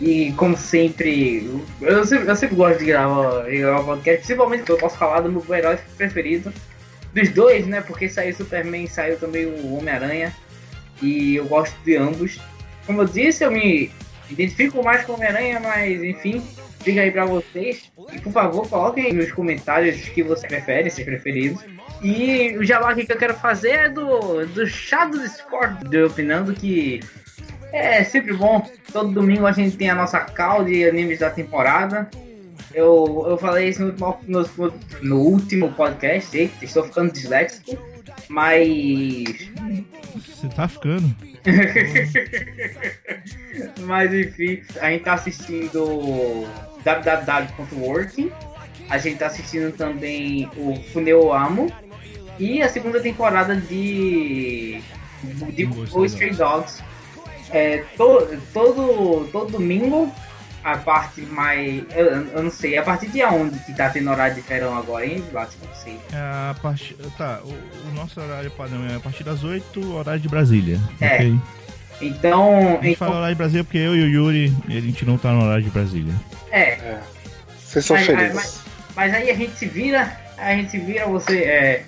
[0.00, 1.48] e como sempre,
[1.80, 5.20] eu sempre, eu sempre gosto de gravar, de gravar podcast, principalmente porque eu posso falar
[5.20, 6.52] do meu herói preferido.
[7.12, 7.80] Dos dois, né?
[7.80, 10.34] Porque saiu Superman saiu também o Homem-Aranha.
[11.00, 12.40] E eu gosto de ambos.
[12.86, 13.90] Como eu disse, eu me
[14.28, 16.42] identifico mais com o Homem-Aranha, mas enfim,
[16.80, 17.92] fica aí pra vocês.
[18.12, 21.64] E por favor, coloquem nos comentários que você prefere, seus preferidos.
[22.02, 26.52] E o jabá que eu quero fazer é do, do chá do Discord, do Opinando,
[26.52, 27.00] que
[27.74, 28.66] é sempre bom.
[28.92, 32.08] Todo domingo a gente tem a nossa call de animes da temporada.
[32.72, 33.94] Eu, eu falei isso no,
[34.26, 34.48] no,
[35.02, 37.76] no último podcast, eita, estou ficando disléxico,
[38.28, 39.50] mas.
[40.14, 41.14] Você tá ficando.
[43.86, 46.46] mas enfim, a gente tá assistindo
[46.84, 48.30] www.working.
[48.88, 51.72] A gente tá assistindo também o Funeu Amo.
[52.38, 54.80] e a segunda temporada de,
[55.52, 56.80] de O Stray Dogs.
[57.54, 60.12] É, to, todo, todo domingo,
[60.64, 61.84] a parte mais.
[61.94, 65.06] Eu, eu, não sei, a partir de onde que tá tendo horário de verão agora,
[65.06, 65.50] hein, Vlad?
[65.64, 66.00] Não sei.
[66.12, 66.96] É a partir.
[67.16, 70.80] Tá, o, o, nosso horário padrão é a partir das 8, horário de Brasília.
[71.00, 71.14] É.
[71.14, 71.38] Okay?
[72.00, 72.56] Então.
[72.58, 73.06] A gente então...
[73.06, 75.62] fala horário de Brasília porque eu e o Yuri, a gente não tá no horário
[75.62, 76.14] de Brasília.
[76.50, 76.70] É.
[76.70, 77.00] é.
[77.56, 78.34] Vocês são mas, felizes.
[78.34, 78.62] Mas,
[78.96, 81.38] mas, aí a gente se vira, a gente se vira, você.
[81.38, 81.84] É,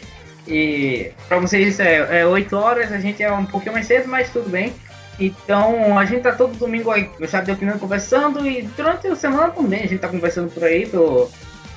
[0.47, 4.31] e pra vocês é, é 8 horas, a gente é um pouquinho mais cedo, mas
[4.31, 4.73] tudo bem.
[5.19, 9.17] Então a gente tá todo domingo aí no chat de opinião conversando e durante a
[9.17, 11.31] semana também a gente tá conversando por aí pelo,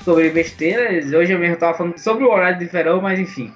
[0.04, 1.12] sobre besteiras.
[1.12, 3.52] Hoje eu mesmo tava falando sobre o horário de verão, mas enfim.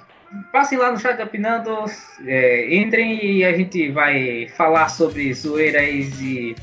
[0.51, 1.85] Passem lá no chat de opinando,
[2.25, 6.55] é, entrem e a gente vai falar sobre zoeiras e,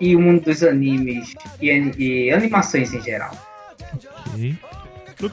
[0.00, 3.36] e o mundo dos animes e, e animações em geral.
[4.26, 4.56] Ok.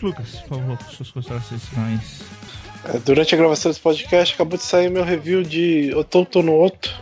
[0.02, 2.39] Lucas, por favor, suas considerações finais.
[2.86, 6.94] É, durante a gravação desse podcast, acabou de sair meu review de Otouto no Oto.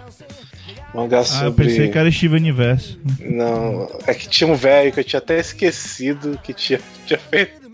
[0.93, 1.43] Mangá sobre.
[1.43, 2.99] Ah, eu pensei que era Steven Universo.
[3.19, 7.67] Não, é que tinha um velho que eu tinha até esquecido que tinha, tinha feito.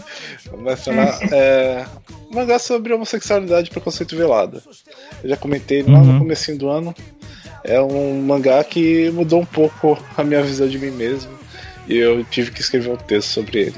[0.60, 1.86] Mas lá, é,
[2.32, 4.62] mangá sobre homossexualidade e preconceito velado.
[5.24, 6.14] Eu já comentei lá uhum.
[6.14, 6.94] no começo do ano.
[7.64, 11.32] É um mangá que mudou um pouco a minha visão de mim mesmo.
[11.88, 13.76] E eu tive que escrever um texto sobre ele.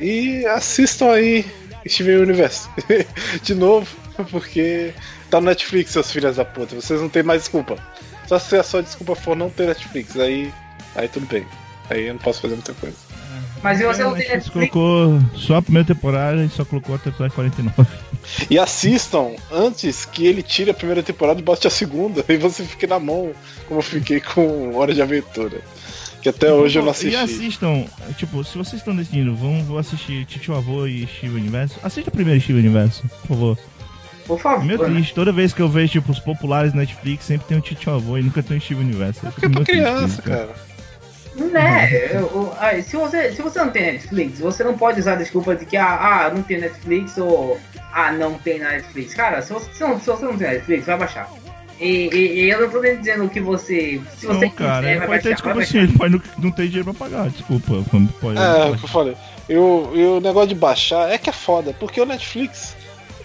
[0.00, 1.44] E assistam aí
[1.86, 2.68] Steven Universe.
[3.42, 3.86] de novo,
[4.30, 4.92] porque
[5.30, 6.74] tá no Netflix, seus filhos da puta.
[6.74, 7.76] Vocês não tem mais desculpa.
[8.26, 10.52] Só se a sua desculpa for não ter Netflix, aí,
[10.94, 11.46] aí tudo bem.
[11.88, 12.96] Aí eu não posso fazer muita coisa.
[13.62, 14.70] Mas se você não tem Netflix...
[14.70, 17.88] colocou só a primeira temporada e só colocou a temporada 49.
[18.50, 22.24] E assistam antes que ele tire a primeira temporada e bote a segunda.
[22.28, 23.32] E você fique na mão,
[23.66, 25.60] como eu fiquei com Hora de Aventura.
[26.22, 27.14] Que até hoje eu não assisti.
[27.14, 27.84] E assistam,
[28.16, 32.58] tipo, se vocês estão decidindo, vão, assistir Titio Avô e Steve Universo, assista primeiro Steve
[32.58, 33.58] Universo, por favor.
[34.26, 34.64] Por favor.
[34.64, 37.94] Meu triste, toda vez que eu vejo, tipo, os populares Netflix, sempre tem um Titio
[37.94, 39.26] Avô e nunca tem um Steve Universo.
[39.26, 40.68] É porque é pra criança, cara.
[41.34, 45.16] Né, eu, eu, se, você, se você não tem Netflix, você não pode usar a
[45.16, 47.60] desculpa de que ah, ah não tem Netflix ou
[47.92, 49.14] ah, não tem na Netflix.
[49.14, 51.30] Cara, se você, se, não, se você não tem Netflix, vai baixar.
[51.80, 54.00] E, e, e, eu não tô nem dizendo que você.
[54.16, 56.92] Se você não, cara, quiser, pode ter desculpa assim, ele pode não, não ter dinheiro
[56.92, 57.84] pra pagar, desculpa.
[58.20, 59.16] Pode, é, o que eu falei.
[59.48, 62.76] E o, e o negócio de baixar é que é foda, porque o Netflix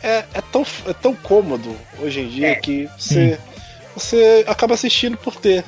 [0.03, 2.55] é, é, tão, é tão cômodo hoje em dia é.
[2.55, 3.39] que você,
[3.95, 5.63] você acaba assistindo por ter.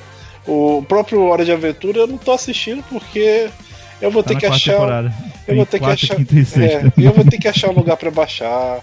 [0.48, 3.50] O próprio Hora de Aventura eu não tô assistindo porque
[4.00, 4.74] eu vou tá ter que achar.
[4.74, 5.14] Temporada.
[5.48, 6.18] Eu vou ter que achar.
[6.20, 8.80] É, eu vou ter que achar um lugar para baixar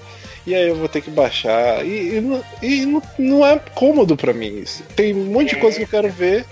[0.46, 1.84] e aí eu vou ter que baixar.
[1.84, 4.82] E, e, e não, não, é cômodo para mim isso.
[4.96, 6.44] Tem um monte de coisa que eu quero ver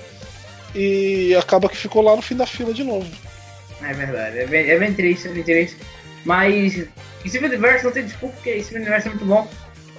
[0.75, 3.11] e acaba que ficou lá no fim da fila de novo.
[3.83, 5.77] É verdade, é bem, é bem triste, é bem triste.
[6.25, 6.87] Mas
[7.27, 9.51] Steven Universe não tem desculpa, porque Steven Universe é muito bom.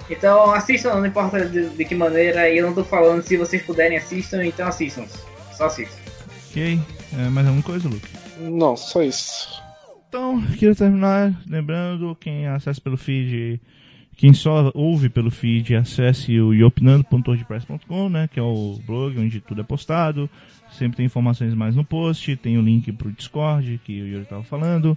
[0.08, 3.62] Então assistam, não importa de, de, que maneira, e eu não tô falando se vocês
[3.62, 5.04] puderem assistam, então assistam.
[5.56, 6.00] Só assistam.
[6.50, 6.80] Ok,
[7.18, 8.08] é, mais alguma coisa, Luke?
[8.38, 9.62] Não, só isso.
[10.08, 13.60] Então, queria terminar lembrando quem acessa pelo feed
[14.16, 19.60] quem só ouve pelo feed, acesse o iopinando.wordpress.com, né, que é o blog onde tudo
[19.62, 20.28] é postado.
[20.70, 24.42] Sempre tem informações mais no post, tem o link pro Discord, que o Yuri estava
[24.42, 24.96] falando.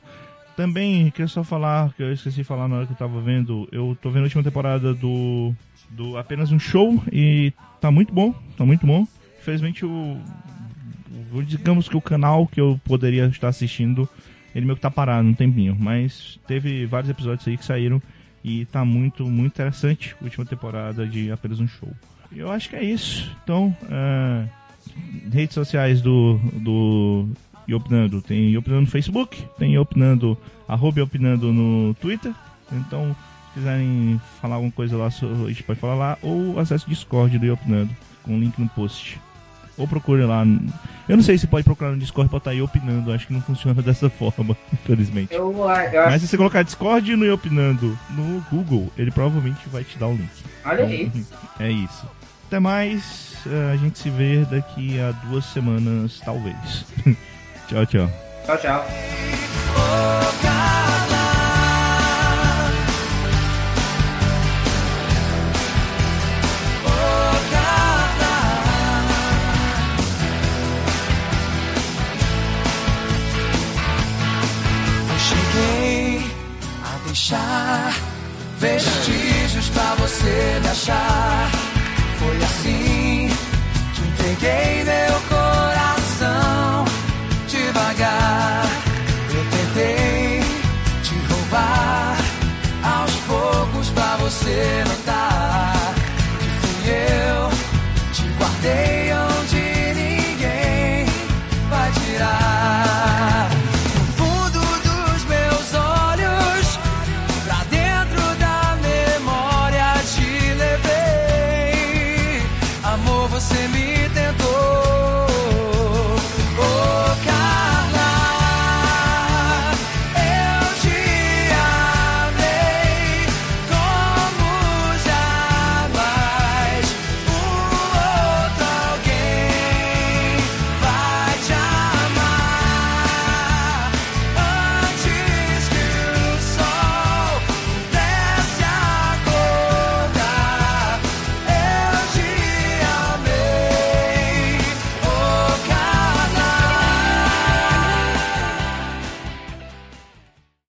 [0.56, 3.68] Também queria só falar, que eu esqueci de falar na hora que eu estava vendo,
[3.72, 5.54] eu tô vendo a última temporada do,
[5.90, 7.52] do Apenas um Show e
[7.82, 9.06] tá muito bom, tá muito bom.
[9.40, 10.18] Infelizmente o,
[11.34, 14.08] o digamos que o canal que eu poderia estar assistindo,
[14.54, 18.02] ele meio que tá parado um tempinho, mas teve vários episódios aí que saíram
[18.46, 20.16] e tá muito, muito interessante.
[20.22, 21.90] Última temporada de apenas um show.
[22.32, 23.36] Eu acho que é isso.
[23.44, 24.48] Então, uh,
[25.32, 27.28] redes sociais do, do
[27.68, 28.22] Iopinando.
[28.22, 32.32] Tem Iopinando no Facebook, tem Iopinando, arroba Iopinando no Twitter.
[32.72, 33.16] Então,
[33.48, 36.18] se quiserem falar alguma coisa lá, a gente pode falar lá.
[36.22, 37.90] Ou acesse o Discord do Iopinando,
[38.22, 39.20] com o link no post.
[39.78, 40.46] Ou procure lá.
[41.08, 43.12] Eu não sei se pode procurar no Discord e botar aí opinando.
[43.12, 45.34] Acho que não funciona dessa forma, infelizmente.
[45.34, 49.98] Eu, eu Mas se você colocar Discord no opinando no Google, ele provavelmente vai te
[49.98, 50.30] dar o link.
[50.64, 51.12] Olha então, aí.
[51.60, 52.08] É isso.
[52.48, 53.36] Até mais.
[53.46, 56.86] Eh, a gente se vê daqui a duas semanas, talvez.
[57.68, 58.10] tchau, tchau.
[58.46, 58.86] Tchau, tchau.
[77.16, 77.94] deixar
[78.60, 81.50] vestígios pra você me achar.
[82.20, 83.30] Foi assim
[83.94, 86.86] que entreguei meu coração
[87.48, 88.66] devagar.
[89.34, 90.42] Eu tentei
[91.04, 92.18] te roubar
[92.84, 94.85] aos poucos pra você